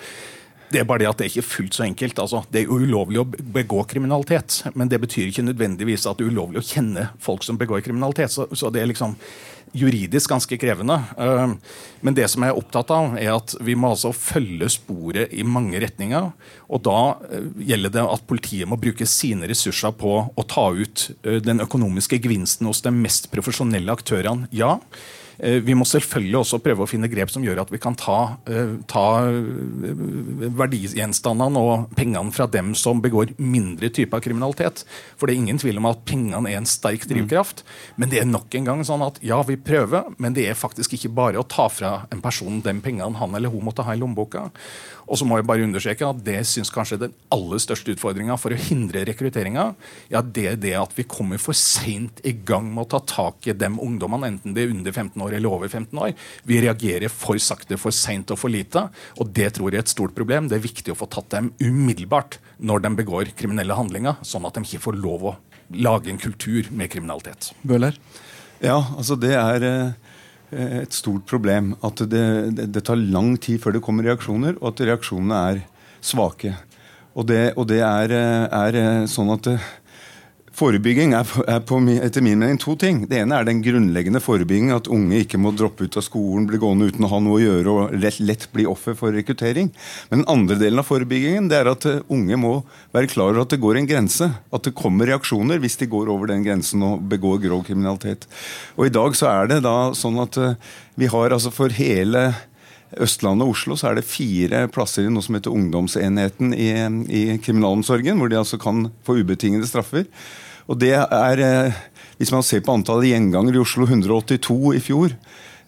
Det 0.71 0.81
er 0.81 0.87
bare 0.87 1.03
det 1.03 1.09
at 1.11 1.19
det 1.19 1.27
er 1.27 1.33
ikke 1.33 1.51
fullt 1.51 1.77
så 1.77 1.85
enkelt. 1.87 2.21
Altså, 2.23 2.45
det 2.51 2.61
er 2.61 2.69
jo 2.69 2.79
ulovlig 2.79 3.19
å 3.23 3.27
begå 3.27 3.83
kriminalitet, 3.91 4.61
men 4.79 4.91
det 4.91 5.01
betyr 5.03 5.31
ikke 5.31 5.49
nødvendigvis 5.49 6.07
at 6.07 6.21
det 6.21 6.27
er 6.27 6.35
ulovlig 6.35 6.63
å 6.63 6.67
kjenne 6.67 7.09
folk 7.23 7.43
som 7.47 7.59
begår 7.59 7.83
kriminalitet. 7.83 8.31
Så, 8.31 8.47
så 8.55 8.71
det 8.71 8.85
er 8.85 8.93
liksom 8.93 9.17
juridisk 9.73 10.31
ganske 10.31 10.59
krevende. 10.59 10.97
Eh, 11.19 11.53
men 12.01 12.17
det 12.17 12.27
som 12.31 12.43
jeg 12.43 12.53
er 12.53 12.59
opptatt 12.59 12.91
av, 12.95 13.15
er 13.21 13.33
at 13.35 13.55
vi 13.65 13.77
må 13.79 13.93
altså 13.95 14.13
følge 14.17 14.71
sporet 14.73 15.35
i 15.35 15.47
mange 15.47 15.81
retninger. 15.83 16.31
Og 16.71 16.83
da 16.87 16.99
eh, 17.31 17.49
gjelder 17.71 17.95
det 17.95 18.07
at 18.17 18.27
politiet 18.31 18.71
må 18.71 18.81
bruke 18.81 19.07
sine 19.09 19.49
ressurser 19.51 19.95
på 19.99 20.17
å 20.31 20.47
ta 20.51 20.69
ut 20.75 21.09
eh, 21.23 21.41
den 21.45 21.63
økonomiske 21.67 22.21
gevinsten 22.23 22.69
hos 22.71 22.83
de 22.87 22.95
mest 22.95 23.31
profesjonelle 23.35 23.95
aktørene. 23.95 24.51
Ja. 24.55 24.77
Eh, 25.43 25.61
vi 25.65 25.75
må 25.77 25.87
selvfølgelig 25.89 26.39
også 26.43 26.61
prøve 26.63 26.85
å 26.85 26.89
finne 26.91 27.09
grep 27.11 27.33
som 27.33 27.45
gjør 27.45 27.63
at 27.63 27.73
vi 27.73 27.81
kan 27.81 27.97
ta, 27.99 28.37
eh, 28.51 28.75
ta 28.91 29.05
eh, 29.25 30.03
verdigjenstandene 30.61 31.61
og 31.61 31.95
pengene 31.97 32.35
fra 32.35 32.47
dem 32.51 32.75
som 32.77 33.01
begår 33.01 33.33
mindre 33.39 33.89
type 33.89 34.17
av 34.17 34.25
kriminalitet. 34.25 34.85
For 35.17 35.27
det 35.27 35.35
er 35.35 35.43
ingen 35.43 35.61
tvil 35.63 35.81
om 35.81 35.89
at 35.91 36.05
pengene 36.09 36.51
er 36.51 36.61
en 36.61 36.69
sterk 36.69 37.07
drivkraft. 37.09 37.65
Men 37.97 38.13
det 38.13 38.21
er 38.21 38.29
nok 38.29 38.55
en 38.55 38.69
gang 38.69 38.85
sånn 38.85 39.05
at 39.07 39.21
ja, 39.25 39.41
vi 39.49 39.57
prøver, 39.57 40.13
men 40.21 40.37
det 40.37 40.49
er 40.51 40.59
faktisk 40.59 40.99
ikke 40.99 41.15
bare 41.17 41.41
å 41.41 41.49
ta 41.49 41.69
fra 41.73 41.95
en 42.13 42.21
person 42.25 42.61
de 42.61 42.77
pengene 42.85 43.17
han 43.17 43.35
eller 43.35 43.53
hun 43.53 43.65
måtte 43.65 43.87
ha 43.87 43.97
i 43.97 44.01
lommeboka. 44.01 44.51
Og 45.11 45.19
så 45.19 45.27
må 45.27 45.41
jeg 45.41 45.47
bare 45.49 45.65
understreke 45.67 46.07
at 46.07 46.23
Det 46.25 46.39
syns 46.47 46.71
kanskje 46.73 47.01
den 47.03 47.15
aller 47.35 47.61
største 47.63 47.95
utfordringa 47.97 48.37
for 48.39 48.55
å 48.55 48.61
hindre 48.69 49.03
rekrutteringa, 49.09 49.67
ja, 50.13 50.23
det 50.23 50.47
er 50.53 50.61
det 50.61 50.75
at 50.79 50.95
vi 50.95 51.07
kommer 51.11 51.41
for 51.43 51.57
seint 51.57 52.23
i 52.27 52.33
gang 52.47 52.69
med 52.71 52.85
å 52.85 52.91
ta 52.95 53.01
tak 53.03 53.51
i 53.51 53.57
de 53.57 53.71
ungdommene, 53.71 54.31
enten 54.31 54.55
de 54.55 54.65
er 54.65 54.75
under 54.75 54.95
15 54.95 55.25
år 55.27 55.37
eller 55.39 55.51
over 55.51 55.71
15 55.71 55.99
år. 55.99 56.15
Vi 56.47 56.61
reagerer 56.63 57.11
for 57.11 57.41
sakte, 57.43 57.79
for 57.81 57.95
seint 57.95 58.31
og 58.31 58.39
for 58.39 58.53
lite. 58.53 58.87
Og 59.19 59.33
det 59.35 59.51
tror 59.57 59.71
jeg 59.71 59.83
er 59.83 59.87
et 59.87 59.93
stort 59.93 60.15
problem. 60.17 60.49
Det 60.51 60.59
er 60.61 60.67
viktig 60.67 60.95
å 60.95 60.99
få 60.99 61.11
tatt 61.11 61.31
dem 61.35 61.53
umiddelbart 61.59 62.39
når 62.63 62.87
de 62.87 62.95
begår 63.03 63.35
kriminelle 63.39 63.77
handlinger, 63.77 64.21
sånn 64.27 64.47
at 64.47 64.59
de 64.59 64.67
ikke 64.67 64.85
får 64.87 65.01
lov 65.03 65.31
å 65.33 65.37
lage 65.75 66.11
en 66.13 66.21
kultur 66.23 66.71
med 66.75 66.91
kriminalitet. 66.93 67.53
Bøhler? 67.67 67.99
Ja, 68.61 68.79
altså 68.99 69.17
det 69.17 69.35
er 69.39 69.65
Eh, 69.71 69.93
et 70.53 70.95
stort 70.95 71.27
problem. 71.31 71.75
At 71.87 72.03
det, 72.11 72.25
det, 72.57 72.71
det, 72.75 72.83
tar 72.87 72.99
lang 72.99 73.37
tid 73.41 73.61
før 73.63 73.77
det 73.77 73.85
kommer 73.85 74.07
reaksjoner, 74.09 74.57
og 74.61 74.73
at 74.73 74.83
reaksjonene 74.89 75.45
er 75.53 75.63
svake. 76.01 76.55
Og 77.19 77.27
det, 77.27 77.53
og 77.59 77.67
det 77.71 77.81
er, 77.83 78.15
eh, 78.15 78.47
er, 78.47 78.79
eh, 78.79 79.07
sånn 79.11 79.33
at 79.35 79.49
Forebygging 80.57 81.13
er, 81.15 81.29
er 81.47 81.61
på, 81.63 81.79
etter 81.95 82.25
min 82.25 82.41
mening 82.41 82.59
to 82.61 82.75
ting. 82.79 83.05
Det 83.09 83.21
ene 83.23 83.37
er 83.39 83.47
den 83.47 83.61
grunnleggende 83.63 84.21
forebygging. 84.23 84.73
At 84.75 84.91
unge 84.91 85.23
ikke 85.23 85.39
må 85.41 85.53
droppe 85.57 85.87
ut 85.87 85.97
av 85.97 86.05
skolen, 86.05 86.49
bli 86.51 86.59
gående 86.61 86.91
uten 86.91 87.07
å 87.07 87.11
ha 87.13 87.21
noe 87.23 87.39
å 87.39 87.43
gjøre 87.43 87.75
og 87.75 87.95
lett, 88.03 88.19
lett 88.19 88.49
bli 88.53 88.67
offer 88.69 88.97
for 88.99 89.15
rekruttering. 89.15 89.71
Men 90.11 90.25
den 90.25 90.29
andre 90.33 90.59
delen 90.61 90.83
av 90.83 90.89
forebyggingen 90.91 91.49
det 91.51 91.61
er 91.61 91.71
at 91.71 91.87
uh, 91.87 92.03
unge 92.13 92.41
må 92.41 92.53
være 92.97 93.13
klar 93.13 93.31
over 93.31 93.45
at 93.45 93.55
det 93.55 93.63
går 93.63 93.81
en 93.81 93.89
grense. 93.89 94.31
At 94.51 94.67
det 94.67 94.75
kommer 94.77 95.09
reaksjoner 95.09 95.63
hvis 95.63 95.79
de 95.81 95.91
går 95.95 96.11
over 96.13 96.33
den 96.33 96.45
grensen 96.47 96.83
og 96.85 97.07
begår 97.11 97.41
grov 97.47 97.65
kriminalitet. 97.71 98.27
Og 98.77 98.91
I 98.91 98.95
dag 98.99 99.17
så 99.17 99.31
er 99.31 99.55
det 99.55 99.63
da 99.65 99.79
sånn 99.97 100.19
at 100.21 100.41
uh, 100.43 100.55
vi 101.01 101.09
har 101.09 101.33
altså 101.33 101.55
for 101.55 101.73
hele 101.73 102.33
Østlandet 102.99 103.47
og 103.47 103.55
Oslo 103.55 103.77
så 103.79 103.91
er 103.91 103.99
det 104.01 104.09
fire 104.09 104.65
plasser 104.73 105.07
i 105.07 105.13
noe 105.13 105.23
som 105.23 105.37
heter 105.37 105.55
Ungdomsenheten 105.55 106.55
i, 106.57 106.71
i 107.07 107.23
kriminalomsorgen, 107.43 108.19
hvor 108.19 108.31
de 108.31 108.39
altså 108.41 108.59
kan 108.61 108.89
få 109.07 109.21
ubetingede 109.21 109.69
straffer. 109.71 110.09
Og 110.71 110.79
det 110.83 110.95
er, 110.97 111.45
eh, 111.45 111.79
Hvis 112.19 112.33
man 112.33 112.43
ser 112.43 112.61
på 112.61 112.75
antallet 112.75 113.15
gjengangere 113.15 113.57
i 113.57 113.63
Oslo, 113.63 113.87
182 113.87 114.75
i 114.77 114.81
fjor, 114.81 115.15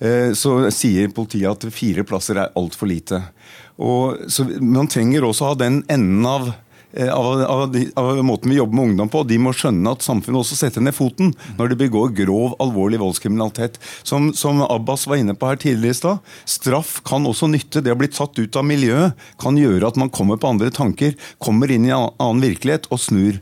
eh, 0.01 0.33
så 0.37 0.68
sier 0.70 1.09
politiet 1.09 1.49
at 1.49 1.73
fire 1.73 2.05
plasser 2.05 2.37
er 2.37 2.53
altfor 2.55 2.87
lite. 2.91 3.23
Og, 3.79 4.29
så 4.29 4.45
Man 4.61 4.87
trenger 4.87 5.25
også 5.25 5.49
ha 5.49 5.55
den 5.55 5.83
enden 5.89 6.27
av 6.27 6.53
av, 6.93 7.43
av, 7.43 7.76
av, 7.97 8.24
måten 8.24 8.51
vi 8.51 8.57
jobber 8.57 8.76
med 8.76 8.90
ungdom 8.90 9.11
på. 9.12 9.22
De 9.28 9.38
må 9.40 9.55
skjønne 9.57 9.95
at 9.95 10.05
samfunnet 10.05 10.43
også 10.43 10.59
setter 10.59 10.84
ned 10.84 10.97
foten 10.97 11.32
når 11.59 11.72
de 11.72 11.78
begår 11.84 12.12
grov, 12.22 12.57
alvorlig 12.62 13.01
voldskriminalitet. 13.03 13.78
Som, 14.03 14.32
som 14.36 14.61
Abbas 14.66 15.07
var 15.09 15.22
inne 15.22 15.36
på 15.38 15.49
her 15.49 15.61
tidligere 15.61 15.97
i 15.97 16.01
stad, 16.03 16.34
straff 16.49 16.99
kan 17.09 17.26
også 17.28 17.49
nytte. 17.53 17.82
Det 17.84 17.95
å 17.95 18.01
bli 18.01 18.11
tatt 18.12 18.38
ut 18.38 18.59
av 18.59 18.66
miljøet 18.68 19.18
kan 19.40 19.59
gjøre 19.59 19.88
at 19.88 20.01
man 20.01 20.12
kommer 20.12 20.40
på 20.40 20.53
andre 20.53 20.72
tanker, 20.74 21.16
kommer 21.43 21.72
inn 21.72 21.88
i 21.88 21.95
en 21.95 22.11
annen 22.18 22.45
virkelighet 22.45 22.90
og 22.93 23.01
snur. 23.03 23.40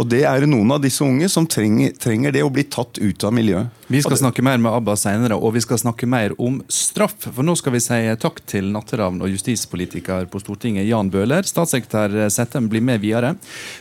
Og 0.00 0.08
det 0.08 0.22
er 0.28 0.46
noen 0.48 0.72
av 0.72 0.80
disse 0.82 1.04
unge 1.04 1.28
som 1.28 1.46
trenger, 1.48 1.92
trenger, 2.00 2.32
det 2.32 2.42
å 2.44 2.50
bli 2.52 2.64
tatt 2.64 2.98
ut 2.98 3.24
av 3.24 3.34
miljøet. 3.36 3.68
Vi 3.92 4.00
skal 4.00 4.16
snakke 4.16 4.44
mer 4.44 4.56
med 4.62 4.72
Abba 4.72 4.94
senere, 4.96 5.36
og 5.36 5.52
vi 5.52 5.60
skal 5.60 5.80
snakke 5.82 6.06
mer 6.08 6.32
om 6.40 6.62
straff. 6.72 7.26
For 7.26 7.44
nå 7.44 7.52
skal 7.60 7.74
vi 7.74 7.82
si 7.84 7.98
takk 8.22 8.40
til 8.48 8.70
natteravn 8.72 9.20
og 9.20 9.28
justispolitiker 9.34 10.30
på 10.32 10.40
Stortinget 10.40 10.88
Jan 10.88 11.10
Bøhler. 11.12 11.44
Statssekretær 11.44 12.16
Settem 12.32 12.70
blir 12.72 12.84
med 12.84 13.02
videre 13.04 13.34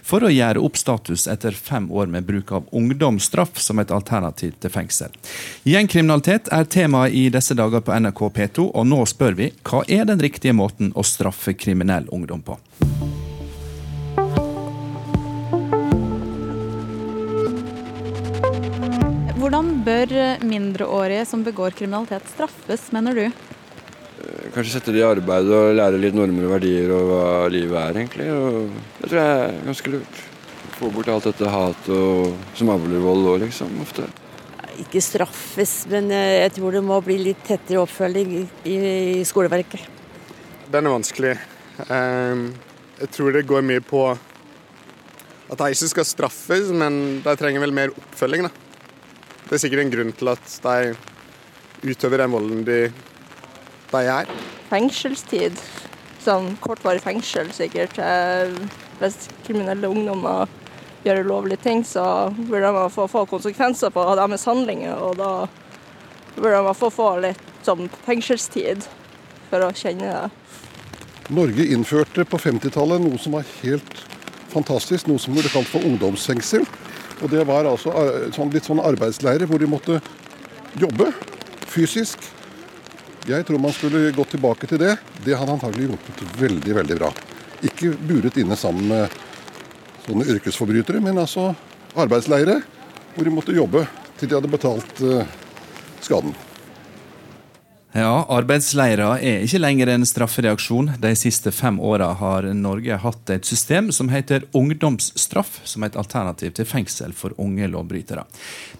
for 0.04 0.28
å 0.28 0.34
gjøre 0.34 0.60
opp 0.60 0.80
status 0.80 1.30
etter 1.32 1.56
fem 1.56 1.88
år 1.92 2.12
med 2.12 2.28
bruk 2.28 2.52
av 2.58 2.68
ungdomsstraff 2.76 3.62
som 3.64 3.80
et 3.80 3.94
alternativ 3.96 4.58
til 4.60 4.74
fengsel. 4.74 5.16
Gjengkriminalitet 5.64 6.52
er 6.52 6.68
tema 6.68 7.08
i 7.08 7.30
disse 7.32 7.56
dager 7.56 7.86
på 7.86 7.96
NRK 7.96 8.26
P2, 8.36 8.68
og 8.76 8.88
nå 8.88 9.06
spør 9.08 9.40
vi 9.40 9.52
hva 9.64 9.86
er 9.88 10.10
den 10.12 10.20
riktige 10.20 10.56
måten 10.58 10.92
å 10.92 11.08
straffe 11.08 11.56
kriminell 11.56 12.10
ungdom 12.12 12.44
på? 12.44 12.60
Hvordan 19.52 19.82
bør 19.84 20.12
mindreårige 20.48 21.26
som 21.28 21.42
begår 21.44 21.74
kriminalitet 21.76 22.24
straffes, 22.32 22.86
mener 22.96 23.18
du? 23.18 23.26
Kanskje 24.56 24.78
sette 24.78 24.94
det 24.96 25.02
i 25.02 25.04
arbeid 25.04 25.50
og 25.52 25.74
lære 25.76 26.00
litt 26.00 26.16
normer 26.16 26.46
og 26.48 26.54
verdier 26.54 26.94
og 26.96 27.10
hva 27.10 27.26
livet 27.52 27.76
er, 27.82 28.00
egentlig. 28.00 28.28
Og 28.32 28.70
det 29.02 29.10
tror 29.10 29.20
jeg 29.20 29.34
er 29.42 29.58
ganske 29.66 29.92
lurt. 29.98 30.22
få 30.78 30.94
bort 30.96 31.12
alt 31.12 31.28
dette 31.28 31.52
hatet 31.52 31.92
og, 31.98 32.32
som 32.56 32.72
avler 32.72 33.04
vold 33.04 33.28
òg, 33.34 33.44
liksom. 33.44 33.76
Ofte. 33.84 34.08
Ikke 34.86 35.04
straffes, 35.04 35.76
men 35.92 36.08
eh, 36.16 36.46
jeg 36.46 36.56
tror 36.62 36.80
det 36.80 36.86
må 36.88 37.02
bli 37.04 37.20
litt 37.20 37.44
tettere 37.44 37.84
oppfølging 37.84 38.34
i, 38.40 38.48
i, 38.72 38.80
i 39.20 39.28
skoleverket. 39.28 39.84
Den 40.72 40.88
er 40.88 40.96
vanskelig. 40.96 41.36
Ehm, 41.90 42.48
jeg 43.04 43.16
tror 43.20 43.36
det 43.36 43.44
går 43.52 43.68
mye 43.68 43.84
på 43.84 44.08
at 44.16 45.60
de 45.60 45.72
ikke 45.76 45.94
skal 45.98 46.12
straffes, 46.16 46.72
men 46.72 47.20
de 47.20 47.36
trenger 47.36 47.68
vel 47.68 47.80
mer 47.84 47.98
oppfølging. 48.00 48.48
da. 48.48 48.61
Det 49.52 49.58
er 49.58 49.66
sikkert 49.66 49.82
en 49.84 49.90
grunn 49.92 50.12
til 50.16 50.30
at 50.32 50.52
de 50.64 51.90
utøver 51.92 52.22
den 52.22 52.32
volden 52.32 52.60
de, 52.64 52.76
de 53.92 54.04
gjør. 54.06 54.30
Fengselstid. 54.70 55.58
Sånn 56.24 56.54
kortvarig 56.64 57.02
fengsel, 57.04 57.50
sikkert. 57.52 57.98
Eh, 58.00 58.54
Hvis 59.02 59.26
kriminelle 59.44 59.90
ungdommer 59.92 60.48
gjør 61.04 61.20
ulovlige 61.26 61.60
ting, 61.66 61.84
så 61.84 62.32
burde 62.38 62.70
de 62.72 62.86
få, 62.96 63.10
få 63.12 63.26
konsekvenser 63.28 63.92
på 63.92 64.06
deres 64.16 64.48
handlinger. 64.48 64.96
Og 64.96 65.20
da 65.20 65.34
burde 66.38 66.62
de 66.70 66.76
få, 66.80 66.88
få 66.96 67.10
litt 67.26 67.44
sånn 67.68 67.90
fengselstid 68.06 68.88
for 69.50 69.68
å 69.68 69.74
kjenne 69.76 70.14
det. 70.14 70.56
Norge 71.36 71.66
innførte 71.76 72.24
på 72.24 72.40
50-tallet 72.40 73.04
noe 73.04 73.20
som 73.20 73.36
var 73.36 73.52
helt 73.66 74.00
fantastisk, 74.56 75.12
noe 75.12 75.20
som 75.20 75.36
ble 75.36 75.52
kalt 75.52 75.68
for 75.68 75.84
ungdomsfengsel. 75.84 76.64
Og 77.22 77.30
Det 77.30 77.44
var 77.46 77.70
altså 77.70 77.94
sånn, 78.34 78.52
litt 78.54 78.66
sånn 78.66 78.82
arbeidsleirer 78.82 79.50
hvor 79.50 79.62
de 79.62 79.70
måtte 79.70 80.00
jobbe 80.82 81.12
fysisk. 81.70 82.24
Jeg 83.30 83.46
tror 83.46 83.62
man 83.62 83.74
skulle 83.76 84.10
gått 84.16 84.34
tilbake 84.34 84.68
til 84.70 84.82
det. 84.82 84.96
Det 85.22 85.38
hadde 85.38 85.54
antagelig 85.54 85.92
hjulpet 85.92 86.24
veldig, 86.40 86.76
veldig 86.82 86.98
bra. 86.98 87.12
Ikke 87.62 87.94
buret 87.94 88.40
inne 88.42 88.58
sammen 88.58 88.90
med 88.90 89.20
sånne 90.08 90.26
yrkesforbrytere, 90.34 91.02
men 91.04 91.22
altså 91.22 91.52
arbeidsleire 91.94 92.62
hvor 93.14 93.28
de 93.28 93.34
måtte 93.36 93.54
jobbe 93.54 93.86
til 94.18 94.32
de 94.32 94.40
hadde 94.40 94.50
betalt 94.50 95.04
eh, 95.06 95.36
skaden. 96.02 96.34
Ja, 97.92 98.22
arbeidsleirer 98.32 99.20
er 99.20 99.42
ikke 99.44 99.60
lenger 99.60 99.90
en 99.92 100.06
straffereaksjon. 100.08 100.94
De 101.04 101.10
siste 101.20 101.52
fem 101.52 101.76
åra 101.84 102.14
har 102.22 102.46
Norge 102.56 102.96
hatt 103.04 103.34
et 103.36 103.48
system 103.48 103.90
som 103.92 104.08
heter 104.14 104.46
ungdomsstraff, 104.56 105.58
som 105.68 105.84
et 105.84 105.98
alternativ 106.00 106.54
til 106.56 106.70
fengsel 106.70 107.12
for 107.12 107.36
unge 107.36 107.68
lovbrytere. 107.68 108.24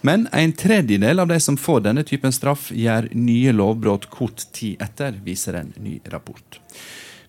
Men 0.00 0.24
en 0.32 0.56
tredjedel 0.56 1.20
av 1.20 1.28
de 1.28 1.36
som 1.44 1.60
får 1.60 1.84
denne 1.90 2.06
typen 2.08 2.32
straff, 2.32 2.70
gjør 2.72 3.10
nye 3.12 3.52
lovbrudd 3.52 4.08
kort 4.08 4.46
tid 4.56 4.80
etter, 4.80 5.20
viser 5.20 5.60
en 5.60 5.74
ny 5.76 5.98
rapport. 6.08 6.62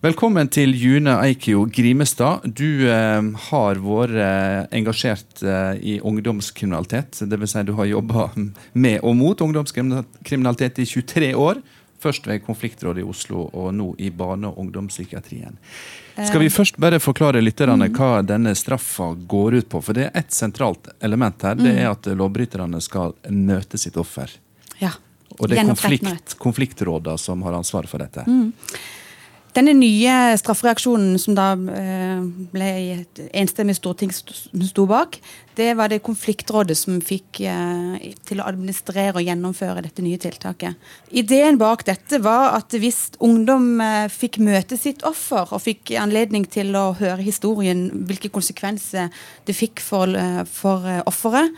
Velkommen 0.04 0.50
til 0.52 0.74
June 0.76 1.14
Eikio 1.24 1.62
Grimestad. 1.72 2.42
Du 2.44 2.90
eh, 2.92 3.22
har 3.46 3.78
vært 3.80 4.18
eh, 4.20 4.58
engasjert 4.76 5.40
eh, 5.40 5.78
i 5.80 5.94
ungdomskriminalitet. 6.04 7.22
Dvs. 7.24 7.54
Si 7.54 7.62
du 7.64 7.70
har 7.78 7.88
jobba 7.88 8.26
med 8.84 8.98
og 9.00 9.14
mot 9.16 9.40
ungdomskriminalitet 9.46 10.82
i 10.82 10.84
23 10.90 11.30
år. 11.40 11.62
Først 12.04 12.28
ved 12.28 12.42
Konfliktrådet 12.44 13.00
i 13.00 13.06
Oslo, 13.08 13.46
og 13.56 13.70
nå 13.72 13.86
i 13.96 14.10
barne- 14.12 14.50
og 14.50 14.58
ungdomspsykiatrien. 14.60 15.56
Skal 16.18 16.42
vi 16.42 16.50
først 16.52 16.76
bare 16.76 16.98
forklare 17.00 17.40
lytterne 17.40 17.88
hva 17.88 18.18
denne 18.28 18.52
straffa 18.52 19.06
går 19.16 19.56
ut 19.62 19.70
på? 19.72 19.80
For 19.86 19.96
det 19.96 20.10
er 20.10 20.18
ett 20.20 20.36
sentralt 20.36 20.90
element 21.00 21.46
her. 21.48 21.56
Det 21.56 21.72
er 21.78 21.88
at 21.94 22.10
lovbryterne 22.12 22.82
skal 22.84 23.16
møte 23.32 23.80
sitt 23.80 23.96
offer. 23.96 24.36
Ja. 24.84 24.92
Og 25.38 25.48
det 25.48 25.56
er 25.56 25.62
Gjennom 25.62 25.80
13 25.80 25.88
år. 25.88 25.96
konflikt, 25.96 26.36
konfliktrådene 26.44 27.24
som 27.24 27.40
har 27.48 27.56
ansvaret 27.56 27.88
for 27.88 28.04
dette. 28.04 28.26
Mm. 28.28 28.52
Denne 29.54 29.70
nye 29.78 30.34
straffereaksjonen 30.40 31.14
som 31.22 31.36
da 31.36 31.52
eh, 31.54 32.22
ble 32.50 32.70
enstemmig 33.38 33.76
storting 33.78 34.10
sto 34.10 34.86
bak, 34.90 35.20
det 35.54 35.68
var 35.78 35.92
det 35.92 36.00
konfliktrådet 36.02 36.74
som 36.78 36.96
fikk 36.98 37.38
eh, 37.46 38.08
til 38.26 38.42
å 38.42 38.48
administrere 38.50 39.20
og 39.20 39.28
gjennomføre 39.28 39.84
dette 39.86 40.02
nye 40.02 40.18
tiltaket. 40.18 40.74
Ideen 41.14 41.60
bak 41.60 41.86
dette 41.86 42.18
var 42.24 42.56
at 42.58 42.74
hvis 42.74 43.14
ungdom 43.22 43.78
eh, 43.84 44.08
fikk 44.10 44.40
møte 44.42 44.78
sitt 44.80 45.06
offer 45.06 45.46
og 45.46 45.62
fikk 45.62 45.94
anledning 46.02 46.48
til 46.50 46.74
å 46.74 46.88
høre 46.98 47.22
historien, 47.22 47.86
hvilke 48.10 48.34
konsekvenser 48.34 49.14
det 49.46 49.54
fikk 49.54 49.84
for, 49.86 50.18
for 50.50 50.90
offeret, 51.06 51.54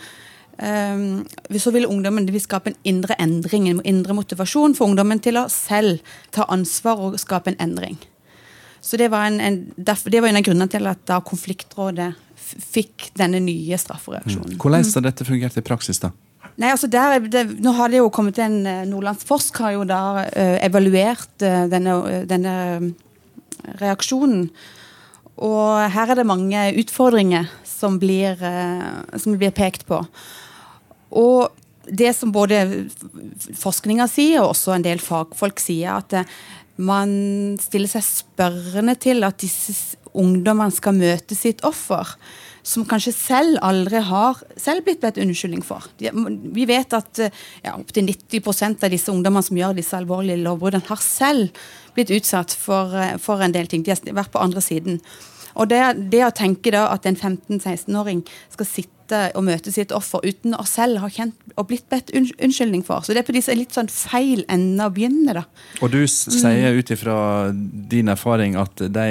så 0.57 1.70
vil 1.74 1.84
ungdommen 1.84 2.24
vil 2.32 2.40
skape 2.40 2.70
en 2.72 2.78
indre 2.88 3.12
endring, 3.20 3.66
en 3.68 3.82
indre 3.84 4.14
motivasjon 4.16 4.72
for 4.78 4.88
ungdommen 4.88 5.20
til 5.20 5.36
å 5.36 5.48
selv 5.52 6.00
ta 6.32 6.46
ansvar 6.48 7.02
og 7.04 7.18
skape 7.20 7.52
en 7.52 7.59
endring. 7.61 7.98
Så 8.80 8.96
Det 8.96 9.11
var 9.11 9.26
en, 9.26 9.40
en, 9.40 9.59
det 9.76 10.20
var 10.22 10.28
en 10.28 10.38
av 10.38 10.46
grunnene 10.46 10.70
til 10.70 10.86
at 10.86 11.02
da 11.11 11.18
konfliktrådet 11.20 12.12
fikk 12.46 13.11
denne 13.18 13.40
nye 13.42 13.78
straffereaksjonen. 13.80 14.54
Hvordan 14.62 14.86
har 14.86 15.04
dette 15.09 15.26
fungert 15.26 15.59
i 15.59 15.64
praksis, 15.66 15.98
da? 16.02 16.12
Nei, 16.57 16.70
altså 16.70 16.88
der, 16.88 17.16
er 17.16 17.26
det, 17.28 17.44
nå 17.61 17.72
har 17.76 17.90
det 17.92 17.98
jo 17.98 18.12
kommet 18.14 18.38
en 18.40 18.61
eh, 18.64 18.84
Nordlandsforsk 18.88 19.59
har 19.61 19.74
jo 19.74 19.82
da 19.88 20.00
uh, 20.22 20.57
evaluert 20.64 21.42
uh, 21.44 21.66
denne, 21.68 21.98
denne 22.30 22.54
reaksjonen. 23.82 24.46
Og 25.36 25.90
her 25.92 26.12
er 26.12 26.20
det 26.20 26.28
mange 26.28 26.62
utfordringer 26.80 27.50
som 27.68 27.98
blir, 28.00 28.40
uh, 28.40 29.02
som 29.20 29.36
blir 29.36 29.52
pekt 29.57 29.84
på. 29.90 30.00
Og 31.16 31.48
det 31.86 32.12
som 32.16 32.32
både 32.34 32.88
forskninga 33.56 34.08
sier, 34.10 34.42
og 34.42 34.54
også 34.54 34.74
en 34.74 34.86
del 34.86 35.02
fagfolk 35.02 35.62
sier, 35.62 36.00
at 36.00 36.16
eh, 36.18 36.34
man 36.76 37.56
stiller 37.62 37.88
seg 37.88 38.04
spørrende 38.04 38.96
til 39.00 39.24
at 39.24 39.38
disse 39.40 39.96
ungdommene 40.16 40.74
skal 40.74 40.96
møte 40.96 41.36
sitt 41.38 41.62
offer, 41.66 42.16
som 42.66 42.82
kanskje 42.88 43.12
selv 43.14 43.60
aldri 43.62 44.00
har 44.02 44.40
selv 44.58 44.82
blitt 44.86 44.98
bedt 45.04 45.20
unnskyldning 45.22 45.62
for. 45.62 45.86
Vi 46.00 46.66
vet 46.66 46.96
at 46.98 47.22
eh, 47.22 47.44
ja, 47.62 47.76
opptil 47.76 48.10
90% 48.10 48.82
av 48.82 48.92
disse 48.92 49.12
ungdommene 49.12 49.46
som 49.46 49.60
gjør 49.60 49.78
disse 49.78 49.96
alvorlige 49.98 50.42
lovbruddene, 50.42 50.86
har 50.88 51.02
selv 51.02 51.66
blitt 51.94 52.12
utsatt 52.18 52.56
for, 52.58 52.92
eh, 52.98 53.16
for 53.22 53.44
en 53.44 53.54
del 53.54 53.70
ting. 53.70 53.86
De 53.86 53.94
har 53.94 54.18
vært 54.18 54.34
på 54.34 54.42
andre 54.42 54.64
siden. 54.64 55.00
Og 55.57 55.70
det, 55.72 55.82
det 56.12 56.22
å 56.26 56.34
tenke 56.34 56.72
da 56.74 56.86
at 56.92 57.09
en 57.09 57.16
15-16-åring 57.16 58.22
skal 58.52 58.68
sitte 58.68 58.92
og 59.38 59.44
møte 59.46 59.70
sitt 59.70 59.92
offer 59.94 60.24
uten 60.26 60.57
å 60.59 60.64
selv 60.66 60.98
ha 60.98 61.09
kjent 61.12 61.36
og 61.54 61.68
blitt 61.70 61.86
bedt 61.92 62.11
unnskyldning 62.11 62.82
for. 62.84 63.04
Så 63.07 63.14
det 63.14 63.22
er 63.22 63.28
på 63.28 63.36
disse 63.36 63.54
litt 63.54 63.76
sånn 63.76 63.86
feil 63.92 64.42
ender 64.50 64.90
å 64.90 64.94
begynne, 64.96 65.36
da. 65.38 65.44
Og 65.78 65.92
du 65.94 66.00
sier 66.11 66.74
ut 66.74 66.90
ifra 66.90 67.18
din 67.54 68.11
erfaring 68.12 68.59
at 68.59 68.82
de, 68.82 69.07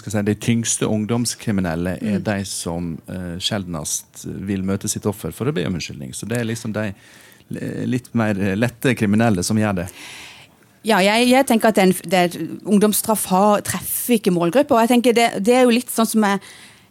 si, 0.00 0.24
de 0.30 0.36
tyngste 0.48 0.88
ungdomskriminelle 0.88 1.98
er 2.00 2.14
Mm. 2.14 2.24
de 2.24 2.44
som 2.48 2.92
uh, 3.08 3.36
sjeldnest 3.42 4.24
vil 4.24 4.62
møte 4.64 4.88
sitt 4.88 5.06
offer 5.06 5.32
for 5.34 5.50
å 5.50 5.54
be 5.54 5.64
om 5.66 5.76
unnskyldning. 5.76 6.14
Så 6.16 6.28
det 6.30 6.40
er 6.40 6.48
liksom 6.48 6.72
de 6.72 6.88
eh, 6.90 7.84
litt 7.84 8.10
mer 8.14 8.38
eh, 8.40 8.56
lette 8.56 8.94
kriminelle 8.96 9.44
som 9.44 9.58
gjør 9.58 9.82
det. 9.82 9.88
Ja, 10.84 10.98
jeg, 11.00 11.30
jeg 11.30 11.48
tenker 11.48 11.72
at 11.72 11.78
den, 11.80 11.94
det, 12.12 12.36
ungdomsstraff 12.68 13.24
treffer 13.64 14.18
ikke 14.18 14.34
målgruppa. 14.34 14.76
Og 14.76 14.84
jeg 14.84 14.92
tenker 14.92 15.16
det, 15.16 15.30
det 15.46 15.56
er 15.56 15.64
jo 15.64 15.72
litt 15.72 15.92
sånn 15.92 16.08
som 16.08 16.26
jeg 16.28 16.42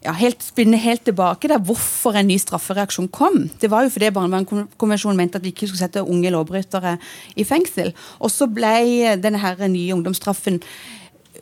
ja, 0.03 0.13
helt, 0.17 0.41
spinner 0.43 0.81
helt 0.81 1.05
tilbake 1.07 1.47
der, 1.51 1.61
hvorfor 1.63 2.17
en 2.17 2.27
ny 2.27 2.39
straffereaksjon 2.41 3.11
kom. 3.13 3.45
Det 3.61 3.69
var 3.71 3.85
jo 3.85 3.93
fordi 3.93 4.11
Barnevernskonvensjonen 4.15 5.19
mente 5.19 5.39
at 5.39 5.45
vi 5.45 5.53
ikke 5.53 5.69
skulle 5.69 5.83
sette 5.85 6.03
unge 6.03 6.33
lovbrytere 6.33 6.97
i 7.39 7.45
fengsel. 7.47 7.93
Og 8.19 8.33
så 8.33 8.49
ble 8.51 9.15
denne 9.23 9.41
her 9.43 9.61
nye 9.69 9.95
ungdomsstraffen 9.95 10.59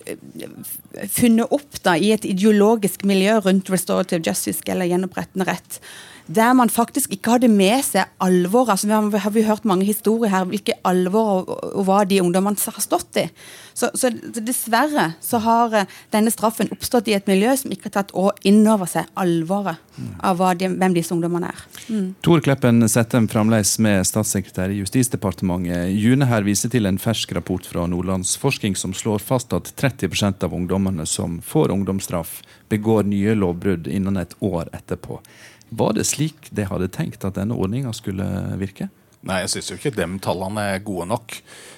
eh, 0.04 0.20
funnet 1.10 1.56
opp 1.56 1.82
da, 1.88 1.95
i 1.97 2.12
et 2.14 2.28
ideologisk 2.28 3.08
miljø 3.08 3.39
rundt 3.47 3.72
restorative 3.74 4.22
justice, 4.28 4.62
eller 4.70 4.91
gjenopprettende 4.91 5.47
rett. 5.49 5.82
Der 6.28 6.53
man 6.53 6.69
faktisk 6.69 7.11
ikke 7.15 7.36
hadde 7.36 7.49
med 7.51 7.84
seg 7.86 8.09
alvor. 8.22 8.69
altså 8.69 8.88
Vi 8.88 9.17
har, 9.17 9.30
vi 9.30 9.43
hørt 9.43 9.65
mange 9.65 9.86
historier 9.86 10.32
her 10.32 10.45
hvilke 10.45 10.78
alvor 10.86 11.32
og, 11.41 11.51
og 11.76 11.86
hva 11.88 12.03
de 12.05 12.22
ungdommene 12.22 12.57
har 12.61 12.82
stått 12.82 13.17
i. 13.22 13.28
Så, 13.74 13.89
så 13.95 14.11
dessverre 14.36 15.13
så 15.24 15.39
har 15.41 15.74
eh, 15.74 15.93
denne 16.11 16.32
straffen 16.32 16.69
oppstått 16.74 17.07
i 17.07 17.15
et 17.15 17.28
miljø 17.30 17.53
som 17.57 17.72
ikke 17.72 17.89
har 17.89 18.01
tatt 18.01 18.11
inn 18.47 18.61
over 18.67 18.89
seg 18.89 19.07
alvoret 19.15 19.80
av 20.24 20.41
de, 20.57 20.69
hvem 20.69 20.95
disse 20.95 21.13
ungdommene 21.13 21.51
er. 21.51 21.63
Mm. 21.88 22.07
Tor 22.26 22.41
Kleppen 22.43 22.84
setter 22.89 23.24
fremdeles 23.32 23.74
med 23.84 24.05
statssekretær 24.07 24.74
i 24.74 24.80
Justisdepartementet. 24.82 25.91
June 25.95 26.28
her 26.30 26.45
viser 26.47 26.72
til 26.74 26.89
en 26.89 26.99
fersk 27.01 27.34
rapport 27.38 27.67
fra 27.67 27.86
Nordlandsforsking 27.89 28.78
som 28.80 28.95
slår 28.97 29.24
fast 29.24 29.53
at 29.57 29.72
30% 29.80 30.45
av 30.47 30.55
ungdommene 30.57 31.05
som 31.09 31.39
får 31.45 31.74
ungdomsstraff, 31.76 32.41
begår 32.72 33.07
nye 33.09 33.36
lovbrudd 33.36 33.89
innen 33.91 34.19
et 34.22 34.36
år 34.39 34.69
etterpå. 34.76 35.19
Var 35.72 35.93
det 35.95 36.07
slik 36.09 36.49
de 36.51 36.65
hadde 36.67 36.91
tenkt 36.91 37.24
at 37.28 37.38
denne 37.39 37.55
ordninga 37.55 37.93
skulle 37.95 38.26
virke? 38.59 38.89
Nei, 39.22 39.43
jeg 39.43 39.51
syns 39.53 39.69
jo 39.69 39.78
ikke 39.78 39.93
de 39.93 40.07
tallene 40.24 40.63
er 40.74 40.84
gode 40.84 41.05
nok. 41.11 41.36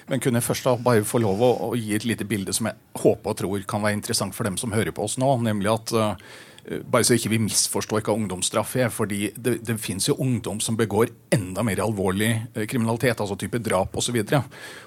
Men 0.08 0.22
kunne 0.22 0.40
jeg 0.40 0.46
først 0.46 0.66
da 0.66 0.72
bare 0.80 1.04
få 1.06 1.20
lov 1.20 1.42
å, 1.44 1.50
å 1.66 1.74
gi 1.76 1.92
et 1.94 2.06
lite 2.08 2.24
bilde 2.28 2.54
som 2.56 2.70
jeg 2.70 2.78
håper 3.02 3.34
og 3.34 3.38
tror 3.38 3.66
kan 3.68 3.84
være 3.84 3.98
interessant 3.98 4.34
for 4.36 4.48
dem 4.48 4.56
som 4.60 4.72
hører 4.72 4.96
på 4.96 5.04
oss 5.04 5.18
nå. 5.20 5.28
Nemlig 5.44 5.70
at 5.74 5.92
Eh, 5.94 6.32
bare 6.64 7.04
så 7.04 7.16
ikke 7.18 7.32
vi 7.34 7.40
misforstår 7.44 8.00
hva 8.06 8.14
ungdomsstraff 8.16 8.76
er. 8.80 8.88
fordi 8.88 9.30
det, 9.36 9.58
det 9.66 9.76
finnes 9.80 10.08
jo 10.08 10.16
ungdom 10.20 10.60
som 10.60 10.76
begår 10.76 11.10
enda 11.34 11.62
mer 11.62 11.82
alvorlig 11.84 12.30
eh, 12.54 12.66
kriminalitet, 12.66 13.20
altså 13.20 13.36
type 13.36 13.58
drap 13.58 13.96
osv. 13.96 14.16
Og, 14.16 14.30
så 14.30 14.42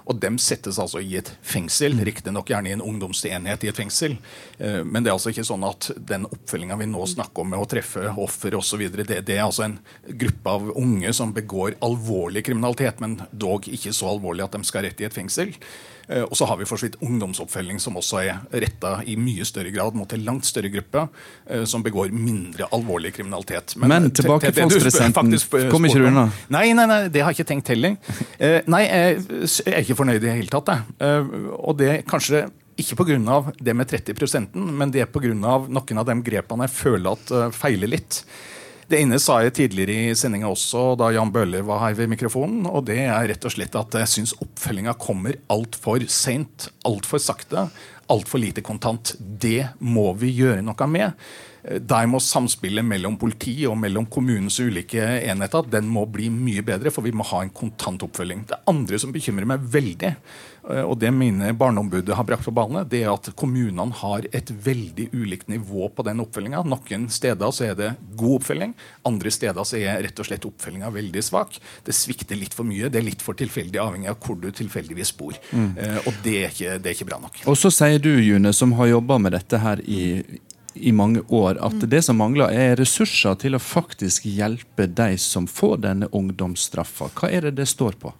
og 0.07 0.21
dem 0.21 0.39
settes 0.41 0.79
altså 0.79 1.01
i 1.03 1.17
et 1.19 1.29
fengsel, 1.41 1.99
riktignok 2.07 2.49
gjerne 2.49 2.71
i 2.71 2.75
en 2.75 2.81
ungdomsenhet 2.81 3.63
i 3.63 3.71
et 3.71 3.77
fengsel. 3.77 4.17
Eh, 4.57 4.81
men 4.83 5.03
det 5.03 5.11
er 5.11 5.17
altså 5.17 5.33
ikke 5.33 5.45
sånn 5.47 5.67
at 5.67 5.91
den 5.97 6.25
oppfølginga 6.29 6.79
vi 6.81 6.89
nå 6.89 7.05
snakker 7.13 7.43
om 7.43 7.53
med 7.53 7.61
å 7.61 7.69
treffe 7.69 8.09
offer 8.17 8.57
osv., 8.57 8.87
det, 8.97 9.21
det 9.27 9.37
er 9.37 9.45
altså 9.45 9.67
en 9.67 9.77
gruppe 10.07 10.55
av 10.57 10.71
unge 10.79 11.13
som 11.13 11.35
begår 11.35 11.77
alvorlig 11.85 12.45
kriminalitet, 12.47 13.03
men 13.03 13.19
dog 13.31 13.67
ikke 13.69 13.93
så 13.93 14.09
alvorlig 14.15 14.47
at 14.47 14.57
de 14.57 14.65
skal 14.65 14.87
rett 14.87 15.03
i 15.03 15.07
et 15.09 15.15
fengsel. 15.15 15.53
Eh, 16.07 16.23
og 16.23 16.37
så 16.39 16.47
har 16.47 16.57
vi 16.59 16.67
for 16.67 16.79
ungdomsoppfølging, 17.03 17.79
som 17.83 17.97
også 17.99 18.21
er 18.23 18.61
retta 18.63 18.97
i 19.05 19.17
mye 19.19 19.45
større 19.47 19.73
grad 19.75 19.97
mot 19.97 20.11
en 20.13 20.23
langt 20.23 20.47
større 20.47 20.71
gruppe 20.71 21.07
eh, 21.45 21.65
som 21.69 21.83
begår 21.85 22.11
mindre 22.13 22.67
alvorlig 22.75 23.13
kriminalitet. 23.15 23.75
Men, 23.77 23.93
Men 23.93 24.11
tilbakefallsprosenten 24.15 25.71
kommer 25.71 25.91
ikke 25.91 26.03
du 26.03 26.09
unna? 26.11 26.27
Nei, 26.53 26.69
nei, 26.77 26.87
nei, 26.89 27.01
det 27.13 27.23
har 27.23 27.33
jeg 27.33 27.41
ikke 27.41 27.51
tenkt 27.53 27.73
heller. 27.75 27.97
Eh, 28.37 28.61
nei, 28.69 28.83
jeg 28.85 29.47
er 29.71 29.79
ikke 29.81 29.95
fornøyd 29.97 30.19
i 30.19 30.27
det 30.27 30.33
hele 30.35 30.51
tatt. 30.51 30.69
Jeg. 30.69 31.45
Og 31.57 31.77
det 31.79 32.03
kanskje 32.09 32.43
ikke 32.77 32.99
pga. 32.99 33.37
det 33.57 33.73
med 33.73 33.89
30% 33.89 34.53
men 34.53 34.91
det 34.93 35.07
pga. 35.09 35.33
noen 35.33 36.01
av 36.01 36.05
de 36.05 36.15
grepene 36.21 36.67
jeg 36.67 36.75
føler 36.75 37.17
at 37.17 37.55
feiler 37.55 37.89
litt. 37.89 38.21
Det 38.87 39.01
ene 39.03 39.17
sa 39.19 39.41
jeg 39.43 39.51
tidligere 39.57 40.11
i 40.11 40.15
sendinga 40.15 40.47
også, 40.47 40.93
da 40.95 41.09
Jan 41.11 41.31
Bøhler 41.35 41.65
var 41.67 41.81
her 41.81 41.97
ved 41.97 42.07
mikrofonen. 42.07 42.63
og 42.69 42.85
Det 42.87 43.01
er 43.03 43.27
rett 43.33 43.43
og 43.43 43.51
slett 43.51 43.75
at 43.75 43.97
jeg 43.99 44.11
syns 44.13 44.35
oppfølginga 44.39 44.93
kommer 44.95 45.35
altfor 45.51 46.05
seint, 46.07 46.69
altfor 46.87 47.19
sakte, 47.19 47.65
altfor 48.07 48.39
lite 48.39 48.63
kontant. 48.63 49.11
Det 49.19 49.73
må 49.83 50.13
vi 50.15 50.31
gjøre 50.37 50.63
noe 50.63 50.87
med. 50.87 51.27
Der 51.67 52.07
må 52.07 52.19
samspillet 52.23 52.85
mellom 52.85 53.17
politi 53.19 53.55
og 53.67 53.75
mellom 53.81 54.05
kommunens 54.11 54.59
ulike 54.63 55.03
enheter 55.27 55.65
den 55.67 55.89
må 55.91 56.05
bli 56.09 56.29
mye 56.31 56.63
bedre, 56.65 56.93
for 56.93 57.03
vi 57.03 57.11
må 57.15 57.25
ha 57.27 57.41
en 57.43 57.51
kontant 57.53 58.05
oppfølging. 58.05 58.45
Det 58.47 58.61
andre 58.71 58.99
som 59.01 59.11
bekymrer 59.11 59.47
meg 59.49 59.65
veldig, 59.73 60.11
eh, 60.71 60.83
og 60.83 60.95
det 61.01 61.11
mine 61.15 61.51
Barneombudet 61.57 62.15
har 62.15 62.27
brakt 62.27 62.47
på 62.47 62.53
bane, 62.55 62.85
det 62.87 63.03
er 63.03 63.11
at 63.11 63.31
kommunene 63.35 63.91
har 63.99 64.29
et 64.31 64.51
veldig 64.51 65.09
ulikt 65.11 65.51
nivå 65.51 65.89
på 65.91 66.05
den 66.07 66.23
oppfølginga. 66.23 66.63
Noen 66.67 67.09
steder 67.11 67.51
så 67.51 67.67
er 67.69 67.77
det 67.79 67.91
god 68.15 68.39
oppfølging, 68.39 68.75
andre 69.11 69.33
steder 69.33 69.67
så 69.67 69.81
er 69.81 70.01
rett 70.07 70.23
og 70.23 70.29
slett 70.29 70.47
oppfølginga 70.47 70.93
veldig 70.95 71.25
svak. 71.25 71.59
Det 71.83 71.95
svikter 71.95 72.39
litt 72.39 72.55
for 72.55 72.67
mye, 72.67 72.91
det 72.93 73.01
er 73.01 73.09
litt 73.09 73.25
for 73.25 73.37
tilfeldig 73.37 73.83
avhengig 73.83 74.13
av 74.13 74.21
hvor 74.23 74.39
du 74.39 74.49
tilfeldigvis 74.55 75.13
bor. 75.19 75.35
Mm. 75.51 75.71
Eh, 75.75 75.99
og 76.05 76.23
det 76.23 76.37
er, 76.45 76.51
ikke, 76.55 76.77
det 76.79 76.93
er, 76.93 76.95
ikke, 76.95 77.11
bra 77.11 77.21
nok. 77.27 77.43
Og 77.47 77.59
så 77.59 77.73
sier 77.73 77.99
du, 77.99 78.13
June, 78.23 78.55
som 78.55 78.75
har 78.79 78.93
jobba 78.95 79.19
med 79.19 79.35
dette 79.35 79.59
her 79.63 79.83
i 79.83 80.01
i 80.79 80.93
mange 80.95 81.23
år 81.33 81.57
at 81.57 81.79
mm. 81.79 81.89
det 81.89 82.03
som 82.05 82.19
mangler, 82.19 82.53
er 82.53 82.77
ressurser 82.79 83.37
til 83.41 83.57
å 83.57 83.63
faktisk 83.63 84.27
hjelpe 84.29 84.87
de 84.87 85.15
som 85.21 85.47
får 85.49 85.83
denne 85.87 86.09
ungdomsstraffa. 86.15 87.11
Hva 87.17 87.31
er 87.33 87.49
det 87.49 87.57
det 87.61 87.69
står 87.69 87.99
på? 88.01 88.13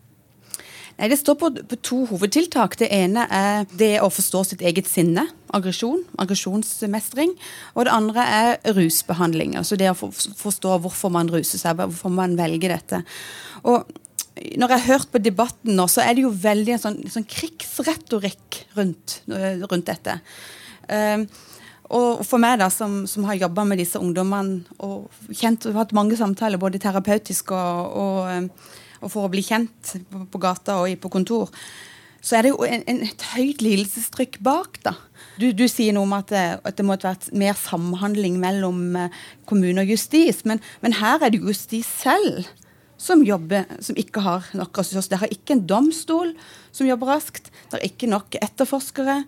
Nei, 0.98 1.10
Det 1.12 1.20
står 1.20 1.36
på, 1.38 1.52
på, 1.70 1.78
to 1.86 2.00
hovedtiltak. 2.10 2.80
Det 2.80 2.90
ene 2.94 3.28
er 3.30 3.68
det 3.78 4.00
å 4.02 4.10
forstå 4.10 4.44
sitt 4.50 4.64
eget 4.66 4.90
sinne. 4.90 5.28
Aggresjon. 5.54 6.02
Aggresjonsmestring. 6.18 7.36
Og 7.76 7.86
det 7.86 7.94
andre 7.94 8.26
er 8.40 8.74
rusbehandling. 8.78 9.54
Altså 9.60 9.78
det 9.78 9.92
å 9.92 9.98
forstå 9.98 10.80
hvorfor 10.82 11.14
man 11.14 11.30
ruser 11.30 11.62
seg, 11.62 11.78
hvorfor 11.78 12.14
man 12.14 12.34
velger 12.40 12.74
dette. 12.74 13.04
Og 13.70 13.86
når 14.58 14.74
jeg 14.74 14.84
har 14.84 14.98
hørt 14.98 15.12
på 15.14 15.22
debatten 15.22 15.78
nå, 15.78 15.86
så 15.90 16.04
er 16.04 16.18
det 16.18 16.26
jo 16.26 16.34
veldig 16.34 16.76
en 16.76 16.82
sånn, 16.82 16.98
sånn 17.14 17.30
krigsretorikk 17.30 18.64
rundt, 18.78 19.22
rundt 19.28 19.90
dette. 19.90 20.18
Uh, 20.88 21.26
og 21.94 22.24
for 22.28 22.42
meg, 22.42 22.58
da, 22.60 22.68
som, 22.74 23.06
som 23.08 23.28
har 23.30 23.40
jobba 23.40 23.64
med 23.68 23.80
disse 23.80 24.00
ungdommene 24.02 24.66
og 24.84 25.08
kjent, 25.32 25.70
hatt 25.76 25.96
mange 25.96 26.18
samtaler, 26.20 26.60
både 26.60 26.82
terapeutisk 26.84 27.54
og, 27.56 27.94
og, 28.02 28.18
eh, 28.32 28.74
og, 29.00 29.12
for 29.14 29.28
å 29.28 29.32
bli 29.32 29.44
kjent 29.46 29.94
på, 30.12 30.26
på 30.34 30.42
gata 30.44 30.82
og 30.84 30.98
på 31.00 31.14
kontor, 31.14 31.54
så 32.20 32.38
er 32.38 32.44
det 32.44 32.52
jo 32.52 32.66
en, 32.68 32.84
en, 32.92 33.02
et 33.06 33.26
høyt 33.38 33.64
lidelsestrykk 33.64 34.40
bak. 34.44 34.82
da. 34.84 34.98
Du, 35.40 35.52
du 35.56 35.68
sier 35.72 35.96
noe 35.96 36.10
om 36.10 36.16
at 36.18 36.34
det, 36.34 36.46
at 36.68 36.80
det 36.80 36.86
måtte 36.88 37.08
vært 37.08 37.30
mer 37.38 37.56
samhandling 37.56 38.40
mellom 38.42 38.98
eh, 39.00 39.20
kommune 39.48 39.86
og 39.86 39.96
justis, 39.96 40.44
men, 40.50 40.64
men 40.84 40.98
her 41.00 41.24
er 41.24 41.32
det 41.32 41.44
justis 41.46 41.88
selv 42.04 42.50
som 42.98 43.22
jobber, 43.24 43.68
som 43.86 43.98
ikke 44.00 44.24
har 44.26 44.48
nok 44.58 44.82
ressurser. 44.82 45.14
Det 45.14 45.22
har 45.22 45.34
ikke 45.34 45.56
en 45.56 45.68
domstol 45.70 46.34
som 46.74 46.90
jobber 46.90 47.14
raskt. 47.14 47.52
Det 47.70 47.80
er 47.80 47.86
ikke 47.92 48.10
nok 48.10 48.40
etterforskere. 48.42 49.22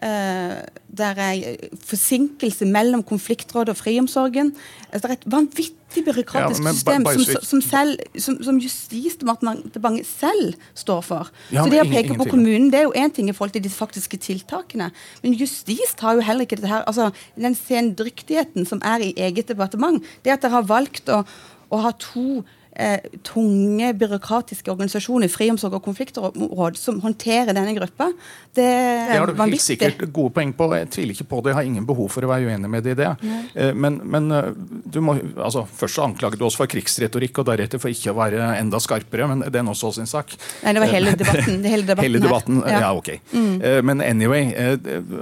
Uh, 0.00 0.64
der 0.96 1.18
er 1.20 1.56
forsinkelse 1.84 2.64
mellom 2.64 3.02
konfliktrådet 3.02 3.68
og 3.68 3.76
friomsorgen. 3.76 4.54
Altså, 4.92 5.08
det 5.08 5.10
er 5.10 5.18
et 5.18 5.26
vanvittig 5.32 6.04
byråkratisk 6.04 6.64
ja, 6.64 6.72
system 6.72 7.04
som, 7.04 7.42
som, 7.42 7.60
selv, 7.60 7.98
som, 8.18 8.38
som, 8.42 8.58
Justisdepartementet 8.58 10.06
selv 10.08 10.54
står 10.74 11.00
for. 11.04 11.30
Ja, 11.52 11.64
så 11.64 11.70
det 11.72 11.82
å 11.82 11.88
peke 11.90 12.16
på 12.16 12.30
kommunen 12.30 12.70
det 12.72 12.80
er 12.80 12.88
jo 12.88 12.94
én 12.96 13.12
ting 13.12 13.28
i 13.28 13.34
forhold 13.36 13.52
til 13.58 13.64
de 13.64 13.72
faktiske 13.72 14.16
tiltakene. 14.24 14.88
Men 15.22 15.36
justis 15.36 15.92
tar 16.00 16.16
jo 16.16 16.24
heller 16.24 16.48
ikke 16.48 16.56
dette 16.56 16.72
her. 16.72 16.86
altså 16.88 17.10
Den 17.36 17.58
sendryktigheten 17.58 18.64
som 18.66 18.80
er 18.80 19.04
i 19.04 19.12
eget 19.16 19.52
departement, 19.52 20.00
det 20.24 20.32
at 20.32 20.42
dere 20.46 20.58
har 20.58 20.70
valgt 20.70 21.12
å, 21.12 21.22
å 21.68 21.82
ha 21.84 21.92
to 22.00 22.40
eh, 22.76 23.00
tunge 23.26 23.92
byråkratiske 24.00 24.70
organisasjoner, 24.72 25.30
friomsorg 25.32 25.76
og 25.78 25.84
konfliktråd, 25.84 26.78
som 26.78 27.00
håndterer 27.04 27.54
denne 27.56 27.74
gruppa. 27.76 28.10
Det, 28.54 28.62
det 28.62 29.18
har 29.18 29.30
du 29.30 29.38
helt 29.38 29.62
sikkert 29.62 30.00
gode 30.10 30.32
poeng 30.34 30.50
på. 30.56 30.66
Jeg 30.74 30.88
tviler 30.90 31.14
ikke 31.14 31.28
på 31.30 31.40
det. 31.44 31.52
Jeg 31.52 31.58
har 31.60 31.68
ingen 31.68 31.86
behov 31.86 32.08
for 32.10 32.26
å 32.26 32.30
være 32.32 32.50
uenig 32.50 32.70
med 32.72 32.82
det 32.82 32.96
i 32.96 32.98
det. 32.98 33.10
Eh, 33.54 33.70
men, 33.78 34.00
men 34.10 34.26
eh, 34.34 34.48
du 34.90 34.98
må, 35.06 35.14
altså, 35.38 35.62
først 35.70 36.02
anklaget 36.02 36.40
du 36.40 36.46
oss 36.48 36.58
for 36.58 36.70
krigsretorikk, 36.70 37.38
og 37.42 37.46
deretter 37.46 37.82
for 37.82 37.94
ikke 37.94 38.10
å 38.10 38.18
være 38.18 38.48
enda 38.58 38.80
skarpere. 38.82 39.28
Men 39.30 39.44
det 39.46 39.60
er 39.60 39.66
nå 39.66 39.74
så 39.78 39.92
sin 39.94 40.10
sak. 40.10 40.34
Nei, 40.64 40.74
det 40.74 40.82
var 40.82 40.90
hele 40.96 41.14
debatten. 41.14 41.60
Hele 41.70 41.86
debatten, 41.86 42.02
hele 42.02 42.18
debatten 42.22 42.56
ja. 42.64 42.80
ja. 42.82 42.88
ok. 42.96 43.08
Mm. 43.30 43.52
Eh, 43.62 43.78
men 43.86 44.02
anyway, 44.02 44.48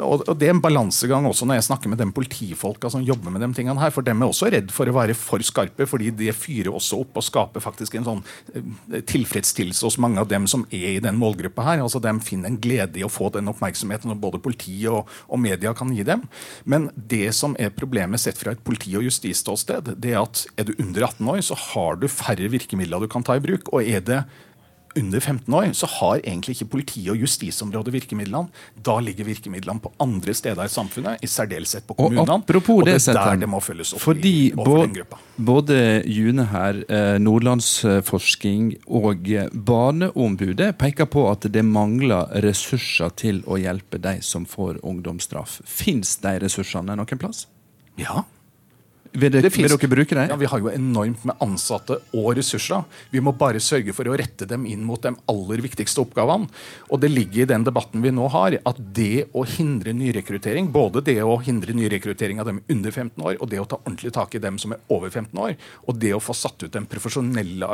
og, 0.00 0.22
det 0.38 0.48
er 0.48 0.54
en 0.54 0.62
balansegang 0.64 1.26
også 1.28 1.44
når 1.48 1.58
jeg 1.58 1.66
snakker 1.68 1.92
med 1.92 2.00
de 2.00 2.06
politifolka 2.14 2.88
som 2.92 3.04
jobber 3.04 3.34
med 3.34 3.44
de 3.44 3.50
tingene 3.58 3.80
her. 3.82 3.92
For 3.92 4.06
dem 4.06 4.22
er 4.24 4.32
også 4.32 4.48
redd 4.54 4.72
for 4.72 4.88
å 4.88 4.96
være 4.96 5.16
for 5.18 5.44
skarpe, 5.44 5.84
fordi 5.90 6.14
det 6.16 6.32
fyrer 6.36 6.72
også 6.72 7.02
opp 7.04 7.20
og 7.20 7.26
skaper 7.26 7.64
faktisk 7.64 7.98
en 7.98 8.08
sånn 8.08 8.24
eh, 8.54 9.02
tilfredsstillelse 9.08 9.84
hos 9.84 10.00
mange 10.00 10.22
av 10.22 10.32
dem 10.32 10.48
som 10.50 10.64
er 10.72 10.94
i 10.94 11.04
den 11.04 11.20
målgruppa 11.20 11.66
her. 11.68 11.84
altså 11.84 12.00
De 12.02 12.16
finner 12.24 12.52
en 12.52 12.60
glede 12.62 13.02
i 13.02 13.06
å 13.06 13.12
få 13.18 13.30
den 13.34 13.50
oppmerksomheten 13.50 14.12
som 14.12 14.22
både 14.22 14.40
politi 14.42 14.80
og, 14.90 15.08
og, 15.28 15.38
media 15.42 15.74
kan 15.76 15.92
gi 15.94 16.06
dem. 16.06 16.24
Men 16.64 16.90
det 16.94 17.34
som 17.36 17.56
er 17.58 17.74
problemet 17.74 18.22
sett 18.22 18.40
fra 18.40 18.54
et 18.54 18.64
politi- 18.64 18.96
og 18.98 19.06
justisståsted, 19.08 19.94
det 19.98 20.14
er 20.14 20.22
at 20.22 20.46
er 20.58 20.68
du 20.68 20.76
under 20.78 21.08
18 21.10 21.32
år, 21.34 21.42
så 21.50 21.58
har 21.72 21.98
du 22.00 22.08
færre 22.10 22.50
virkemidler 22.52 23.02
du 23.02 23.10
kan 23.10 23.26
ta 23.26 23.38
i 23.38 23.44
bruk. 23.44 23.72
og 23.72 23.82
er 23.82 24.04
det 24.04 24.22
under 24.96 25.20
15 25.20 25.54
år, 25.54 25.72
så 25.72 25.86
har 25.86 26.20
egentlig 26.22 26.56
ikke 26.56 26.70
politi- 26.72 27.04
og 27.10 27.20
justisområdet 27.20 27.92
virkemidlene. 27.92 28.48
Da 28.84 28.98
ligger 29.00 29.28
virkemidlene 29.28 29.80
på 29.80 29.92
andre 30.00 30.34
steder 30.34 30.64
i 30.64 30.72
samfunnet, 30.72 31.22
i 31.22 31.26
særdeleshet 31.30 31.86
på 31.88 31.94
kommunene. 31.98 32.38
Og, 32.38 32.44
og 32.48 32.86
det 32.86 32.96
er 32.96 33.18
der 33.18 33.42
det 33.42 33.50
må 33.50 33.60
følges 33.60 33.94
opp 33.94 34.02
fordi 34.02 34.34
i, 34.48 34.52
både. 34.56 35.04
Både 35.36 35.76
June 36.06 36.48
her, 36.50 36.80
eh, 36.88 37.18
Nordlandsforsking 37.22 38.72
og 38.86 39.28
Barneombudet 39.52 40.72
peker 40.78 41.10
på 41.10 41.28
at 41.30 41.46
det 41.52 41.64
mangler 41.64 42.32
ressurser 42.44 43.12
til 43.18 43.42
å 43.46 43.58
hjelpe 43.60 44.00
de 44.02 44.18
som 44.24 44.46
får 44.48 44.80
ungdomsstraff. 44.82 45.60
Fins 45.66 46.16
de 46.24 46.34
ressursene 46.42 46.96
noen 46.98 47.20
plass? 47.20 47.46
Ja, 47.98 48.24
vil, 49.12 49.32
det, 49.32 49.42
det 49.44 49.52
vil, 49.54 49.68
dere 49.68 49.90
bruke 49.90 50.16
det? 50.16 50.26
Ja, 50.30 50.36
Vi 50.40 50.48
har 50.50 50.62
jo 50.62 50.70
enormt 50.72 51.24
med 51.28 51.38
ansatte 51.44 51.98
og 52.16 52.28
ressurser. 52.38 52.84
Vi 53.12 53.22
må 53.24 53.32
bare 53.38 53.60
sørge 53.62 53.94
for 53.96 54.08
å 54.08 54.16
rette 54.18 54.46
dem 54.48 54.66
inn 54.68 54.84
mot 54.86 55.02
de 55.02 55.14
aller 55.30 55.62
viktigste 55.64 56.02
oppgavene. 56.04 56.48
Og 56.92 57.00
det 57.02 57.10
ligger 57.12 57.44
i 57.44 57.48
den 57.50 57.66
debatten 57.66 58.04
vi 58.04 58.12
nå 58.14 58.28
har, 58.34 58.58
at 58.68 58.82
det 58.96 59.28
å 59.36 59.44
hindre 59.48 59.94
nyrekruttering, 59.96 60.70
både 60.74 61.02
det 61.06 61.18
å 61.24 61.38
hindre 61.44 61.74
nyrekruttering 61.76 62.42
av 62.42 62.50
dem 62.50 62.60
under 62.68 62.94
15 62.94 63.24
år, 63.24 63.38
og 63.38 63.50
det 63.52 63.62
å 63.62 63.66
ta 63.68 63.80
ordentlig 63.80 64.12
tak 64.16 64.36
i 64.36 64.42
dem 64.42 64.60
som 64.60 64.74
er 64.76 64.82
over 64.94 65.10
15 65.10 65.42
år, 65.42 65.56
og 65.86 66.00
det 66.02 66.12
å 66.16 66.22
få 66.22 66.36
satt 66.36 66.66
ut 66.66 66.74
de 66.74 66.84
profesjonelle, 66.90 67.68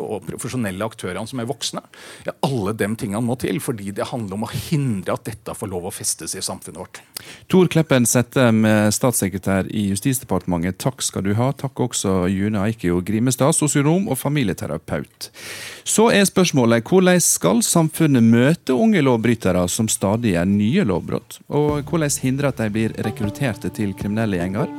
og 0.00 0.28
profesjonelle 0.28 0.86
aktørene 0.86 1.30
som 1.30 1.42
er 1.42 1.48
voksne, 1.48 1.84
ja, 2.26 2.36
alle 2.46 2.74
de 2.76 2.90
tingene 3.00 3.24
må 3.24 3.38
til, 3.40 3.60
fordi 3.64 3.94
det 3.96 4.10
handler 4.10 4.38
om 4.38 4.46
å 4.46 4.52
hindre 4.52 5.16
at 5.16 5.26
dette 5.28 5.56
får 5.56 5.72
lov 5.72 5.88
å 5.88 5.94
festes 5.94 6.36
i 6.36 6.44
samfunnet 6.44 6.82
vårt. 6.82 7.02
Tor 7.50 7.70
Kleppen 7.72 8.08
Sette, 8.08 8.48
statssekretær 8.94 9.68
i 9.72 9.88
Justisdepartementet 9.92 10.73
takk 10.78 11.02
skal 11.02 11.24
du 11.26 11.32
ha. 11.38 11.50
Takk 11.56 11.80
også 11.86 12.24
June 12.32 12.60
Eikio 12.66 13.00
Grimestad, 13.04 13.54
sosionom 13.56 14.08
og 14.12 14.18
familieterapeut. 14.20 15.30
Så 15.84 16.08
er 16.14 16.26
spørsmålet 16.28 16.86
hvordan 16.88 17.20
skal 17.22 17.62
samfunnet 17.64 18.24
møte 18.24 18.76
unge 18.76 19.02
lovbrytere 19.04 19.66
som 19.68 19.88
stadig 19.90 20.34
gjør 20.34 20.50
nye 20.50 20.86
lovbrudd? 20.88 21.38
Og 21.48 21.84
hvordan 21.88 22.18
hindre 22.24 22.50
at 22.50 22.60
de 22.62 22.70
blir 22.74 22.96
rekrutterte 23.06 23.72
til 23.74 23.94
kriminelle 23.98 24.40
gjenger? 24.42 24.70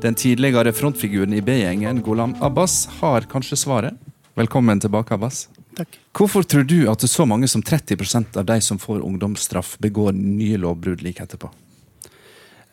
Den 0.00 0.16
tidligere 0.16 0.72
frontfiguren 0.72 1.34
i 1.36 1.42
B-gjengen, 1.44 2.00
Golam 2.02 2.34
Abbas, 2.40 2.86
har 3.00 3.28
kanskje 3.28 3.58
svaret. 3.60 3.98
Velkommen 4.38 4.80
tilbake, 4.80 5.14
Abbas. 5.14 5.48
Takk. 5.76 5.98
Hvorfor 6.16 6.42
tror 6.42 6.64
du 6.64 6.86
at 6.90 7.04
så 7.08 7.26
mange 7.28 7.48
som 7.48 7.62
30% 7.62 8.38
av 8.40 8.46
de 8.48 8.60
som 8.64 8.78
får 8.78 9.04
ungdomsstraff, 9.04 9.76
begår 9.78 10.12
nye 10.16 10.56
lovbrudd 10.60 11.04
like 11.04 11.22
etterpå? 11.22 11.50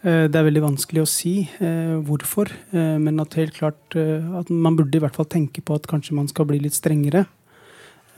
Eh, 0.04 0.28
Det 0.30 0.36
er 0.36 0.46
veldig 0.46 0.64
vanskelig 0.64 1.02
å 1.04 1.10
si 1.10 1.34
eh, 1.60 1.96
hvorfor, 2.06 2.52
eh, 2.72 2.98
men 3.02 3.20
at 3.20 3.34
helt 3.40 3.56
klart 3.58 3.96
at 3.98 4.50
man 4.50 4.78
burde 4.78 4.96
i 4.98 5.02
hvert 5.02 5.16
fall 5.16 5.26
tenke 5.26 5.62
på 5.66 5.76
at 5.76 5.88
kanskje 5.90 6.14
man 6.18 6.28
skal 6.28 6.46
bli 6.46 6.60
litt 6.60 6.74
strengere. 6.78 7.26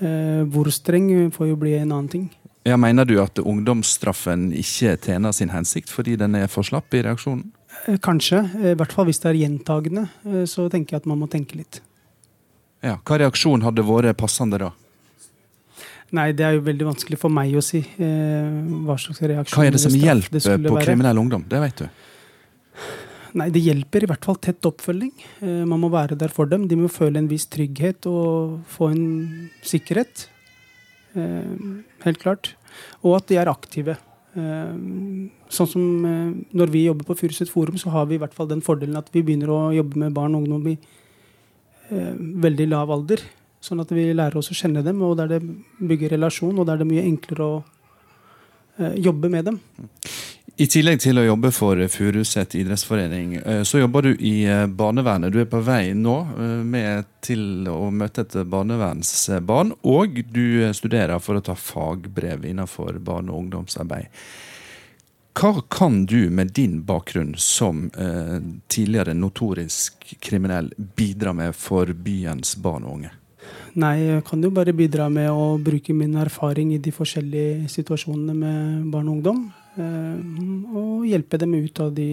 Eh, 0.02 0.44
Hvor 0.48 0.70
streng 0.72 1.32
får 1.32 1.48
jo 1.50 1.56
bli 1.60 1.76
en 1.78 1.92
annen 1.92 2.10
ting. 2.10 2.30
Ja, 2.66 2.76
Mener 2.78 3.06
du 3.06 3.16
at 3.22 3.40
ungdomsstraffen 3.40 4.52
ikke 4.54 4.98
tjener 5.00 5.32
sin 5.34 5.50
hensikt 5.50 5.90
fordi 5.90 6.18
den 6.20 6.36
er 6.36 6.48
for 6.48 6.64
slapp 6.64 6.94
i 6.94 7.02
reaksjonen? 7.02 7.52
Kanskje, 8.04 8.44
i 8.72 8.76
hvert 8.76 8.92
fall 8.92 9.06
hvis 9.08 9.22
det 9.24 9.30
er 9.32 9.40
gjentagende, 9.40 10.10
så 10.50 10.68
tenker 10.70 10.98
jeg 10.98 11.04
at 11.04 11.08
man 11.08 11.20
må 11.22 11.30
tenke 11.30 11.56
litt. 11.56 11.80
Ja, 12.84 12.98
Hva 13.06 13.18
reaksjon 13.20 13.64
hadde 13.64 13.86
vært 13.86 14.18
passende 14.20 14.60
da? 14.60 14.72
Nei, 16.16 16.32
det 16.34 16.46
er 16.46 16.56
jo 16.58 16.64
veldig 16.66 16.88
vanskelig 16.88 17.20
for 17.22 17.34
meg 17.34 17.54
å 17.58 17.62
si 17.64 17.84
eh, 17.84 18.48
hva 18.88 18.96
slags 18.98 19.22
reaksjon 19.22 19.60
Hva 19.60 19.68
er 19.68 19.76
det 19.76 19.82
som 19.84 19.94
hjelper 19.94 20.42
det 20.42 20.58
på 20.66 20.82
kriminell 20.82 21.22
ungdom? 21.22 21.44
Det 21.50 21.62
vet 21.62 21.84
du. 21.84 21.88
Nei, 23.38 23.50
det 23.54 23.62
hjelper 23.62 24.06
i 24.06 24.10
hvert 24.10 24.26
fall 24.26 24.40
tett 24.42 24.66
oppfølging. 24.66 25.14
Eh, 25.46 25.64
man 25.70 25.84
må 25.84 25.92
være 25.94 26.18
der 26.18 26.34
for 26.34 26.50
dem. 26.50 26.66
De 26.70 26.78
må 26.80 26.90
føle 26.90 27.22
en 27.22 27.30
viss 27.30 27.46
trygghet 27.54 28.10
og 28.10 28.58
få 28.74 28.90
en 28.96 29.04
sikkerhet. 29.62 30.26
Eh, 31.14 31.52
helt 32.08 32.22
klart. 32.24 32.56
Og 33.04 33.20
at 33.20 33.30
de 33.30 33.38
er 33.42 33.52
aktive. 33.52 34.00
Sånn 34.30 35.68
som 35.68 35.86
når 36.54 36.70
vi 36.72 36.84
jobber 36.86 37.08
på 37.08 37.16
Furuset 37.18 37.50
Forum, 37.50 37.80
så 37.82 37.90
har 37.92 38.06
vi 38.08 38.16
i 38.16 38.22
hvert 38.22 38.36
fall 38.38 38.48
den 38.48 38.62
fordelen 38.64 39.00
at 39.00 39.10
vi 39.12 39.24
begynner 39.26 39.50
å 39.52 39.58
jobbe 39.74 39.98
med 40.00 40.14
barn 40.16 40.38
og 40.38 40.46
ungdom 40.46 40.68
i 40.70 40.76
eh, 41.90 42.14
veldig 42.46 42.68
lav 42.70 42.94
alder. 42.94 43.24
Sånn 43.60 43.84
at 43.84 43.92
vi 43.92 44.08
lærer 44.14 44.40
oss 44.40 44.52
å 44.54 44.58
kjenne 44.58 44.84
dem, 44.86 45.02
og 45.04 45.18
der 45.20 45.34
det 45.34 45.42
bygger 45.80 46.16
relasjon, 46.16 46.58
og 46.60 46.68
der 46.68 46.80
det 46.80 46.88
er 46.88 46.92
mye 46.94 47.08
enklere 47.08 47.48
å 47.48 47.58
eh, 48.80 48.96
jobbe 49.04 49.32
med 49.32 49.50
dem. 49.52 49.60
I 50.60 50.66
tillegg 50.68 51.00
til 51.00 51.16
å 51.16 51.24
jobbe 51.24 51.54
for 51.56 51.80
Furuset 51.88 52.52
idrettsforening, 52.60 53.38
eh, 53.40 53.62
så 53.64 53.80
jobber 53.80 54.10
du 54.10 54.10
i 54.20 54.44
eh, 54.44 54.66
barnevernet. 54.68 55.32
Du 55.32 55.38
er 55.40 55.48
på 55.48 55.62
vei 55.64 55.94
nå 55.96 56.16
eh, 56.36 56.56
med 56.68 57.08
til 57.24 57.70
å 57.72 57.88
møte 57.96 58.26
et 58.26 58.36
barnevernsbarn, 58.44 59.72
og 59.88 60.20
du 60.28 60.68
studerer 60.76 61.24
for 61.24 61.40
å 61.40 61.44
ta 61.48 61.56
fagbrev 61.56 62.44
innenfor 62.50 63.00
barne- 63.00 63.32
og 63.32 63.46
ungdomsarbeid. 63.46 64.12
Hva 65.40 65.54
kan 65.72 66.02
du 66.04 66.28
med 66.28 66.52
din 66.52 66.82
bakgrunn 66.84 67.32
som 67.40 67.86
tidligere 68.68 69.14
notorisk 69.16 70.10
kriminell 70.20 70.74
bidra 70.76 71.32
med 71.32 71.56
for 71.56 71.94
byens 71.96 72.58
barn 72.60 72.84
og 72.84 72.98
unge? 72.98 73.14
Nei, 73.78 73.96
jeg 74.02 74.24
kan 74.28 74.42
jo 74.44 74.50
bare 74.54 74.74
bidra 74.74 75.10
med 75.14 75.30
å 75.30 75.58
bruke 75.62 75.94
min 75.94 76.16
erfaring 76.18 76.74
i 76.74 76.82
de 76.82 76.94
forskjellige 76.94 77.70
situasjonene 77.70 78.36
med 78.36 78.88
barn 78.94 79.10
og 79.10 79.20
ungdom. 79.20 79.42
Eh, 79.80 80.78
og 80.78 81.06
hjelpe 81.10 81.40
dem 81.42 81.54
ut 81.60 81.82
av 81.84 81.92
de 81.96 82.10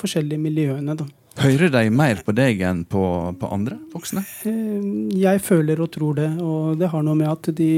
forskjellige 0.00 0.42
miljøene, 0.42 0.96
da. 0.98 1.06
Hører 1.42 1.70
de 1.74 1.90
mer 1.90 2.20
på 2.22 2.30
deg 2.34 2.60
enn 2.62 2.84
på, 2.86 3.02
på 3.40 3.50
andre 3.54 3.78
voksne? 3.94 4.22
Eh, 4.46 5.14
Jeg 5.18 5.42
føler 5.42 5.82
og 5.82 5.90
tror 5.94 6.18
det, 6.18 6.30
og 6.42 6.78
det 6.78 6.90
har 6.92 7.06
noe 7.06 7.18
med 7.18 7.30
at 7.30 7.50
de 7.58 7.70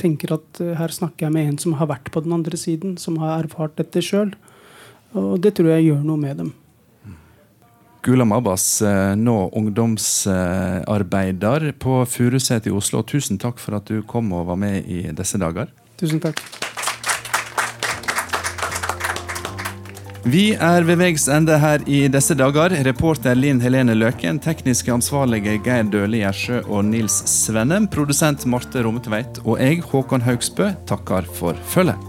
tenker 0.00 0.36
at 0.38 0.62
eh, 0.64 0.76
her 0.78 0.94
snakker 0.94 1.26
jeg 1.26 1.34
med 1.34 1.50
en 1.50 1.58
som 1.64 1.76
har 1.80 1.90
vært 1.90 2.12
på 2.14 2.22
den 2.24 2.36
andre 2.36 2.60
siden, 2.60 2.96
som 3.00 3.18
har 3.22 3.42
erfart 3.42 3.76
dette 3.80 4.04
sjøl. 4.04 4.32
Og 5.16 5.38
det 5.40 5.54
tror 5.56 5.72
jeg 5.72 5.88
gjør 5.88 6.04
noe 6.04 6.20
med 6.20 6.40
dem. 6.42 6.54
Gulam 8.02 8.32
Abbas, 8.32 8.82
eh, 8.82 9.16
nå 9.16 9.50
ungdomsarbeider 9.58 11.72
på 11.78 12.06
Furuset 12.06 12.66
i 12.66 12.70
Oslo. 12.70 13.02
Tusen 13.02 13.38
takk 13.38 13.58
for 13.58 13.74
at 13.78 13.86
du 13.90 14.02
kom 14.06 14.32
og 14.32 14.46
var 14.52 14.56
med 14.56 14.84
i 14.86 15.12
disse 15.12 15.38
dager. 15.40 15.66
Tusen 15.98 16.20
takk. 16.22 16.40
Vi 20.28 20.50
er 20.52 20.84
ved 20.84 20.98
veis 21.00 21.24
ende 21.32 21.54
her 21.62 21.80
i 21.88 22.02
disse 22.12 22.34
dager. 22.36 22.74
Reporter 22.84 23.38
Linn 23.38 23.62
Helene 23.64 23.94
Løken, 23.96 24.40
tekniske 24.44 24.92
ansvarlige 24.92 25.54
Geir 25.64 25.88
Døle 25.88 26.20
Gjersjø 26.20 26.60
og 26.66 26.84
Nils 26.90 27.16
Svennem, 27.30 27.88
produsent 27.88 28.44
Marte 28.50 28.82
Rommetveit 28.84 29.40
og 29.46 29.56
jeg, 29.62 29.80
Håkon 29.88 30.26
Haugsbø, 30.26 30.74
takker 30.90 31.22
for 31.38 31.56
følget. 31.72 32.07